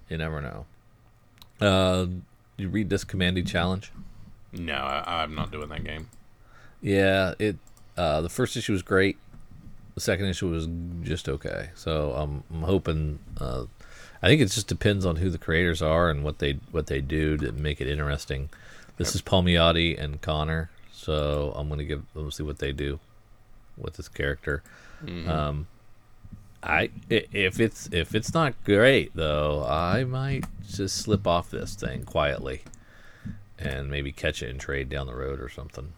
you 0.08 0.18
never 0.18 0.40
know. 0.40 0.66
Uh, 1.60 2.06
you 2.56 2.68
read 2.68 2.90
this 2.90 3.04
Kamandi 3.04 3.46
challenge? 3.46 3.92
No, 4.52 4.74
I, 4.74 5.22
I'm 5.22 5.34
not 5.34 5.50
doing 5.50 5.68
that 5.68 5.84
game. 5.84 6.08
Yeah, 6.82 7.34
it. 7.38 7.56
Uh, 7.96 8.20
the 8.20 8.28
first 8.28 8.56
issue 8.56 8.72
was 8.72 8.82
great. 8.82 9.18
The 9.94 10.00
second 10.00 10.26
issue 10.26 10.48
was 10.48 10.68
just 11.02 11.28
okay. 11.28 11.70
So 11.74 12.14
um, 12.16 12.44
I'm 12.52 12.62
hoping. 12.62 13.18
Uh, 13.38 13.64
I 14.22 14.28
think 14.28 14.40
it 14.42 14.46
just 14.50 14.66
depends 14.66 15.04
on 15.06 15.16
who 15.16 15.30
the 15.30 15.38
creators 15.38 15.80
are 15.82 16.10
and 16.10 16.24
what 16.24 16.38
they 16.38 16.58
what 16.70 16.86
they 16.86 17.00
do 17.00 17.36
to 17.38 17.52
make 17.52 17.80
it 17.80 17.88
interesting. 17.88 18.48
This 18.96 19.14
is 19.14 19.22
Palmiotti 19.22 19.98
and 19.98 20.20
Conner, 20.20 20.70
so 20.92 21.52
I'm 21.56 21.68
gonna 21.68 21.84
give. 21.84 22.02
Let's 22.14 22.36
see 22.36 22.42
what 22.42 22.58
they 22.58 22.72
do 22.72 22.98
with 23.78 23.94
this 23.94 24.08
character. 24.08 24.62
Um, 25.28 25.66
I 26.62 26.90
i- 27.10 27.26
if 27.32 27.58
it's 27.60 27.88
if 27.92 28.14
it's 28.14 28.34
not 28.34 28.54
great 28.64 29.14
though, 29.14 29.64
I 29.66 30.04
might 30.04 30.44
just 30.68 30.96
slip 30.98 31.26
off 31.26 31.50
this 31.50 31.74
thing 31.74 32.04
quietly, 32.04 32.62
and 33.60 33.90
maybe 33.90 34.10
catch 34.10 34.42
it 34.42 34.50
and 34.50 34.58
trade 34.58 34.88
down 34.88 35.06
the 35.06 35.14
road 35.14 35.40
or 35.40 35.48
something. 35.48 35.92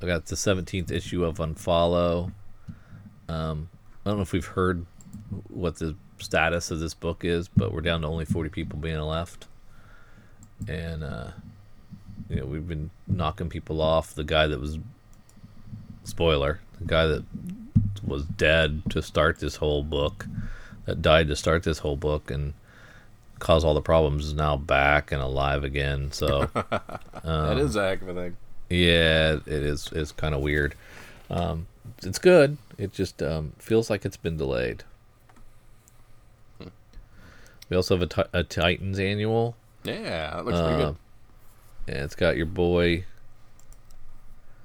I 0.00 0.06
got 0.06 0.26
the 0.26 0.34
17th 0.34 0.90
issue 0.90 1.24
of 1.24 1.38
Unfollow. 1.38 2.32
Um, 3.28 3.68
I 4.04 4.10
don't 4.10 4.18
know 4.18 4.22
if 4.22 4.32
we've 4.32 4.44
heard 4.44 4.84
what 5.48 5.76
the 5.76 5.96
status 6.18 6.70
of 6.70 6.80
this 6.80 6.94
book 6.94 7.24
is, 7.24 7.48
but 7.48 7.72
we're 7.72 7.82
down 7.82 8.02
to 8.02 8.08
only 8.08 8.24
40 8.24 8.50
people 8.50 8.78
being 8.78 9.00
left. 9.00 9.46
And, 10.66 11.04
uh, 11.04 11.30
you 12.28 12.36
know, 12.36 12.46
we've 12.46 12.66
been 12.66 12.90
knocking 13.06 13.48
people 13.48 13.80
off. 13.80 14.14
The 14.14 14.24
guy 14.24 14.46
that 14.48 14.60
was, 14.60 14.78
spoiler, 16.04 16.60
the 16.80 16.86
guy 16.86 17.06
that 17.06 17.24
was 18.04 18.24
dead 18.24 18.82
to 18.90 19.02
start 19.02 19.38
this 19.38 19.56
whole 19.56 19.84
book, 19.84 20.26
that 20.84 21.00
died 21.00 21.28
to 21.28 21.36
start 21.36 21.62
this 21.62 21.78
whole 21.78 21.96
book 21.96 22.30
and 22.30 22.54
caused 23.42 23.66
all 23.66 23.74
the 23.74 23.82
problems, 23.82 24.26
is 24.26 24.34
now 24.34 24.56
back 24.56 25.10
and 25.12 25.20
alive 25.20 25.64
again. 25.64 26.12
So. 26.12 26.44
that 26.54 27.58
is 27.58 27.76
a 27.76 27.82
heck 27.88 28.02
of 28.02 28.08
a 28.08 28.14
thing. 28.14 28.36
Yeah, 28.70 29.32
it 29.44 29.46
is. 29.48 29.90
It's 29.92 30.12
kind 30.12 30.34
of 30.34 30.40
weird. 30.40 30.74
Um, 31.28 31.66
it's 32.02 32.18
good. 32.18 32.56
It 32.78 32.92
just 32.92 33.20
um, 33.22 33.52
feels 33.58 33.90
like 33.90 34.04
it's 34.04 34.16
been 34.16 34.36
delayed. 34.36 34.84
We 37.68 37.76
also 37.76 37.96
have 37.98 38.10
a, 38.10 38.28
a 38.40 38.42
Titans 38.44 38.98
annual, 38.98 39.56
Yeah, 39.82 40.30
that 40.36 40.44
looks 40.44 40.58
pretty 40.60 40.74
Uh, 40.74 40.78
good. 40.90 40.96
and 41.88 41.96
it's 42.04 42.14
got 42.14 42.36
your 42.36 42.46
boy 42.46 43.04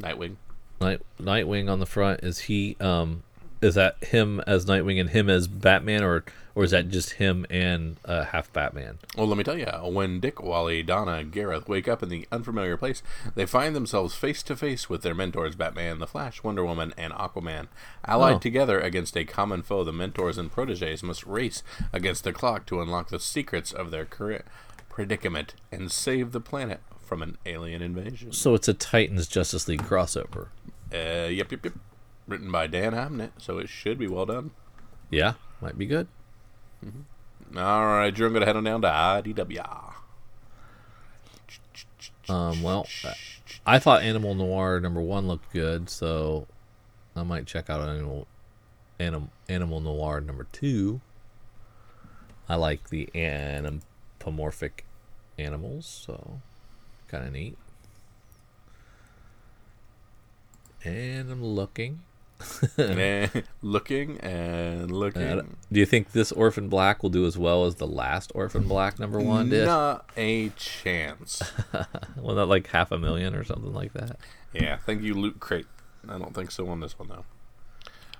Nightwing. 0.02 0.36
Night 0.82 1.02
Nightwing 1.20 1.72
on 1.72 1.80
the 1.80 1.86
front. 1.86 2.20
Is 2.24 2.40
he? 2.40 2.76
Um, 2.80 3.24
is 3.62 3.76
that 3.76 4.04
him 4.04 4.42
as 4.46 4.66
Nightwing 4.66 5.00
and 5.00 5.10
him 5.10 5.30
as 5.30 5.48
Batman, 5.48 6.04
or 6.04 6.24
or 6.58 6.64
is 6.64 6.72
that 6.72 6.90
just 6.90 7.12
him 7.12 7.46
and 7.52 7.98
uh, 8.04 8.24
half 8.26 8.52
Batman? 8.52 8.98
Well, 9.16 9.28
let 9.28 9.38
me 9.38 9.44
tell 9.44 9.58
you, 9.60 9.68
when 9.68 10.20
Dick, 10.20 10.42
Wally, 10.42 10.82
Donna, 10.82 11.14
and 11.14 11.32
Garth 11.32 11.70
wake 11.70 11.88
up 11.88 12.02
in 12.02 12.10
the 12.10 12.28
unfamiliar 12.32 12.78
place, 12.78 13.04
they 13.36 13.46
find 13.46 13.76
themselves 13.76 14.16
face 14.16 14.42
to 14.42 14.56
face 14.56 14.90
with 14.90 15.04
their 15.04 15.14
mentors 15.14 15.56
Batman, 15.56 16.00
The 16.00 16.08
Flash, 16.08 16.42
Wonder 16.42 16.66
Woman, 16.66 16.96
and 16.98 17.14
Aquaman. 17.14 17.68
Allied 18.06 18.36
Oh. 18.38 18.40
together 18.40 18.80
against 18.80 19.16
a 19.16 19.24
common 19.24 19.62
foe, 19.62 19.84
the 19.84 19.94
mentors 19.94 20.40
and 20.40 20.52
proteges 20.52 21.04
must 21.04 21.28
race 21.28 21.62
against 21.94 22.24
the 22.24 22.34
clock 22.34 22.66
to 22.66 22.82
unlock 22.82 23.10
the 23.10 23.20
secrets 23.20 23.72
of 23.72 23.92
their 23.92 24.06
current 24.06 24.46
predicament 24.90 25.54
and 25.72 25.92
save 25.92 26.32
the 26.32 26.42
planet 26.42 26.80
from 27.06 27.22
an 27.22 27.38
alien 27.46 27.84
invasion. 27.84 28.34
So 28.34 28.56
it's 28.56 28.68
a 28.68 28.74
Titans 28.74 29.28
Justice 29.28 29.68
League 29.68 29.84
crossover. 29.84 30.48
Uh, 30.92 31.28
yep, 31.30 31.52
yep, 31.52 31.64
yep. 31.66 31.74
Written 32.28 32.52
by 32.52 32.66
Dan 32.66 32.94
Abnett, 32.94 33.34
so 33.38 33.60
it 33.60 33.70
should 33.70 34.00
be 34.00 34.08
well 34.08 34.26
done. 34.26 34.50
Yeah, 35.12 35.34
might 35.62 35.78
be 35.78 35.86
good. 35.86 36.08
All 37.56 37.86
right, 37.86 38.14
Drew, 38.14 38.28
I'm 38.28 38.34
going 38.34 38.42
to 38.42 38.46
head 38.46 38.56
on 38.56 38.64
down 38.64 38.82
to 38.82 38.88
IDW. 38.88 39.94
Um, 42.30 42.62
well, 42.62 42.88
I 43.66 43.80
thought 43.80 44.02
Animal 44.02 44.36
Noir 44.36 44.80
number 44.80 45.00
one 45.02 45.28
looked 45.28 45.52
good, 45.54 45.90
so 45.90 46.46
I 47.16 47.24
might 47.24 47.46
check 47.46 47.70
out 47.70 47.82
Animal 47.88 48.28
Anim, 49.00 49.30
Animal 49.48 49.80
Noir 49.80 50.20
number 50.22 50.46
two. 50.52 51.00
I 52.50 52.56
like 52.56 52.90
the 52.90 53.10
anthropomorphic 53.16 54.86
animals, 55.38 55.86
so 55.86 56.42
kind 57.08 57.26
of 57.26 57.34
neat. 57.34 57.58
And 60.84 61.32
I'm 61.32 61.44
looking. 61.44 62.02
looking 63.62 64.20
and 64.20 64.92
looking. 64.92 65.22
Uh, 65.22 65.44
do 65.72 65.80
you 65.80 65.86
think 65.86 66.12
this 66.12 66.32
Orphan 66.32 66.70
Black 66.70 67.02
will 67.04 67.10
do 67.10 67.26
as 67.26 67.38
well 67.38 67.66
as 67.66 67.76
the 67.76 67.88
last 67.88 68.32
Orphan 68.36 68.68
Black 68.68 69.00
number 69.00 69.20
one 69.20 69.50
did? 69.50 69.66
Not 69.66 70.10
a 70.18 70.50
chance. 70.50 71.42
Well, 72.18 72.36
not 72.36 72.50
like 72.50 72.68
half 72.68 72.92
a 72.92 72.98
million 72.98 73.36
or 73.36 73.44
something 73.44 73.74
like 73.74 73.94
that. 73.94 74.18
yeah, 74.52 74.78
thank 74.78 75.02
you, 75.04 75.14
Loot 75.14 75.40
Crate. 75.40 75.68
I 76.10 76.18
don't 76.18 76.34
think 76.34 76.52
so 76.52 76.68
on 76.68 76.80
this 76.80 76.98
one, 76.98 77.08
though. 77.10 77.26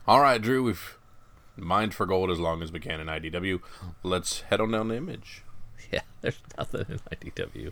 All 0.08 0.22
right, 0.22 0.42
Drew, 0.42 0.64
we've 0.64 0.98
mined 1.58 1.94
for 1.94 2.06
gold 2.06 2.30
as 2.30 2.40
long 2.40 2.62
as 2.62 2.72
we 2.72 2.80
can 2.80 3.02
in 3.02 3.08
IDW. 3.08 3.60
Let's 4.04 4.42
head 4.42 4.62
on 4.62 4.72
down 4.72 4.90
to 4.90 4.96
Image. 4.96 5.44
Yeah, 5.92 6.02
there's 6.22 6.40
nothing 6.58 6.86
in 6.90 7.00
IDW 7.00 7.72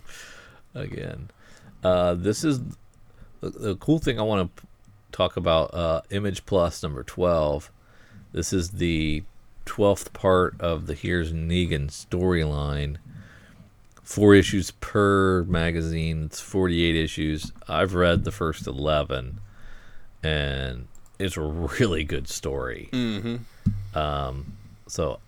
again. 0.74 1.30
Uh, 1.82 2.14
this 2.14 2.44
is 2.44 2.60
the, 3.40 3.50
the 3.50 3.76
cool 3.76 3.98
thing 3.98 4.18
I 4.18 4.22
want 4.22 4.56
to 4.56 4.66
talk 5.12 5.36
about. 5.36 5.72
Uh, 5.74 6.02
Image 6.10 6.46
Plus 6.46 6.82
number 6.82 7.02
twelve. 7.02 7.70
This 8.32 8.52
is 8.52 8.70
the 8.70 9.22
twelfth 9.64 10.12
part 10.12 10.60
of 10.60 10.86
the 10.86 10.94
Here's 10.94 11.32
Negan 11.32 11.88
storyline. 11.88 12.96
Four 14.02 14.34
issues 14.34 14.70
per 14.70 15.42
magazine. 15.44 16.26
It's 16.26 16.40
forty-eight 16.40 16.94
issues. 16.96 17.52
I've 17.68 17.94
read 17.94 18.24
the 18.24 18.30
first 18.30 18.66
eleven, 18.66 19.40
and 20.22 20.86
it's 21.18 21.36
a 21.36 21.40
really 21.40 22.04
good 22.04 22.28
story. 22.28 22.88
Mm-hmm. 22.92 23.36
Um, 23.98 24.52
so, 24.86 25.18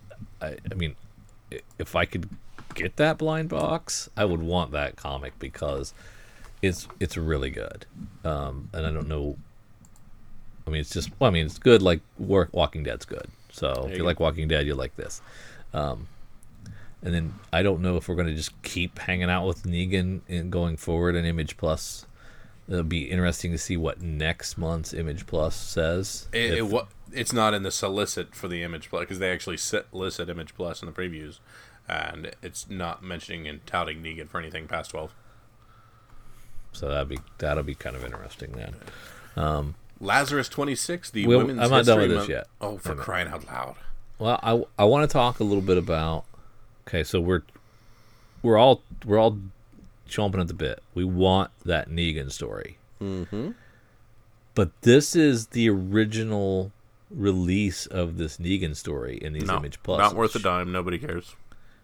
I, 0.41 0.55
I 0.71 0.75
mean, 0.75 0.95
if 1.77 1.95
I 1.95 2.05
could 2.05 2.29
get 2.75 2.95
that 2.97 3.17
blind 3.17 3.49
box, 3.49 4.09
I 4.15 4.23
would 4.23 4.41
want 4.41 4.71
that 4.71 4.95
comic 4.95 5.37
because 5.39 5.93
it's 6.61 6.87
it's 6.99 7.17
really 7.17 7.49
good. 7.49 7.85
Um, 8.23 8.69
and 8.71 8.85
I 8.85 8.91
don't 8.91 9.07
know. 9.09 9.37
I 10.69 10.71
mean, 10.71 10.81
it's 10.81 10.91
just. 10.91 11.09
Well, 11.19 11.29
I 11.29 11.33
mean, 11.33 11.45
it's 11.45 11.57
good. 11.59 11.81
Like 11.81 12.01
War- 12.17 12.49
Walking 12.51 12.83
Dead's 12.83 13.05
good. 13.05 13.27
So 13.51 13.87
if 13.89 13.97
you 13.97 14.03
like 14.03 14.19
Walking 14.19 14.47
Dead, 14.47 14.65
you 14.67 14.75
like 14.75 14.95
this. 14.95 15.21
Um, 15.73 16.07
and 17.03 17.13
then 17.13 17.33
I 17.51 17.63
don't 17.63 17.81
know 17.81 17.97
if 17.97 18.07
we're 18.07 18.15
going 18.15 18.27
to 18.27 18.35
just 18.35 18.59
keep 18.61 18.99
hanging 18.99 19.29
out 19.29 19.47
with 19.47 19.63
Negan 19.63 20.21
and 20.29 20.51
going 20.51 20.77
forward 20.77 21.15
in 21.15 21.25
Image 21.25 21.57
Plus. 21.57 22.05
It'll 22.67 22.83
be 22.83 23.09
interesting 23.09 23.51
to 23.51 23.57
see 23.57 23.77
what 23.77 23.99
next 24.01 24.57
month's 24.57 24.93
Image 24.93 25.25
Plus 25.25 25.55
says. 25.55 26.27
It, 26.31 26.51
If- 26.51 26.57
it, 26.59 26.65
wa- 26.67 26.87
it's 27.11 27.33
not 27.33 27.53
in 27.55 27.63
the 27.63 27.71
solicit 27.71 28.35
for 28.35 28.47
the 28.47 28.61
Image 28.63 28.89
Plus 28.89 29.01
because 29.01 29.17
they 29.19 29.31
actually 29.31 29.57
solicit 29.57 30.29
Image 30.29 30.53
Plus 30.55 30.81
in 30.83 30.85
the 30.85 30.91
previews, 30.91 31.39
and 31.87 32.31
it's 32.43 32.69
not 32.69 33.01
mentioning 33.01 33.47
and 33.47 33.65
touting 33.65 34.03
Negan 34.03 34.29
for 34.29 34.39
anything 34.39 34.67
past 34.67 34.91
twelve. 34.91 35.15
so 36.71 36.87
that'll 36.87 37.05
be 37.05 37.17
that'll 37.39 37.63
be 37.63 37.73
kind 37.75 37.95
of 37.95 38.05
interesting 38.05 38.51
then. 38.51 38.75
Lazarus 40.01 40.47
twenty 40.49 40.75
six, 40.75 41.09
the 41.11 41.27
Well, 41.27 41.39
women's 41.39 41.59
I'm 41.59 41.69
not 41.69 41.85
done 41.85 41.99
with 41.99 42.09
this 42.09 42.17
month- 42.19 42.29
yet. 42.29 42.47
Oh, 42.61 42.77
for 42.77 42.95
crying 42.95 43.27
out 43.27 43.45
loud! 43.47 43.75
Well, 44.17 44.39
I, 44.41 44.63
I 44.81 44.85
want 44.85 45.09
to 45.09 45.11
talk 45.13 45.39
a 45.39 45.43
little 45.43 45.61
bit 45.61 45.77
about. 45.77 46.25
Okay, 46.87 47.03
so 47.03 47.19
we're 47.19 47.41
we're 48.41 48.57
all 48.57 48.81
we're 49.05 49.17
all 49.19 49.37
chomping 50.09 50.39
at 50.39 50.47
the 50.47 50.53
bit. 50.53 50.81
We 50.93 51.03
want 51.03 51.51
that 51.65 51.89
Negan 51.89 52.31
story. 52.31 52.77
Mm-hmm. 53.01 53.51
But 54.55 54.71
this 54.81 55.15
is 55.15 55.47
the 55.47 55.69
original 55.69 56.71
release 57.11 57.85
of 57.85 58.17
this 58.17 58.37
Negan 58.37 58.75
story 58.75 59.17
in 59.21 59.33
these 59.33 59.43
No, 59.45 59.57
Image 59.57 59.81
Plus. 59.83 59.99
not 59.99 60.15
worth 60.15 60.35
a 60.35 60.39
dime. 60.39 60.71
Nobody 60.71 60.97
cares. 60.97 61.35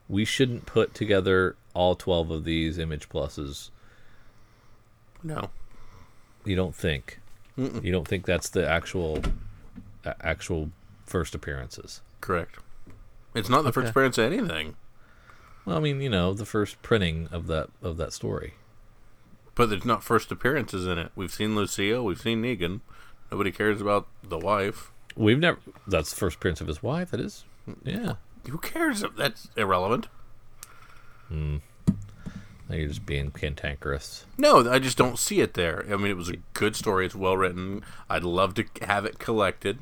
We 0.09 0.23
shouldn't 0.25 0.65
put 0.65 0.93
together 0.93 1.55
all 1.73 1.95
twelve 1.95 2.31
of 2.31 2.43
these 2.45 2.77
Image 2.77 3.09
Pluses. 3.09 3.69
No, 5.23 5.49
You 6.43 6.55
don't 6.55 6.75
think? 6.75 7.19
You 7.57 7.91
don't 7.91 8.07
think 8.07 8.25
that's 8.25 8.49
the 8.49 8.67
actual 8.67 9.21
a- 10.03 10.15
actual 10.25 10.71
first 11.05 11.33
appearances? 11.35 12.01
correct. 12.21 12.57
It's 13.33 13.49
not 13.49 13.63
the 13.63 13.71
first 13.73 13.85
Okay. 13.85 13.89
appearance 13.91 14.17
of 14.17 14.31
anything, 14.31 14.75
Well, 15.65 15.77
I 15.77 15.79
mean, 15.79 15.99
you 16.01 16.09
know, 16.09 16.33
the 16.33 16.45
first 16.45 16.81
printing 16.81 17.27
of 17.31 17.47
that 17.47 17.69
of 17.81 17.97
that 17.97 18.13
story. 18.13 18.53
but 19.55 19.69
there's 19.69 19.85
not 19.85 20.03
first 20.03 20.31
appearances 20.31 20.85
in 20.85 20.97
it. 20.97 21.11
We've 21.15 21.31
seen 21.33 21.55
Lucille, 21.55 22.03
we've 22.03 22.19
seen 22.21 22.41
Negan. 22.41 22.81
Nobody 23.31 23.51
cares 23.51 23.79
about 23.81 24.07
the 24.23 24.37
wife. 24.37 24.91
We've 25.15 25.39
never. 25.39 25.59
That's 25.87 26.09
the 26.11 26.15
first 26.17 26.35
appearance 26.37 26.59
of 26.61 26.67
his 26.67 26.83
wife. 26.83 27.11
That 27.11 27.19
is. 27.21 27.45
Yeah. 27.83 28.15
Who 28.49 28.57
cares? 28.57 29.03
That's 29.17 29.49
irrelevant. 29.55 30.07
Now 31.29 31.59
you're 32.69 32.87
just 32.87 33.05
being 33.05 33.31
cantankerous. 33.31 34.25
No, 34.37 34.69
I 34.69 34.79
just 34.79 34.97
don't 34.97 35.19
see 35.19 35.41
it 35.41 35.53
there. 35.53 35.85
I 35.91 35.95
mean, 35.97 36.07
it 36.07 36.17
was 36.17 36.29
a 36.29 36.37
good 36.53 36.75
story. 36.75 37.05
It's 37.05 37.15
well 37.15 37.37
written. 37.37 37.83
I'd 38.09 38.23
love 38.23 38.55
to 38.55 38.65
have 38.81 39.05
it 39.05 39.19
collected, 39.19 39.79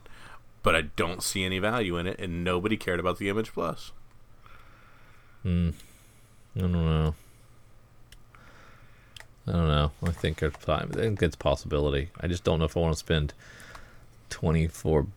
but 0.63 0.75
I 0.75 0.81
don't 0.81 1.23
see 1.23 1.43
any 1.43 1.59
value 1.59 1.97
in 1.97 2.07
it, 2.07 2.19
and 2.19 2.43
nobody 2.43 2.75
cared 2.75 2.99
about 2.99 3.19
the 3.19 3.29
Image 3.29 3.53
Plus. 3.53 3.91
Hmm. 5.43 5.69
I 6.55 6.59
don't 6.59 6.71
know. 6.73 7.15
I 9.47 9.51
don't 9.51 9.67
know. 9.67 9.91
I 10.03 10.11
think 10.11 10.41
it's 10.41 10.63
time. 10.63 10.91
I 10.93 10.97
think 10.97 11.21
it's 11.21 11.35
a 11.35 11.39
possibility. 11.39 12.09
I 12.19 12.27
just 12.27 12.43
don't 12.43 12.59
know 12.59 12.65
if 12.65 12.77
I 12.77 12.79
want 12.79 12.93
to 12.93 12.99
spend 12.99 13.33
twenty 14.29 14.67
four 14.67 15.07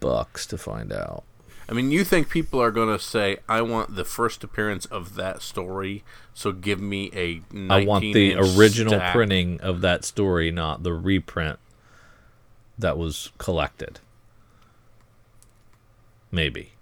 bucks 0.00 0.46
to 0.46 0.58
find 0.58 0.92
out. 0.92 1.24
I 1.70 1.72
mean, 1.72 1.92
you 1.92 2.02
think 2.02 2.28
people 2.28 2.60
are 2.60 2.72
going 2.72 2.88
to 2.88 2.98
say, 3.02 3.36
"I 3.48 3.62
want 3.62 3.94
the 3.94 4.04
first 4.04 4.42
appearance 4.42 4.86
of 4.86 5.14
that 5.14 5.40
story," 5.40 6.02
so 6.34 6.50
give 6.50 6.80
me 6.80 7.10
a. 7.14 7.42
I 7.72 7.84
want 7.84 8.02
the 8.02 8.34
original 8.34 8.94
stack. 8.94 9.14
printing 9.14 9.60
of 9.60 9.80
that 9.82 10.04
story, 10.04 10.50
not 10.50 10.82
the 10.82 10.92
reprint 10.92 11.60
that 12.76 12.98
was 12.98 13.30
collected. 13.38 14.00
Maybe. 16.32 16.72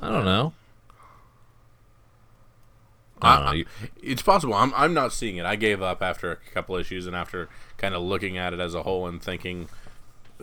I 0.00 0.08
don't 0.10 0.24
know. 0.24 0.52
I 3.22 3.36
don't 3.36 3.44
know. 3.44 3.50
I- 3.50 3.88
It's 4.02 4.22
possible. 4.22 4.54
I'm 4.54 4.72
I'm 4.74 4.94
not 4.94 5.12
seeing 5.12 5.36
it. 5.36 5.44
I 5.44 5.56
gave 5.56 5.82
up 5.82 6.02
after 6.02 6.30
a 6.32 6.36
couple 6.54 6.76
issues 6.76 7.06
and 7.06 7.14
after 7.14 7.48
kind 7.76 7.94
of 7.94 8.02
looking 8.02 8.38
at 8.38 8.52
it 8.54 8.60
as 8.60 8.74
a 8.74 8.82
whole 8.82 9.06
and 9.06 9.22
thinking, 9.22 9.68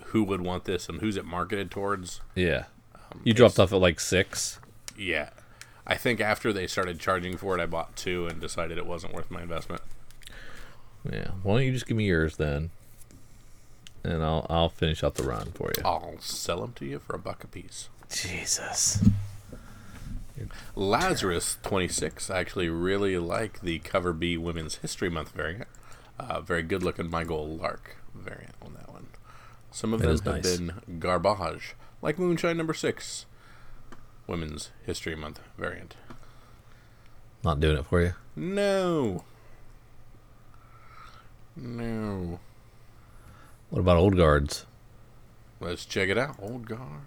who 0.08 0.24
would 0.24 0.42
want 0.42 0.66
this 0.66 0.88
and 0.90 1.00
who's 1.02 1.18
it 1.18 1.26
marketed 1.26 1.72
towards? 1.72 2.22
yeah. 2.36 2.66
You 3.24 3.34
dropped 3.34 3.58
off 3.58 3.72
at 3.72 3.80
like 3.80 4.00
six. 4.00 4.60
Yeah. 4.98 5.30
I 5.88 5.96
think 5.96 6.20
after 6.20 6.52
they 6.52 6.68
started 6.68 7.00
charging 7.00 7.38
for 7.38 7.58
it, 7.58 7.62
I 7.62 7.66
bought 7.66 7.96
two 7.96 8.28
and 8.28 8.42
decided 8.42 8.78
it 8.78 8.86
wasn't 8.86 9.14
worth 9.14 9.32
my 9.32 9.42
investment. 9.42 9.82
Yeah. 11.10 11.30
Why 11.42 11.56
don't 11.56 11.66
you 11.66 11.72
just 11.72 11.88
give 11.88 11.96
me 11.96 12.06
yours 12.06 12.36
then? 12.36 12.70
And 14.04 14.22
I'll 14.24 14.46
I'll 14.50 14.70
finish 14.70 15.04
out 15.04 15.16
the 15.16 15.24
run 15.24 15.52
for 15.54 15.72
you. 15.76 15.84
I'll 15.86 16.18
sell 16.20 16.62
them 16.62 16.74
to 16.74 16.86
you 16.86 17.00
for 17.00 17.16
a 17.16 17.20
buck 17.20 17.44
a 17.44 17.48
piece. 17.48 17.88
Jesus. 18.12 19.04
Lazarus 20.76 21.58
26. 21.64 22.30
I 22.30 22.40
actually 22.40 22.70
really 22.70 23.18
like 23.18 23.62
the 23.62 23.80
Cover 23.80 24.14
B 24.14 24.38
Women's 24.38 24.76
History 24.78 25.10
Month 25.10 25.32
variant. 25.32 25.68
Uh, 26.20 26.42
very 26.42 26.62
good 26.62 26.84
looking 26.84 27.10
Michael 27.10 27.48
Lark 27.48 27.98
variant 28.14 28.54
on 28.57 28.57
that 28.57 28.57
one. 28.57 28.57
Some 29.78 29.94
of 29.94 30.00
That 30.02 30.24
them 30.24 30.34
have 30.34 30.44
nice. 30.44 30.58
been 30.58 30.98
garbage, 31.00 31.76
like 32.02 32.18
Moonshine 32.18 32.58
number 32.58 32.74
6. 32.74 33.28
Women's 34.26 34.72
History 34.88 35.16
Month 35.16 35.40
variant. 35.56 35.96
Not 37.44 37.60
doing 37.60 37.78
it 37.78 37.86
for 37.86 38.02
you. 38.02 38.14
No. 38.36 39.24
No. 41.56 42.40
What 43.70 43.82
about 43.82 43.98
old 43.98 44.18
guards? 44.18 44.66
Let's 45.60 45.86
check 45.86 46.10
it 46.10 46.18
out. 46.18 46.38
Old 46.42 46.68
guard. 46.68 47.04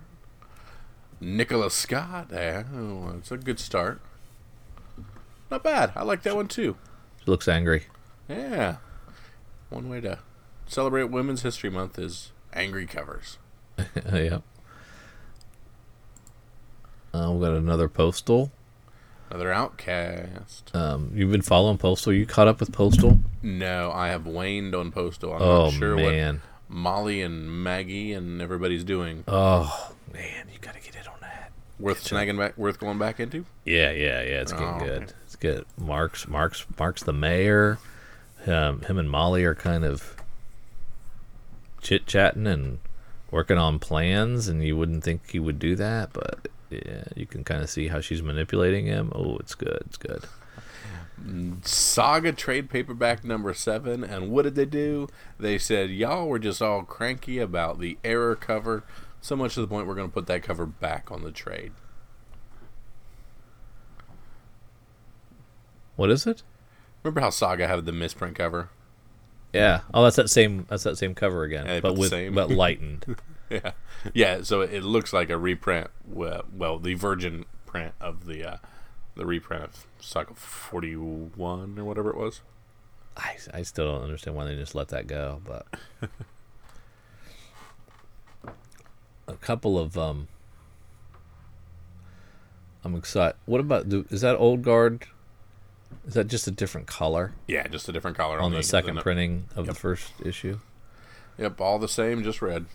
Nicholas 1.20 1.74
Scott. 1.74 2.28
Yeah, 2.32 2.62
oh, 2.72 3.14
it's 3.18 3.32
a 3.32 3.36
good 3.36 3.58
start. 3.58 4.00
Not 5.50 5.64
bad. 5.64 5.90
I 5.96 6.04
like 6.04 6.22
that 6.22 6.36
one 6.36 6.46
too. 6.46 6.76
She 7.18 7.28
looks 7.28 7.48
angry. 7.48 7.86
Yeah. 8.28 8.76
One 9.70 9.88
way 9.88 10.00
to 10.02 10.20
celebrate 10.68 11.10
Women's 11.10 11.42
History 11.42 11.68
Month 11.68 11.98
is 11.98 12.30
angry 12.52 12.86
covers. 12.86 13.38
yep. 14.12 14.42
Uh, 17.12 17.32
we 17.32 17.40
got 17.44 17.56
another 17.56 17.88
postal. 17.88 18.50
Another 19.30 19.52
Outcast. 19.52 20.74
Um, 20.74 21.12
you've 21.14 21.30
been 21.30 21.42
following 21.42 21.78
postal. 21.78 22.12
You 22.12 22.26
caught 22.26 22.48
up 22.48 22.58
with 22.58 22.72
postal? 22.72 23.18
No, 23.42 23.92
I 23.92 24.08
have 24.08 24.26
waned 24.26 24.74
on 24.74 24.90
Postal. 24.90 25.32
I'm 25.34 25.42
oh 25.42 25.64
not 25.66 25.72
sure 25.74 25.96
man. 25.96 26.42
what 26.68 26.76
Molly 26.76 27.22
and 27.22 27.62
Maggie 27.62 28.12
and 28.12 28.42
everybody's 28.42 28.82
doing. 28.82 29.22
Oh 29.28 29.92
man, 30.12 30.48
you 30.52 30.58
gotta 30.60 30.80
get 30.80 30.96
in 30.96 31.06
on 31.06 31.14
that. 31.20 31.52
Worth 31.78 32.02
snagging 32.04 32.38
back. 32.38 32.58
Worth 32.58 32.80
going 32.80 32.98
back 32.98 33.20
into. 33.20 33.44
Yeah, 33.64 33.92
yeah, 33.92 34.20
yeah. 34.22 34.40
It's 34.40 34.52
getting 34.52 34.66
Oh, 34.66 34.78
good. 34.84 35.12
It's 35.26 35.36
good. 35.36 35.64
Mark's 35.78 36.26
Mark's 36.26 36.66
Mark's 36.78 37.04
the 37.04 37.12
mayor. 37.12 37.78
Um, 38.46 38.80
him 38.82 38.98
and 38.98 39.08
Molly 39.08 39.44
are 39.44 39.54
kind 39.54 39.84
of 39.84 40.16
chit 41.80 42.06
chatting 42.06 42.46
and 42.46 42.78
working 43.30 43.58
on 43.58 43.78
plans, 43.78 44.48
and 44.48 44.64
you 44.64 44.76
wouldn't 44.76 45.04
think 45.04 45.30
he 45.30 45.38
would 45.38 45.58
do 45.58 45.76
that, 45.76 46.12
but 46.12 46.48
yeah, 46.70 47.04
you 47.14 47.26
can 47.26 47.44
kind 47.44 47.62
of 47.62 47.70
see 47.70 47.88
how 47.88 48.00
she's 48.00 48.22
manipulating 48.22 48.86
him. 48.86 49.12
Oh, 49.14 49.36
it's 49.38 49.54
good. 49.54 49.82
It's 49.86 49.96
good. 49.96 50.24
Saga 51.62 52.32
trade 52.32 52.70
paperback 52.70 53.24
number 53.24 53.52
seven, 53.52 54.02
and 54.02 54.30
what 54.30 54.42
did 54.42 54.54
they 54.54 54.64
do? 54.64 55.06
They 55.38 55.58
said 55.58 55.90
y'all 55.90 56.28
were 56.28 56.38
just 56.38 56.62
all 56.62 56.82
cranky 56.82 57.38
about 57.38 57.78
the 57.78 57.98
error 58.02 58.34
cover, 58.34 58.84
so 59.20 59.36
much 59.36 59.54
to 59.54 59.60
the 59.60 59.66
point 59.66 59.86
we're 59.86 59.94
going 59.94 60.08
to 60.08 60.14
put 60.14 60.26
that 60.28 60.42
cover 60.42 60.64
back 60.64 61.10
on 61.10 61.22
the 61.22 61.30
trade. 61.30 61.72
What 65.96 66.10
is 66.10 66.26
it? 66.26 66.42
Remember 67.02 67.20
how 67.20 67.30
Saga 67.30 67.68
had 67.68 67.84
the 67.84 67.92
misprint 67.92 68.36
cover? 68.36 68.70
Yeah. 69.52 69.80
Oh, 69.92 70.04
that's 70.04 70.16
that 70.16 70.30
same. 70.30 70.66
That's 70.68 70.84
that 70.84 70.98
same 70.98 71.14
cover 71.14 71.42
again, 71.42 71.66
Yeah, 71.66 71.80
but 71.80 71.98
with 71.98 72.10
same. 72.10 72.34
but 72.34 72.50
lightened. 72.50 73.16
Yeah, 73.48 73.72
yeah. 74.14 74.42
So 74.42 74.60
it 74.60 74.84
looks 74.84 75.12
like 75.12 75.30
a 75.30 75.36
reprint. 75.36 75.88
Well, 76.06 76.44
well 76.56 76.78
the 76.78 76.94
virgin 76.94 77.46
print 77.66 77.94
of 78.00 78.26
the 78.26 78.44
uh, 78.44 78.56
the 79.16 79.26
reprint 79.26 79.64
of 79.64 79.86
Saga 79.98 80.34
forty 80.34 80.94
one 80.94 81.76
or 81.78 81.84
whatever 81.84 82.10
it 82.10 82.16
was. 82.16 82.42
I 83.16 83.36
I 83.52 83.62
still 83.62 83.92
don't 83.92 84.04
understand 84.04 84.36
why 84.36 84.44
they 84.44 84.54
just 84.54 84.76
let 84.76 84.88
that 84.88 85.08
go, 85.08 85.42
but 85.44 85.66
a 89.26 89.34
couple 89.34 89.78
of 89.78 89.98
um. 89.98 90.28
I'm 92.82 92.94
excited. 92.94 93.36
What 93.44 93.60
about 93.60 93.88
do, 93.88 94.06
is 94.10 94.22
that 94.22 94.36
old 94.36 94.62
guard? 94.62 95.04
Is 96.06 96.14
that 96.14 96.28
just 96.28 96.46
a 96.46 96.50
different 96.50 96.86
color 96.86 97.32
Yeah, 97.46 97.66
just 97.68 97.88
a 97.88 97.92
different 97.92 98.16
color 98.16 98.40
on 98.40 98.52
the 98.52 98.62
second 98.62 98.96
the- 98.96 99.02
printing 99.02 99.46
of 99.56 99.66
Yep. 99.66 99.74
the 99.74 99.80
first 99.80 100.12
issue? 100.24 100.58
Yep, 101.38 101.60
all 101.60 101.78
the 101.78 101.88
same, 101.88 102.22
just 102.22 102.42
red. 102.42 102.66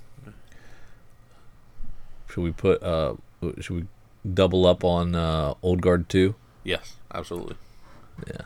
Should 2.30 2.44
we 2.44 2.52
put 2.52 2.82
uh? 2.84 3.16
Should 3.60 3.76
we 3.76 3.86
double 4.34 4.66
up 4.66 4.84
on 4.84 5.16
uh, 5.16 5.54
old 5.62 5.82
guard 5.82 6.10
two? 6.10 6.36
Yes, 6.64 6.96
absolutely. 7.14 7.56
Yeah. 8.28 8.42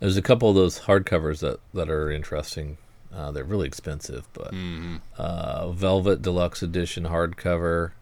There's 0.00 0.16
a 0.16 0.22
couple 0.22 0.48
of 0.48 0.54
those 0.54 0.80
hardcovers 0.80 1.40
that, 1.40 1.60
that 1.74 1.88
are 1.90 2.10
interesting. 2.10 2.76
Uh, 3.14 3.30
they're 3.30 3.44
really 3.44 3.66
expensive, 3.68 4.26
but 4.32 4.52
Mm-hmm. 4.52 4.96
uh, 5.18 5.70
Velvet 5.72 6.22
Deluxe 6.22 6.62
Edition 6.62 7.04
hardcover. 7.04 7.92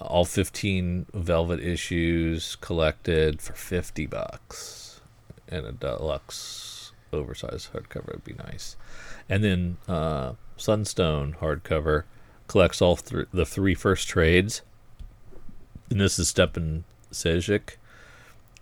All 0.00 0.24
15 0.24 1.06
Velvet 1.12 1.60
issues 1.60 2.56
collected 2.56 3.42
for 3.42 3.52
50 3.52 4.06
bucks, 4.06 5.00
and 5.48 5.66
a 5.66 5.72
deluxe 5.72 6.92
oversized 7.12 7.72
hardcover 7.72 8.12
would 8.12 8.24
be 8.24 8.34
nice. 8.34 8.76
And 9.28 9.44
then 9.44 9.76
uh, 9.88 10.32
Sunstone 10.56 11.36
hardcover 11.40 12.04
collects 12.46 12.80
all 12.80 12.96
th- 12.96 13.28
the 13.32 13.46
three 13.46 13.74
first 13.74 14.08
trades. 14.08 14.62
And 15.90 16.00
this 16.00 16.18
is 16.18 16.32
Stjepan 16.32 16.84
Sejic. 17.12 17.76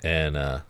And 0.03 0.37
uh, 0.37 0.61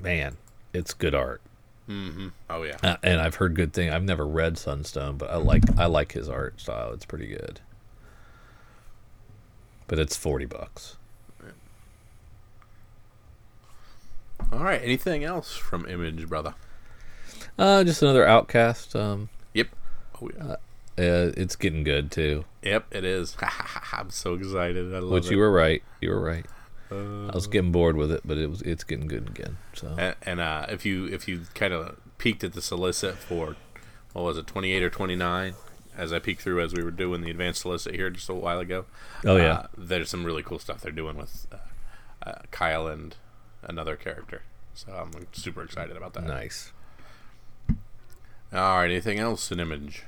man, 0.00 0.36
it's 0.72 0.92
good 0.92 1.14
art. 1.14 1.40
Mm-hmm. 1.88 2.28
Oh 2.50 2.62
yeah. 2.62 2.76
Uh, 2.82 2.96
and 3.02 3.20
I've 3.20 3.36
heard 3.36 3.54
good 3.54 3.72
thing. 3.72 3.90
I've 3.90 4.04
never 4.04 4.26
read 4.26 4.58
Sunstone, 4.58 5.16
but 5.16 5.30
I 5.30 5.36
like 5.36 5.62
I 5.78 5.86
like 5.86 6.12
his 6.12 6.28
art 6.28 6.60
style. 6.60 6.92
It's 6.92 7.04
pretty 7.04 7.26
good. 7.26 7.60
But 9.86 9.98
it's 9.98 10.16
forty 10.16 10.46
bucks. 10.46 10.96
All 14.52 14.60
right. 14.60 14.80
Anything 14.82 15.24
else 15.24 15.54
from 15.56 15.86
Image, 15.86 16.28
brother? 16.28 16.54
Uh, 17.58 17.84
just 17.84 18.02
another 18.02 18.26
Outcast. 18.26 18.94
Um, 18.96 19.28
Yep. 19.52 19.68
Oh 20.20 20.30
yeah. 20.36 20.44
uh, 20.52 20.56
it's 21.36 21.56
getting 21.56 21.84
good 21.84 22.10
too. 22.10 22.44
yep. 22.62 22.86
It 22.90 23.04
is. 23.04 23.36
I'm 23.92 24.10
so 24.10 24.34
excited. 24.34 24.92
I 24.94 24.98
love 24.98 25.10
Which 25.10 25.26
it. 25.26 25.32
you 25.32 25.38
were 25.38 25.50
right. 25.50 25.82
You 26.00 26.10
were 26.10 26.20
right. 26.20 26.46
Uh, 26.90 27.28
I 27.28 27.34
was 27.34 27.46
getting 27.46 27.72
bored 27.72 27.96
with 27.96 28.10
it, 28.12 28.20
but 28.24 28.36
it 28.38 28.48
was 28.50 28.62
it's 28.62 28.84
getting 28.84 29.06
good 29.06 29.28
again. 29.28 29.56
So 29.74 29.94
and, 29.98 30.14
and 30.22 30.40
uh, 30.40 30.66
if 30.68 30.84
you 30.84 31.06
if 31.06 31.26
you 31.28 31.42
kind 31.54 31.72
of 31.72 31.96
peeked 32.18 32.44
at 32.44 32.52
the 32.52 32.62
solicit 32.62 33.14
for 33.16 33.56
what 34.12 34.22
was 34.24 34.38
it 34.38 34.46
28 34.46 34.82
or 34.82 34.90
29 34.90 35.54
as 35.96 36.12
i 36.12 36.18
peeked 36.18 36.42
through 36.42 36.60
as 36.60 36.72
we 36.74 36.82
were 36.82 36.90
doing 36.90 37.20
the 37.20 37.30
advanced 37.30 37.62
solicit 37.62 37.94
here 37.94 38.10
just 38.10 38.28
a 38.28 38.34
while 38.34 38.58
ago. 38.60 38.84
Oh, 39.24 39.36
yeah. 39.36 39.52
uh, 39.52 39.66
there's 39.76 40.10
some 40.10 40.24
really 40.24 40.42
cool 40.42 40.58
stuff 40.58 40.80
they're 40.80 40.92
doing 40.92 41.16
with 41.16 41.46
uh, 41.52 42.28
uh, 42.28 42.42
kyle 42.50 42.86
and 42.86 43.16
another 43.62 43.96
character. 43.96 44.42
So 44.74 44.92
i'm 44.92 45.26
super 45.32 45.62
excited 45.62 45.96
about 45.96 46.14
that. 46.14 46.24
Nice. 46.24 46.72
all 48.52 48.76
right 48.78 48.90
anything 48.90 49.18
else 49.18 49.50
in 49.52 49.60
image? 49.60 50.04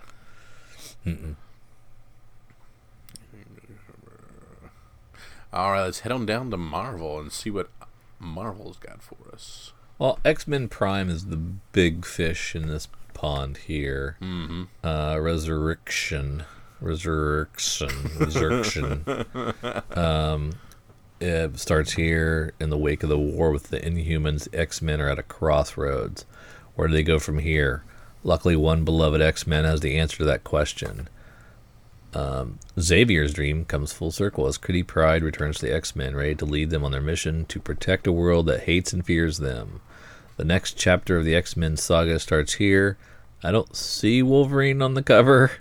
All 5.52 5.70
right 5.72 5.84
let's 5.84 6.00
head 6.00 6.12
on 6.12 6.26
down 6.26 6.50
to 6.50 6.56
marvel 6.56 7.18
and 7.18 7.32
see 7.32 7.50
what 7.50 7.70
marvel's 8.18 8.78
got 8.78 9.02
for 9.02 9.16
us. 9.32 9.72
Well, 9.98 10.18
X 10.24 10.46
Men 10.46 10.68
Prime 10.68 11.08
is 11.08 11.26
the 11.26 11.36
big 11.36 12.04
fish 12.04 12.54
in 12.54 12.66
this 12.66 12.88
pond 13.16 13.56
here. 13.56 14.18
Mm-hmm. 14.20 14.64
Uh, 14.84 15.18
Resurrection, 15.18 16.44
Resurrection, 16.80 17.90
Resurrection. 18.20 19.04
um, 19.96 20.52
it 21.18 21.58
starts 21.58 21.94
here 21.94 22.52
in 22.60 22.68
the 22.68 22.76
wake 22.76 23.02
of 23.02 23.08
the 23.08 23.18
war 23.18 23.50
with 23.50 23.70
the 23.70 23.80
Inhumans. 23.80 24.48
X 24.52 24.82
Men 24.82 25.00
are 25.00 25.08
at 25.08 25.18
a 25.18 25.22
crossroads. 25.22 26.26
Where 26.74 26.88
do 26.88 26.94
they 26.94 27.02
go 27.02 27.18
from 27.18 27.38
here? 27.38 27.84
Luckily, 28.22 28.54
one 28.54 28.84
beloved 28.84 29.22
X 29.22 29.46
Men 29.46 29.64
has 29.64 29.80
the 29.80 29.98
answer 29.98 30.18
to 30.18 30.24
that 30.24 30.44
question. 30.44 31.08
Um, 32.12 32.58
Xavier's 32.78 33.32
dream 33.32 33.64
comes 33.64 33.92
full 33.92 34.10
circle 34.10 34.46
as 34.46 34.58
Kitty 34.58 34.82
Pryde 34.82 35.22
returns 35.22 35.58
to 35.58 35.66
the 35.66 35.74
X 35.74 35.96
Men, 35.96 36.14
ready 36.14 36.34
to 36.34 36.44
lead 36.44 36.70
them 36.70 36.84
on 36.84 36.92
their 36.92 37.00
mission 37.00 37.46
to 37.46 37.60
protect 37.60 38.06
a 38.06 38.12
world 38.12 38.46
that 38.46 38.64
hates 38.64 38.92
and 38.92 39.04
fears 39.04 39.38
them. 39.38 39.80
The 40.36 40.44
next 40.44 40.76
chapter 40.76 41.16
of 41.16 41.24
the 41.24 41.34
X 41.34 41.56
Men 41.56 41.76
saga 41.76 42.18
starts 42.18 42.54
here. 42.54 42.96
I 43.42 43.50
don't 43.52 43.74
see 43.76 44.22
Wolverine 44.22 44.82
on 44.82 44.94
the 44.94 45.02
cover, 45.02 45.52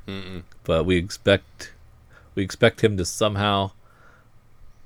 but 0.63 0.85
we 0.85 0.97
expect 0.97 1.71
we 2.35 2.43
expect 2.43 2.83
him 2.83 2.97
to 2.97 3.05
somehow 3.05 3.71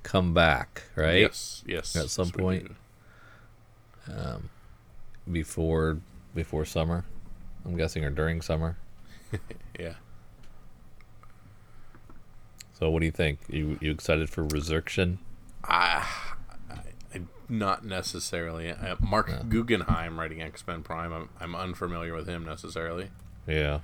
come 0.03 0.33
back, 0.33 0.83
right? 0.95 1.21
yes 1.21 1.63
yes 1.65 1.95
At 1.95 2.09
some 2.09 2.29
point. 2.29 2.75
do. 4.07 4.15
Before 5.31 5.97
before 6.33 6.65
summer, 6.65 7.05
I'm 7.65 7.75
guessing, 7.77 8.03
or 8.03 8.09
during 8.09 8.41
summer. 8.41 8.77
yeah 9.79 9.93
So, 12.73 12.89
what 12.89 12.99
do 13.01 13.05
you 13.05 13.11
think? 13.11 13.39
You 13.49 13.77
you 13.81 13.91
excited 13.91 14.29
for 14.29 14.43
Resurrection? 14.43 15.19
I, 15.63 16.03
I 16.03 16.35
not 17.49 17.83
necessarily. 17.83 18.69
Uh, 18.71 18.95
Marc 18.99 19.49
Guggenheim 19.49 20.19
writing 20.19 20.41
X 20.41 20.65
Men 20.67 20.83
Prime. 20.83 21.11
I'm, 21.11 21.29
I'm 21.39 21.55
unfamiliar 21.55 22.13
with 22.13 22.27
him 22.27 22.45
necessarily. 22.45 23.09
Yeah. 23.47 23.79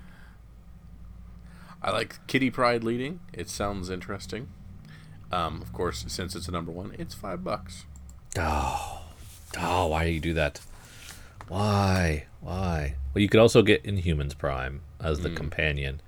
I 1.82 1.92
like 1.92 2.26
Kitty 2.28 2.50
Pryde 2.50 2.84
leading. 2.84 3.20
It 3.34 3.50
sounds 3.50 3.90
interesting. 3.90 4.50
Um, 5.32 5.62
of 5.62 5.74
course, 5.74 6.06
since 6.08 6.36
it's 6.36 6.48
a 6.48 6.52
number 6.52 6.72
one, 6.72 6.96
it's 6.98 7.14
five 7.14 7.44
bucks. 7.44 7.86
Oh, 8.38 9.02
oh, 9.60 9.88
why 9.88 10.06
do 10.06 10.12
you 10.12 10.20
do 10.20 10.34
that? 10.34 10.62
Why? 11.48 12.26
Why? 12.42 12.96
Well, 13.14 13.22
you 13.22 13.30
could 13.30 13.40
also 13.40 13.62
get 13.62 13.84
Inhumans 13.84 14.38
Prime 14.38 14.82
as 15.00 15.20
the 15.20 15.30
companion 15.30 16.02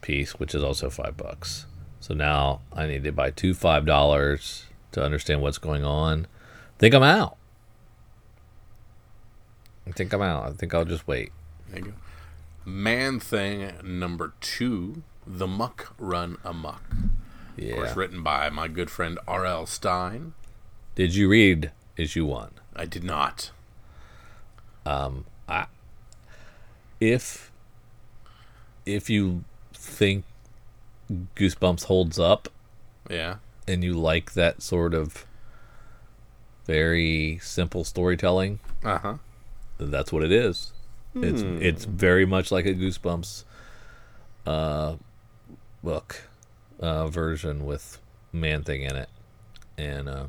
piece, 0.00 0.32
which 0.38 0.54
is 0.54 0.62
also 0.62 0.90
five 0.90 1.16
bucks. 1.16 1.66
So 2.00 2.14
now 2.14 2.60
I 2.72 2.86
need 2.86 3.04
to 3.04 3.12
buy 3.12 3.30
two 3.30 3.52
five 3.52 3.84
dollars 3.84 4.66
to 4.92 5.02
understand 5.02 5.42
what's 5.42 5.58
going 5.58 5.84
on. 5.84 6.26
Think 6.80 6.94
I'm 6.94 7.02
out. 7.02 7.36
I 9.86 9.92
think 9.92 10.12
I'm 10.12 10.22
out. 10.22 10.46
I 10.46 10.50
think 10.52 10.74
I'll 10.74 10.84
just 10.84 11.06
wait. 11.06 11.30
There 11.68 11.78
you 11.80 11.84
go. 11.86 11.92
Man 12.64 13.20
Thing 13.20 13.72
number 13.82 14.32
two, 14.40 15.02
The 15.26 15.46
Muck 15.46 15.94
Run 15.98 16.36
Amok. 16.44 16.82
Of 17.58 17.74
course, 17.74 17.90
Yeah. 17.90 17.94
written 17.96 18.22
by 18.22 18.48
my 18.50 18.68
good 18.68 18.90
friend 18.90 19.18
R.L. 19.28 19.66
Stine. 19.66 20.32
Did 20.94 21.14
you 21.14 21.28
read 21.28 21.70
issue 21.96 22.24
one? 22.24 22.52
I 22.74 22.86
did 22.86 23.04
not. 23.04 23.50
Um, 24.86 25.26
I, 25.48 25.66
If 27.00 27.50
if 28.86 29.10
you 29.10 29.44
think 29.74 30.24
Goosebumps 31.36 31.84
holds 31.84 32.18
up, 32.18 32.48
Yeah. 33.08 33.36
and 33.68 33.84
you 33.84 33.94
like 33.94 34.32
that 34.32 34.62
sort 34.62 34.94
of 34.94 35.26
very 36.66 37.38
simple 37.42 37.84
storytelling, 37.84 38.60
Uh 38.84 38.98
huh. 38.98 39.14
that's 39.78 40.12
what 40.12 40.22
it 40.22 40.32
is. 40.32 40.72
It's 41.14 41.42
it's 41.42 41.84
very 41.86 42.24
much 42.24 42.52
like 42.52 42.66
a 42.66 42.74
Goosebumps 42.74 43.44
uh, 44.46 44.94
book 45.82 46.22
uh, 46.78 47.08
version 47.08 47.66
with 47.66 47.98
Man 48.32 48.62
Thing 48.62 48.82
in 48.82 48.94
it, 48.94 49.08
and 49.76 50.08
uh, 50.08 50.26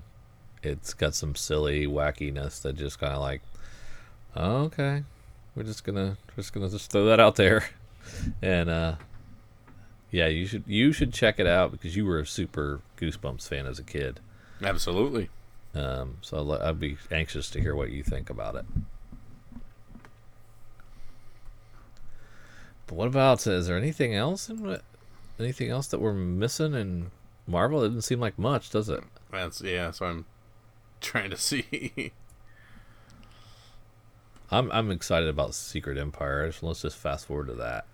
it's 0.63 0.93
got 0.95 1.13
some 1.13 1.35
silly 1.35 1.85
wackiness 1.85 2.61
that 2.63 2.73
just 2.77 2.99
kind 2.99 3.13
of 3.13 3.21
like, 3.21 3.41
oh, 4.35 4.63
okay, 4.63 5.03
we're 5.55 5.63
just 5.63 5.83
gonna 5.83 6.17
just 6.35 6.51
gonna 6.53 6.69
just 6.69 6.91
throw 6.91 7.05
that 7.05 7.19
out 7.19 7.35
there, 7.35 7.65
and 8.41 8.67
uh, 8.69 8.95
yeah, 10.09 10.27
you 10.27 10.47
should 10.47 10.63
you 10.65 10.91
should 10.93 11.13
check 11.13 11.39
it 11.39 11.45
out 11.47 11.71
because 11.71 11.95
you 11.95 12.07
were 12.07 12.17
a 12.19 12.25
super 12.25 12.79
Goosebumps 12.97 13.47
fan 13.47 13.67
as 13.67 13.77
a 13.77 13.83
kid. 13.83 14.19
Absolutely. 14.63 15.29
Um, 15.73 16.17
so 16.21 16.59
I'd, 16.61 16.79
be 16.79 16.97
anxious 17.11 17.49
to 17.51 17.61
hear 17.61 17.75
what 17.75 17.91
you 17.91 18.03
think 18.03 18.29
about 18.29 18.55
it. 18.55 18.65
But 22.87 22.95
what 22.95 23.07
about? 23.07 23.45
Is 23.47 23.67
there 23.67 23.77
anything 23.77 24.13
else 24.13 24.49
in? 24.49 24.79
Anything 25.39 25.69
else 25.69 25.87
that 25.87 26.01
we're 26.01 26.13
missing 26.13 26.73
in 26.73 27.11
Marvel? 27.47 27.83
It 27.83 27.89
doesn't 27.89 28.01
seem 28.01 28.19
like 28.19 28.37
much, 28.37 28.69
does 28.69 28.89
it? 28.89 29.01
That's 29.31 29.61
yeah. 29.61 29.91
So 29.91 30.05
I'm 30.05 30.25
trying 30.99 31.29
to 31.29 31.37
see. 31.37 32.11
I'm 34.51 34.69
I'm 34.73 34.91
excited 34.91 35.29
about 35.29 35.53
Secret 35.53 35.97
Empire. 35.97 36.51
So 36.51 36.67
let's 36.67 36.81
just 36.81 36.97
fast 36.97 37.27
forward 37.27 37.47
to 37.47 37.53
that. 37.53 37.85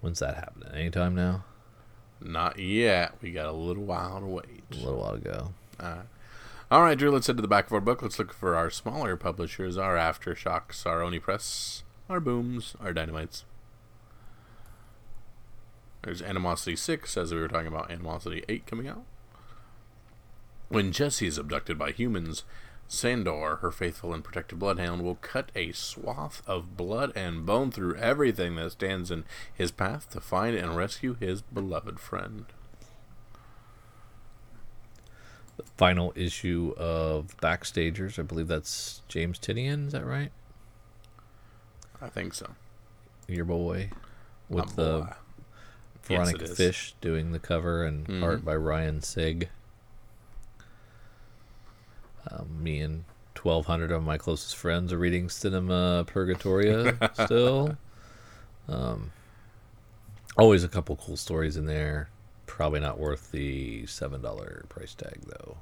When's 0.00 0.20
that 0.20 0.36
happening? 0.36 0.72
Anytime 0.72 1.14
now? 1.14 1.44
Not 2.22 2.58
yet. 2.58 3.14
We 3.20 3.30
got 3.32 3.46
a 3.46 3.52
little 3.52 3.84
while 3.84 4.20
to 4.20 4.26
wait. 4.26 4.62
A 4.72 4.76
little 4.76 5.00
while 5.00 5.14
ago. 5.14 5.52
All 5.78 5.88
right, 5.88 6.06
Drew. 6.70 7.10
Let's 7.10 7.26
head 7.26 7.36
to 7.36 7.42
the 7.42 7.48
back 7.48 7.66
of 7.66 7.72
our 7.72 7.80
book. 7.80 8.00
Let's 8.00 8.18
look 8.18 8.32
for 8.32 8.54
our 8.54 8.70
smaller 8.70 9.16
publishers, 9.16 9.76
our 9.76 9.96
aftershocks, 9.96 10.86
our 10.86 11.02
Oni 11.02 11.18
Press, 11.18 11.82
our 12.08 12.20
booms, 12.20 12.76
our 12.80 12.92
dynamites. 12.92 13.44
There's 16.02 16.22
Animosity 16.22 16.76
Six, 16.76 17.16
as 17.16 17.34
we 17.34 17.40
were 17.40 17.48
talking 17.48 17.66
about 17.66 17.90
Animosity 17.90 18.44
Eight 18.48 18.66
coming 18.66 18.86
out. 18.86 19.02
When 20.68 20.92
Jessie 20.92 21.26
is 21.26 21.38
abducted 21.38 21.76
by 21.76 21.90
humans, 21.90 22.44
Sandor, 22.86 23.56
her 23.56 23.72
faithful 23.72 24.14
and 24.14 24.22
protective 24.22 24.60
bloodhound, 24.60 25.02
will 25.02 25.16
cut 25.16 25.50
a 25.56 25.72
swath 25.72 26.40
of 26.46 26.76
blood 26.76 27.10
and 27.16 27.44
bone 27.44 27.72
through 27.72 27.96
everything 27.96 28.54
that 28.54 28.70
stands 28.70 29.10
in 29.10 29.24
his 29.52 29.72
path 29.72 30.08
to 30.10 30.20
find 30.20 30.56
and 30.56 30.76
rescue 30.76 31.16
his 31.18 31.42
beloved 31.42 31.98
friend. 31.98 32.44
Final 35.76 36.12
issue 36.16 36.74
of 36.76 37.36
Backstagers. 37.42 38.18
I 38.18 38.22
believe 38.22 38.48
that's 38.48 39.02
James 39.08 39.38
Tynion. 39.38 39.86
Is 39.88 39.92
that 39.92 40.04
right? 40.04 40.30
I 42.00 42.08
think 42.08 42.34
so. 42.34 42.50
Your 43.28 43.44
boy 43.44 43.90
with 44.48 44.76
My 44.76 44.82
the 44.84 45.00
boy. 45.00 45.12
Veronica 46.04 46.44
is. 46.44 46.56
Fish 46.56 46.94
doing 47.00 47.32
the 47.32 47.38
cover 47.38 47.84
and 47.84 48.06
Mhm. 48.06 48.22
art 48.22 48.44
by 48.44 48.54
Rian 48.54 49.00
Sygh. 49.04 49.48
Um, 52.30 52.62
me 52.62 52.80
and 52.80 53.04
1,200 53.34 53.90
of 53.90 54.02
my 54.02 54.18
closest 54.18 54.56
friends 54.56 54.92
are 54.92 54.98
reading 54.98 55.28
Cinema 55.28 56.04
Purgatoria 56.06 56.96
still. 57.24 57.76
Um, 58.68 59.10
always 60.36 60.62
a 60.64 60.68
couple 60.68 60.96
cool 60.96 61.16
stories 61.16 61.56
in 61.56 61.66
there. 61.66 62.10
Probably 62.60 62.80
not 62.80 62.98
worth 62.98 63.30
the 63.30 63.84
$7 63.84 64.68
price 64.68 64.94
tag, 64.94 65.20
though. 65.26 65.56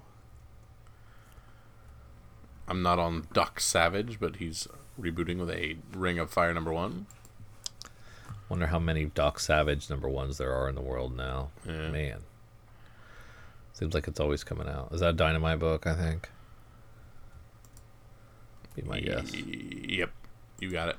I'm 2.67 2.83
not 2.83 2.99
on 2.99 3.29
Doc 3.33 3.61
Savage, 3.61 4.19
but 4.19 4.35
he's 4.35 4.67
rebooting 5.01 5.39
with 5.39 5.51
a 5.51 5.77
Ring 5.93 6.19
of 6.19 6.29
Fire 6.29 6.53
number 6.53 6.73
one. 6.73 7.07
Wonder 8.49 8.67
how 8.67 8.81
many 8.81 9.05
Doc 9.05 9.39
Savage 9.39 9.89
number 9.89 10.09
ones 10.09 10.39
there 10.39 10.53
are 10.53 10.69
in 10.69 10.75
the 10.75 10.81
world 10.81 11.17
now. 11.17 11.51
Yeah. 11.65 11.89
Man. 11.89 12.19
Seems 13.73 13.95
like 13.95 14.09
it's 14.09 14.19
always 14.19 14.43
coming 14.43 14.69
out. 14.69 14.89
Is 14.91 14.99
that 14.99 15.11
a 15.11 15.13
Dynamite 15.13 15.61
book, 15.61 15.87
I 15.87 15.95
think? 15.95 16.29
Be 18.75 18.83
my 18.83 18.99
guess. 18.99 19.33
Yep, 19.37 20.11
you 20.59 20.71
got 20.73 20.89
it. 20.89 20.97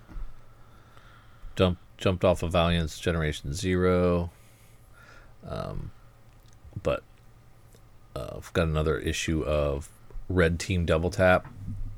Jump, 1.57 1.77
jumped 1.97 2.23
off 2.23 2.41
of 2.41 2.53
Valiant's 2.53 2.97
Generation 2.97 3.53
Zero. 3.53 4.31
Um, 5.47 5.91
but 6.81 7.03
uh, 8.15 8.29
I've 8.37 8.53
got 8.53 8.67
another 8.67 8.97
issue 8.97 9.43
of 9.43 9.89
Red 10.27 10.59
Team 10.59 10.85
Double 10.85 11.09
Tap, 11.09 11.47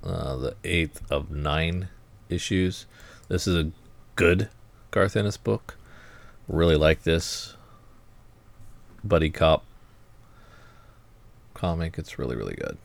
uh, 0.04 0.36
the 0.38 0.56
eighth 0.64 1.02
of 1.12 1.32
nine 1.32 1.90
issues. 2.30 2.86
This 3.28 3.48
is 3.48 3.56
a 3.56 3.72
good 4.16 4.50
Garth 4.92 5.16
Ennis 5.16 5.38
book. 5.38 5.78
Really 6.48 6.76
like 6.76 7.04
this 7.04 7.56
buddy 9.04 9.30
cop 9.30 9.64
comic. 11.54 11.98
It's 11.98 12.20
really 12.20 12.36
really 12.36 12.56
good. 12.56 12.78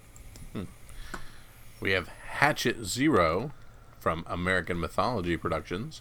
We 1.81 1.91
have 1.93 2.09
Hatchet 2.09 2.85
Zero 2.85 3.53
from 3.99 4.25
American 4.27 4.81
Mythology 4.81 5.37
Productions. 5.37 6.01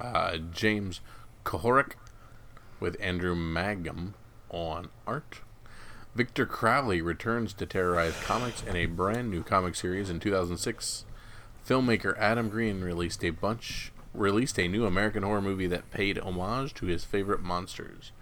Uh, 0.00 0.38
James 0.38 1.00
Kuhoric 1.44 1.92
with 2.80 2.96
Andrew 3.00 3.34
Mangum 3.34 4.14
on 4.50 4.88
art. 5.06 5.40
Victor 6.14 6.44
Crowley 6.44 7.00
returns 7.00 7.52
to 7.54 7.66
terrorize 7.66 8.14
comics 8.22 8.62
in 8.62 8.76
a 8.76 8.86
brand 8.86 9.30
new 9.30 9.42
comic 9.42 9.74
series 9.74 10.10
in 10.10 10.20
2006. 10.20 11.04
Filmmaker 11.66 12.18
Adam 12.18 12.48
Green 12.48 12.82
released 12.82 13.24
a 13.24 13.30
bunch 13.30 13.92
released 14.14 14.58
a 14.58 14.68
new 14.68 14.84
American 14.84 15.22
horror 15.22 15.40
movie 15.40 15.66
that 15.66 15.90
paid 15.90 16.18
homage 16.18 16.74
to 16.74 16.86
his 16.86 17.04
favorite 17.04 17.40
monsters. 17.40 18.12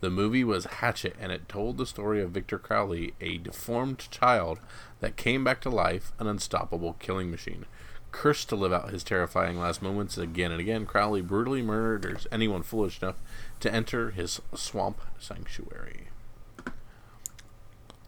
The 0.00 0.10
movie 0.10 0.44
was 0.44 0.64
Hatchet, 0.64 1.14
and 1.18 1.30
it 1.30 1.48
told 1.48 1.78
the 1.78 1.86
story 1.86 2.20
of 2.20 2.32
Victor 2.32 2.58
Crowley, 2.58 3.14
a 3.20 3.38
deformed 3.38 4.10
child 4.10 4.58
that 5.00 5.16
came 5.16 5.44
back 5.44 5.60
to 5.62 5.70
life, 5.70 6.12
an 6.18 6.26
unstoppable 6.26 6.94
killing 6.98 7.30
machine. 7.30 7.66
Cursed 8.12 8.48
to 8.50 8.56
live 8.56 8.72
out 8.72 8.90
his 8.90 9.02
terrifying 9.02 9.58
last 9.58 9.82
moments 9.82 10.16
again 10.18 10.52
and 10.52 10.60
again, 10.60 10.86
Crowley 10.86 11.22
brutally 11.22 11.62
murders 11.62 12.26
anyone 12.30 12.62
foolish 12.62 13.02
enough 13.02 13.16
to 13.60 13.72
enter 13.72 14.10
his 14.10 14.40
swamp 14.54 15.00
sanctuary. 15.18 16.08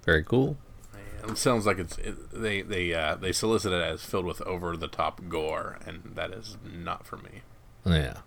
Very 0.04 0.22
cool. 0.22 0.56
It 1.26 1.38
sounds 1.38 1.64
like 1.64 1.78
it's 1.78 1.96
it, 1.98 2.30
they 2.32 2.60
they 2.60 2.92
uh, 2.92 3.14
they 3.14 3.32
solicit 3.32 3.72
it 3.72 3.82
as 3.82 4.04
filled 4.04 4.26
with 4.26 4.42
over 4.42 4.76
the 4.76 4.88
top 4.88 5.22
gore, 5.28 5.78
and 5.86 6.12
that 6.14 6.30
is 6.32 6.58
not 6.62 7.06
for 7.06 7.16
me. 7.16 7.40
Yeah. 7.86 8.18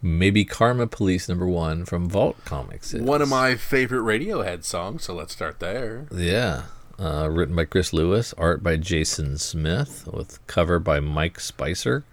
Maybe 0.00 0.44
Karma 0.44 0.86
Police 0.86 1.28
number 1.28 1.46
one 1.46 1.84
from 1.84 2.08
Vault 2.08 2.36
Comics. 2.44 2.92
is. 2.92 3.02
One 3.02 3.22
of 3.22 3.28
my 3.28 3.54
favorite 3.54 4.00
Radiohead 4.00 4.64
songs, 4.64 5.04
so 5.04 5.14
let's 5.14 5.32
start 5.32 5.60
there. 5.60 6.06
Yeah. 6.10 6.62
Uh, 7.02 7.28
written 7.28 7.56
by 7.56 7.64
Chris 7.64 7.92
Lewis, 7.92 8.32
art 8.38 8.62
by 8.62 8.76
Jason 8.76 9.36
Smith, 9.36 10.06
with 10.12 10.38
cover 10.46 10.78
by 10.78 11.00
Mike 11.00 11.40
Spicer. 11.40 12.04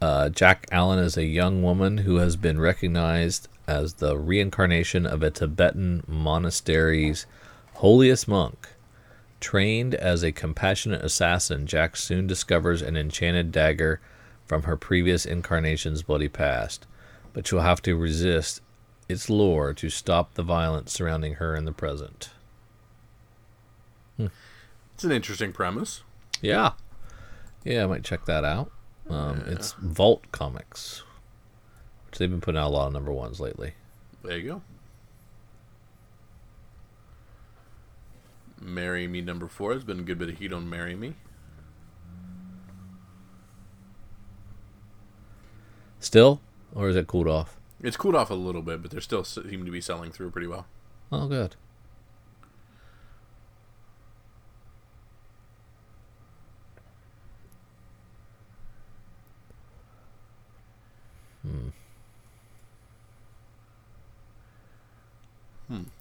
Uh, 0.00 0.28
Jack 0.28 0.68
Allen 0.70 1.00
is 1.00 1.16
a 1.16 1.24
young 1.24 1.60
woman 1.60 1.98
who 1.98 2.18
has 2.18 2.36
been 2.36 2.60
recognized 2.60 3.48
as 3.66 3.94
the 3.94 4.16
reincarnation 4.16 5.04
of 5.04 5.24
a 5.24 5.32
Tibetan 5.32 6.04
monastery's 6.06 7.26
holiest 7.74 8.28
monk. 8.28 8.68
Trained 9.40 9.96
as 9.96 10.22
a 10.22 10.30
compassionate 10.30 11.02
assassin, 11.02 11.66
Jack 11.66 11.96
soon 11.96 12.28
discovers 12.28 12.82
an 12.82 12.96
enchanted 12.96 13.50
dagger 13.50 14.00
from 14.46 14.62
her 14.62 14.76
previous 14.76 15.26
incarnation's 15.26 16.04
bloody 16.04 16.28
past, 16.28 16.86
but 17.32 17.48
she'll 17.48 17.62
have 17.62 17.82
to 17.82 17.96
resist 17.96 18.60
its 19.08 19.28
lure 19.28 19.74
to 19.74 19.90
stop 19.90 20.34
the 20.34 20.44
violence 20.44 20.92
surrounding 20.92 21.34
her 21.34 21.56
in 21.56 21.64
the 21.64 21.72
present. 21.72 22.30
It's 24.94 25.04
an 25.04 25.12
interesting 25.12 25.52
premise. 25.52 26.02
Yeah. 26.42 26.72
Yeah, 27.64 27.84
I 27.84 27.86
might 27.86 28.04
check 28.04 28.24
that 28.26 28.44
out. 28.44 28.70
Um, 29.08 29.42
It's 29.46 29.72
Vault 29.72 30.30
Comics, 30.32 31.02
which 32.06 32.18
they've 32.18 32.30
been 32.30 32.40
putting 32.40 32.58
out 32.60 32.68
a 32.68 32.74
lot 32.74 32.86
of 32.88 32.92
number 32.92 33.12
ones 33.12 33.40
lately. 33.40 33.74
There 34.22 34.38
you 34.38 34.48
go. 34.48 34.62
Marry 38.60 39.06
Me 39.08 39.20
number 39.22 39.48
four 39.48 39.72
has 39.72 39.84
been 39.84 40.00
a 40.00 40.02
good 40.02 40.18
bit 40.18 40.28
of 40.28 40.38
heat 40.38 40.52
on 40.52 40.68
Marry 40.68 40.94
Me. 40.94 41.14
Still? 45.98 46.40
Or 46.74 46.88
is 46.88 46.96
it 46.96 47.06
cooled 47.06 47.26
off? 47.28 47.58
It's 47.82 47.96
cooled 47.96 48.14
off 48.14 48.30
a 48.30 48.34
little 48.34 48.62
bit, 48.62 48.82
but 48.82 48.90
they're 48.90 49.00
still 49.00 49.24
seem 49.24 49.64
to 49.64 49.70
be 49.70 49.80
selling 49.80 50.12
through 50.12 50.30
pretty 50.30 50.46
well. 50.46 50.66
Oh, 51.10 51.26
good. 51.26 51.56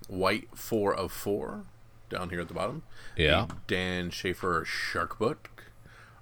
White 0.08 0.50
four 0.56 0.94
of 0.94 1.12
four 1.12 1.64
down 2.10 2.30
here 2.30 2.42
at 2.42 2.48
the 2.48 2.54
bottom. 2.54 2.84
Yeah. 3.16 3.48
Dan 3.68 4.10
Schaefer 4.10 4.64
shark 4.66 5.20
book. 5.20 5.50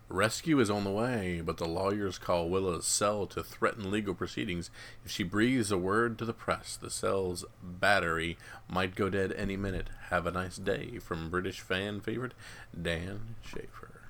Rescue 0.10 0.60
is 0.62 0.70
on 0.70 0.86
the 0.86 0.92
way, 0.92 1.42
but 1.44 1.58
the 1.58 1.68
lawyers 1.68 2.18
call 2.18 2.48
Willa's 2.48 2.86
cell 2.86 3.26
to 3.28 3.44
threaten 3.44 3.92
legal 3.92 4.14
proceedings 4.14 4.70
if 5.04 5.12
she 5.12 5.24
breathes 5.24 5.70
a 5.70 5.78
word 5.78 6.18
to 6.18 6.26
the 6.26 6.34
press. 6.34 6.78
The 6.78 6.90
cell's 6.90 7.44
battery 7.62 8.38
might 8.70 8.96
go 8.96 9.10
dead 9.10 9.34
any 9.34 9.58
minute. 9.58 9.90
Have 10.10 10.26
a 10.26 10.32
nice 10.32 10.56
day 10.56 11.00
from 11.00 11.30
British 11.30 11.60
fan 11.60 12.00
favorite 12.00 12.34
Dan 12.82 13.36
Schaefer. 13.44 14.02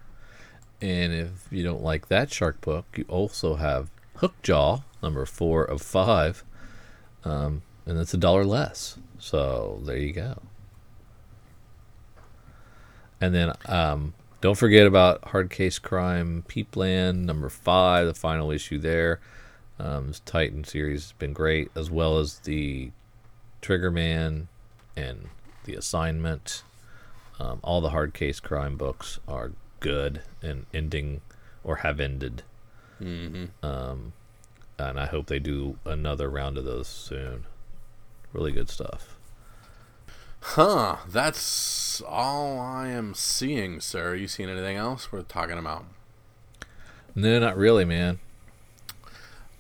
And 0.79 1.11
if 1.11 1.47
you 1.49 1.63
don't 1.63 1.81
like 1.81 2.09
that 2.09 2.31
shark 2.31 2.61
book, 2.61 2.85
you 2.95 3.05
also 3.07 3.55
have 3.55 3.89
Hookjaw, 4.17 4.83
number 5.01 5.25
four 5.25 5.63
of 5.63 5.81
five. 5.81 6.43
Um, 7.25 7.63
and 7.87 7.97
that's 7.97 8.13
a 8.13 8.17
dollar 8.17 8.45
less. 8.45 8.99
So 9.19 9.79
there 9.83 9.97
you 9.97 10.13
go. 10.13 10.41
And 13.19 13.33
then 13.33 13.53
um, 13.65 14.13
don't 14.41 14.57
forget 14.57 14.85
about 14.85 15.29
Hard 15.29 15.49
Case 15.49 15.79
Crime 15.79 16.43
Peepland, 16.47 17.25
number 17.25 17.49
five, 17.49 18.07
the 18.07 18.13
final 18.13 18.51
issue 18.51 18.77
there. 18.77 19.19
Um, 19.79 20.07
this 20.07 20.19
Titan 20.19 20.63
series 20.63 21.03
has 21.03 21.11
been 21.13 21.33
great, 21.33 21.69
as 21.75 21.89
well 21.89 22.17
as 22.17 22.39
the 22.39 22.91
Triggerman 23.61 24.47
and 24.95 25.29
the 25.65 25.75
Assignment. 25.75 26.63
Um, 27.39 27.59
all 27.63 27.81
the 27.81 27.89
Hard 27.89 28.13
Case 28.13 28.39
Crime 28.39 28.77
books 28.77 29.19
are 29.27 29.51
good 29.79 30.21
and 30.41 30.65
ending 30.73 31.21
or 31.63 31.77
have 31.77 31.99
ended. 31.99 32.43
Mm-hmm. 33.01 33.65
Um, 33.65 34.13
and 34.79 34.99
I 34.99 35.05
hope 35.05 35.27
they 35.27 35.39
do 35.39 35.77
another 35.85 36.29
round 36.29 36.57
of 36.57 36.65
those 36.65 36.87
soon. 36.87 37.45
Really 38.33 38.51
good 38.51 38.69
stuff. 38.69 39.17
Huh, 40.39 40.97
that's 41.07 42.01
all 42.01 42.59
I 42.59 42.87
am 42.89 43.13
seeing, 43.13 43.79
sir. 43.81 44.15
You 44.15 44.27
seen 44.27 44.49
anything 44.49 44.77
else 44.77 45.11
worth 45.11 45.27
talking 45.27 45.57
about? 45.57 45.85
No, 47.15 47.39
not 47.39 47.57
really, 47.57 47.83
man. 47.83 48.19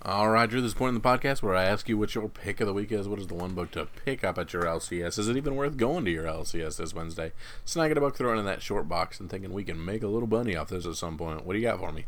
All 0.03 0.29
right, 0.29 0.49
Drew, 0.49 0.61
this 0.61 0.73
point 0.73 0.95
in 0.95 1.01
the 1.01 1.09
podcast 1.09 1.41
where 1.41 1.55
I 1.55 1.65
ask 1.65 1.89
you 1.89 1.97
what 1.97 2.15
your 2.15 2.29
pick 2.29 2.61
of 2.61 2.67
the 2.67 2.73
week 2.73 2.91
is. 2.91 3.09
What 3.09 3.19
is 3.19 3.27
the 3.27 3.33
one 3.33 3.53
book 3.53 3.71
to 3.71 3.87
pick 4.05 4.23
up 4.23 4.37
at 4.37 4.53
your 4.53 4.63
LCS? 4.63 5.19
Is 5.19 5.27
it 5.27 5.35
even 5.35 5.55
worth 5.55 5.75
going 5.75 6.05
to 6.05 6.11
your 6.11 6.25
LCS 6.25 6.77
this 6.77 6.93
Wednesday? 6.93 7.33
Snagging 7.65 7.97
a 7.97 7.99
book, 7.99 8.15
throwing 8.15 8.39
in 8.39 8.45
that 8.45 8.61
short 8.61 8.87
box, 8.87 9.19
and 9.19 9.29
thinking 9.29 9.51
we 9.51 9.65
can 9.65 9.83
make 9.83 10.03
a 10.03 10.07
little 10.07 10.29
money 10.29 10.55
off 10.55 10.69
this 10.69 10.85
at 10.85 10.95
some 10.95 11.17
point. 11.17 11.45
What 11.45 11.53
do 11.53 11.59
you 11.59 11.65
got 11.65 11.79
for 11.79 11.91
me? 11.91 12.05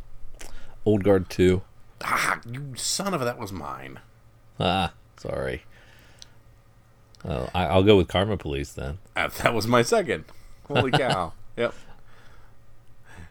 Old 0.86 1.04
Guard 1.04 1.30
2. 1.30 1.62
Ah, 2.02 2.40
you 2.50 2.74
son 2.76 3.14
of 3.14 3.22
a, 3.22 3.26
that 3.26 3.38
was 3.38 3.52
mine. 3.52 4.00
Ah, 4.60 4.94
sorry. 5.18 5.64
Well, 7.24 7.50
I, 7.54 7.66
I'll 7.66 7.84
go 7.84 7.98
with 7.98 8.08
Karma 8.08 8.38
Police 8.38 8.74
then. 8.74 9.00
Uh, 9.16 9.28
that 9.44 9.54
was 9.54 9.68
my 9.68 9.82
second. 9.82 10.24
Holy 10.66 10.92
cow. 10.92 11.34
yep. 11.58 11.74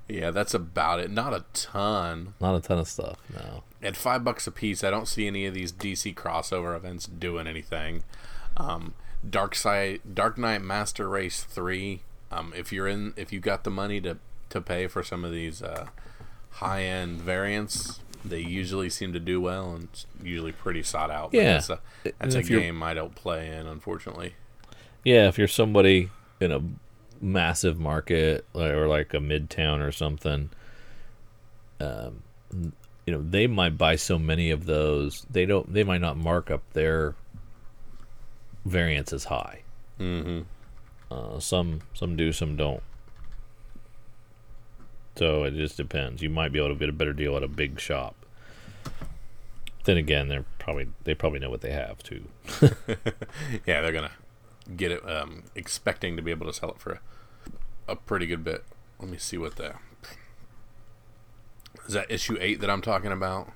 Yeah, 0.06 0.30
that's 0.30 0.52
about 0.52 1.00
it. 1.00 1.10
Not 1.10 1.32
a 1.32 1.44
ton. 1.54 2.34
Not 2.40 2.56
a 2.56 2.60
ton 2.60 2.78
of 2.78 2.88
stuff. 2.88 3.18
No. 3.32 3.62
At 3.82 3.96
five 3.96 4.22
bucks 4.22 4.46
a 4.46 4.50
piece, 4.50 4.84
I 4.84 4.90
don't 4.90 5.08
see 5.08 5.26
any 5.26 5.46
of 5.46 5.54
these 5.54 5.72
DC 5.72 6.14
crossover 6.14 6.76
events 6.76 7.06
doing 7.06 7.46
anything. 7.46 8.02
Um, 8.58 8.92
Dark 9.28 9.54
Side, 9.54 10.00
Dark 10.12 10.36
Knight 10.36 10.60
Master 10.60 11.08
Race 11.08 11.42
three. 11.42 12.02
Um, 12.30 12.52
if 12.54 12.70
you're 12.70 12.86
in, 12.86 13.14
if 13.16 13.32
you 13.32 13.40
got 13.40 13.64
the 13.64 13.70
money 13.70 14.00
to 14.02 14.18
to 14.50 14.60
pay 14.60 14.86
for 14.88 15.02
some 15.02 15.24
of 15.24 15.32
these 15.32 15.62
uh, 15.62 15.86
high 16.52 16.82
end 16.82 17.20
variants, 17.22 18.00
they 18.24 18.40
usually 18.40 18.90
seem 18.90 19.12
to 19.12 19.20
do 19.20 19.40
well 19.40 19.72
and 19.72 19.84
it's 19.84 20.06
usually 20.22 20.52
pretty 20.52 20.82
sought 20.82 21.10
out. 21.10 21.30
Yeah. 21.32 21.54
that's 21.54 21.70
a, 21.70 21.80
that's 22.18 22.34
a 22.34 22.42
game 22.42 22.82
I 22.82 22.94
don't 22.94 23.14
play 23.14 23.48
in, 23.48 23.66
unfortunately. 23.66 24.34
Yeah, 25.04 25.28
if 25.28 25.38
you're 25.38 25.48
somebody 25.48 26.10
in 26.40 26.52
a 26.52 26.62
massive 27.20 27.78
market 27.78 28.46
or 28.54 28.86
like 28.86 29.14
a 29.14 29.18
midtown 29.18 29.80
or 29.80 29.92
something, 29.92 30.50
um, 31.80 32.22
you 32.52 33.14
know, 33.14 33.22
they 33.22 33.46
might 33.46 33.78
buy 33.78 33.96
so 33.96 34.18
many 34.18 34.50
of 34.50 34.66
those. 34.66 35.24
They 35.30 35.46
don't. 35.46 35.72
They 35.72 35.84
might 35.84 36.00
not 36.00 36.16
mark 36.16 36.50
up 36.50 36.62
their 36.72 37.14
variance 38.64 39.12
as 39.12 39.24
high. 39.24 39.62
Mm-hmm. 39.98 40.40
Uh, 41.10 41.40
some 41.40 41.80
some 41.94 42.16
do, 42.16 42.32
some 42.32 42.56
don't. 42.56 42.82
So 45.18 45.42
it 45.42 45.54
just 45.54 45.76
depends. 45.76 46.22
You 46.22 46.30
might 46.30 46.52
be 46.52 46.60
able 46.60 46.68
to 46.68 46.74
get 46.76 46.88
a 46.88 46.92
better 46.92 47.12
deal 47.12 47.36
at 47.36 47.42
a 47.42 47.48
big 47.48 47.80
shop. 47.80 48.14
Then 49.82 49.96
again, 49.96 50.28
they're 50.28 50.44
probably 50.60 50.88
they 51.02 51.14
probably 51.14 51.40
know 51.40 51.50
what 51.50 51.60
they 51.60 51.72
have 51.72 52.02
too. 52.04 52.28
Yeah, 53.66 53.80
they're 53.80 53.92
gonna 53.92 54.12
get 54.76 54.92
it, 54.92 55.08
um, 55.08 55.42
expecting 55.56 56.16
to 56.16 56.22
be 56.22 56.30
able 56.30 56.46
to 56.46 56.52
sell 56.52 56.70
it 56.70 56.78
for 56.78 57.00
a, 57.88 57.92
a 57.92 57.96
pretty 57.96 58.26
good 58.26 58.44
bit. 58.44 58.64
Let 59.00 59.10
me 59.10 59.18
see 59.18 59.38
what 59.38 59.56
the 59.56 59.74
is 61.86 61.94
that 61.94 62.10
issue 62.10 62.36
eight 62.40 62.60
that 62.60 62.70
I'm 62.70 62.82
talking 62.82 63.10
about. 63.10 63.50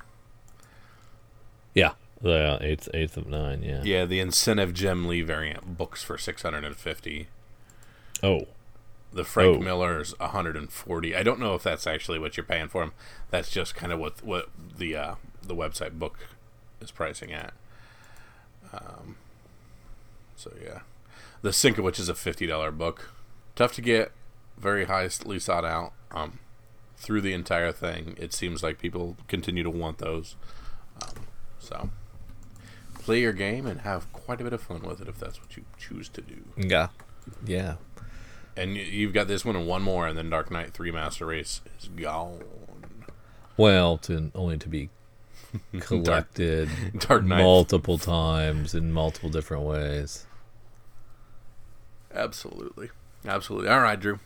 Yeah, 1.75 1.93
the 2.21 2.59
eighth 2.61 2.89
eighth 2.93 3.17
of 3.17 3.29
nine. 3.29 3.63
Yeah. 3.63 3.83
Yeah, 3.85 4.05
the 4.05 4.19
incentive 4.19 4.75
Jim 4.75 5.07
Lee 5.07 5.23
variant 5.23 5.77
books 5.79 6.03
for 6.03 6.19
six 6.19 6.43
hundred 6.43 6.65
and 6.65 6.77
fifty. 6.77 7.29
Oh, 8.21 8.47
The 9.15 9.25
Frank 9.25 9.59
Oh. 9.59 9.61
Miller's 9.61 10.19
one 10.19 10.31
hundred 10.31 10.57
and 10.57 10.71
forty. 10.73 11.15
I 11.15 11.23
don't 11.23 11.39
know 11.41 11.55
if 11.55 11.63
that's 11.63 11.87
actually 11.87 12.19
what 12.19 12.37
you're 12.37 12.45
paying 12.45 12.69
for 12.69 12.83
them. 12.83 12.93
That's 13.31 13.51
just 13.51 13.75
kind 13.75 13.93
of 13.93 13.99
what 13.99 14.25
what 14.25 14.49
the 14.79 14.97
uh, 14.97 15.15
the 15.43 15.55
website 15.55 15.99
book 15.99 16.19
is 16.81 16.91
pricing 16.91 17.33
at. 17.33 17.53
Um, 18.73 19.17
so 20.37 20.53
yeah, 20.63 20.81
the 21.43 21.53
Sink 21.53 21.77
which 21.77 21.99
is 21.99 22.09
a 22.09 22.15
fifty 22.15 22.47
dollar 22.47 22.71
book. 22.71 23.11
Tough 23.55 23.75
to 23.75 23.83
get, 23.83 24.13
very 24.57 24.87
highly 24.87 25.39
sought 25.39 25.65
out. 25.67 25.93
Um, 26.11 26.39
through 26.97 27.21
the 27.21 27.33
entire 27.35 27.73
thing, 27.73 28.15
it 28.19 28.33
seems 28.33 28.63
like 28.63 28.79
people 28.79 29.17
continue 29.29 29.63
to 29.63 29.71
want 29.71 29.99
those. 29.99 30.37
Um, 31.03 31.27
so 31.59 31.91
play 32.95 33.21
your 33.21 33.33
game 33.33 33.67
and 33.67 33.81
have 33.83 34.11
quite 34.13 34.41
a 34.41 34.45
bit 34.45 34.53
of 34.53 34.63
fun 34.63 34.83
with 34.83 35.01
it 35.03 35.09
if 35.09 35.19
that's 35.19 35.41
what 35.41 35.57
you 35.57 35.65
choose 35.77 36.09
to 36.11 36.23
do. 36.23 36.45
yeah, 36.57 36.89
yeah. 37.45 37.75
And 38.57 38.77
you've 38.77 39.15
got 39.15 39.29
this 39.29 39.45
one 39.45 39.57
and 39.57 39.67
one 39.67 39.83
more, 39.83 40.07
and 40.07 40.17
then 40.17 40.29
Dark 40.29 40.51
Knight 40.51 40.73
Three 40.73 40.91
Master 40.91 41.27
Race 41.27 41.63
is 41.81 41.89
gone. 41.89 42.43
Well, 43.57 43.99
to 43.99 44.31
only 44.35 44.59
to 44.59 44.69
be 44.69 44.91
collected 45.81 46.69
Dark 46.99 47.25
Knight, 47.25 47.43
multiple 47.43 47.99
times 47.99 48.75
in 48.75 48.93
multiple 48.93 49.31
different 49.31 49.65
ways. 49.65 50.27
absolutely, 52.15 52.91
absolutely. 53.27 53.69
All 53.69 53.81
right, 53.81 53.99
Drew. 53.99 54.19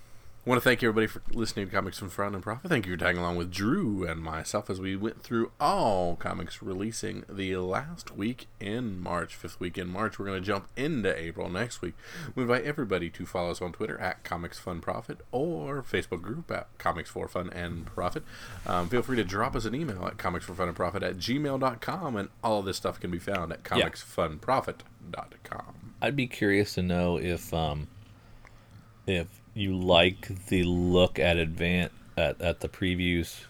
I 0.47 0.49
want 0.49 0.63
to 0.63 0.69
thank 0.69 0.81
everybody 0.85 1.09
for 1.09 1.23
listening 1.33 1.67
to 1.67 1.73
Comics 1.73 1.99
for 1.99 2.09
Fun 2.09 2.33
and 2.33 2.41
Profit. 2.41 2.71
Thank 2.71 2.87
you 2.87 2.93
for 2.93 3.05
tagging 3.05 3.21
along 3.21 3.35
with 3.35 3.51
Drew 3.51 4.07
and 4.07 4.23
myself 4.23 4.71
as 4.71 4.81
we 4.81 4.95
went 4.95 5.21
through 5.21 5.51
all 5.59 6.15
comics 6.15 6.63
releasing 6.63 7.25
the 7.29 7.57
last 7.57 8.17
week 8.17 8.47
in 8.61 9.01
March, 9.01 9.35
fifth 9.35 9.59
week 9.59 9.77
in 9.77 9.89
March. 9.89 10.21
We're 10.21 10.27
going 10.27 10.41
to 10.41 10.47
jump 10.47 10.69
into 10.77 11.13
April 11.21 11.51
next 11.51 11.83
week. 11.83 11.95
We 12.37 12.45
invite 12.45 12.63
everybody 12.63 13.11
to 13.11 13.27
follow 13.27 13.51
us 13.51 13.61
on 13.61 13.73
Twitter 13.73 13.99
at 13.99 14.23
Comics 14.23 14.61
Fun 14.61 14.81
Profit 14.81 15.19
or 15.33 15.83
Facebook 15.83 16.23
group 16.23 16.49
at 16.53 16.69
Comics 16.79 17.11
for 17.11 17.27
Fun 17.27 17.51
and 17.51 17.87
Profit. 17.87 18.23
Um, 18.69 18.89
feel 18.89 19.03
free 19.03 19.17
to 19.17 19.25
drop 19.25 19.57
us 19.57 19.65
an 19.65 19.75
email 19.75 20.07
at 20.07 20.17
Comics 20.17 20.45
for 20.45 20.55
Fun 20.55 20.69
and 20.69 20.77
Profit 20.77 21.03
at 21.03 21.17
gmail.com, 21.17 22.15
and 22.15 22.29
all 22.45 22.61
of 22.61 22.67
this 22.67 22.77
stuff 22.77 23.01
can 23.01 23.11
be 23.11 23.19
found 23.19 23.53
at 23.53 23.65
comicsfunprofit.com. 23.65 25.95
I'd 26.01 26.15
be 26.15 26.29
curious 26.29 26.75
to 26.75 26.83
know 26.83 27.19
if 27.19 27.53
um 27.53 27.89
if 29.09 29.43
you 29.57 29.75
like 29.75 30.47
the 30.47 30.63
look 30.65 31.19
at 31.19 31.37
advance 31.37 31.93
at, 32.17 32.41
at 32.41 32.61
the 32.61 32.69
previews 32.69 33.41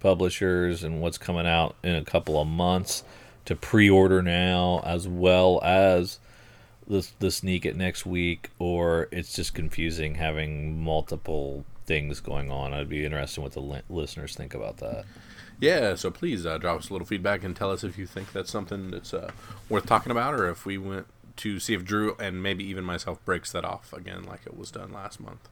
publishers 0.00 0.82
and 0.82 1.00
what's 1.00 1.18
coming 1.18 1.46
out 1.46 1.76
in 1.82 1.94
a 1.94 2.04
couple 2.04 2.40
of 2.40 2.48
months 2.48 3.04
to 3.44 3.54
pre-order 3.54 4.22
now 4.22 4.82
as 4.84 5.06
well 5.06 5.60
as 5.62 6.18
the 6.86 7.06
the 7.20 7.30
sneak 7.30 7.64
it 7.64 7.76
next 7.76 8.04
week 8.04 8.50
or 8.58 9.08
it's 9.12 9.34
just 9.34 9.54
confusing 9.54 10.16
having 10.16 10.82
multiple 10.82 11.64
things 11.86 12.20
going 12.20 12.50
on. 12.50 12.72
I'd 12.72 12.88
be 12.88 13.04
interested 13.04 13.40
in 13.40 13.42
what 13.44 13.52
the 13.52 13.60
li- 13.60 13.82
listeners 13.88 14.34
think 14.34 14.54
about 14.54 14.78
that. 14.78 15.04
Yeah, 15.60 15.94
so 15.94 16.10
please 16.10 16.46
uh, 16.46 16.56
drop 16.56 16.78
us 16.78 16.88
a 16.88 16.92
little 16.92 17.06
feedback 17.06 17.44
and 17.44 17.54
tell 17.54 17.70
us 17.70 17.84
if 17.84 17.98
you 17.98 18.06
think 18.06 18.32
that's 18.32 18.50
something 18.50 18.90
that's 18.90 19.12
uh, 19.12 19.30
worth 19.68 19.86
talking 19.86 20.10
about, 20.10 20.34
or 20.34 20.48
if 20.48 20.64
we 20.64 20.78
went 20.78 21.06
to 21.36 21.58
see 21.58 21.74
if 21.74 21.84
Drew 21.84 22.16
and 22.18 22.42
maybe 22.42 22.64
even 22.64 22.84
myself 22.84 23.24
breaks 23.24 23.52
that 23.52 23.64
off 23.64 23.92
again, 23.92 24.24
like 24.24 24.40
it 24.46 24.56
was 24.56 24.70
done 24.70 24.92
last 24.92 25.20
month. 25.20 25.48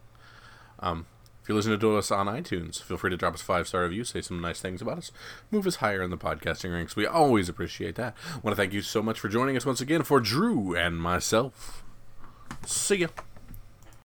Um, 0.81 1.07
if 1.43 1.49
you're 1.49 1.57
listening 1.57 1.81
to 1.81 1.97
us 1.97 2.11
on 2.11 2.27
iTunes, 2.27 2.83
feel 2.83 2.99
free 2.99 3.11
to 3.11 3.17
drop 3.17 3.35
us 3.35 3.43
a 3.43 3.45
five 3.45 3.67
star 3.67 3.85
review, 3.85 4.05
say 4.05 4.21
some 4.21 4.41
nice 4.41 4.61
things 4.61 4.83
about 4.83 4.99
us, 4.99 5.13
move 5.51 5.67
us 5.67 5.77
higher 5.77 6.03
in 6.03 6.11
the 6.11 6.19
podcasting 6.19 6.73
ranks. 6.73 6.95
We 6.95 7.07
always 7.07 7.49
appreciate 7.49 7.95
that. 7.95 8.15
I 8.35 8.39
want 8.43 8.55
to 8.55 8.61
thank 8.61 8.73
you 8.73 8.83
so 8.83 9.03
much 9.03 9.19
for 9.19 9.29
joining 9.29 9.57
us 9.57 9.65
once 9.65 9.81
again 9.81 10.03
for 10.03 10.21
Drew 10.21 10.77
and 10.77 11.01
myself. 11.01 11.83
See 12.67 12.97
ya. 12.97 13.09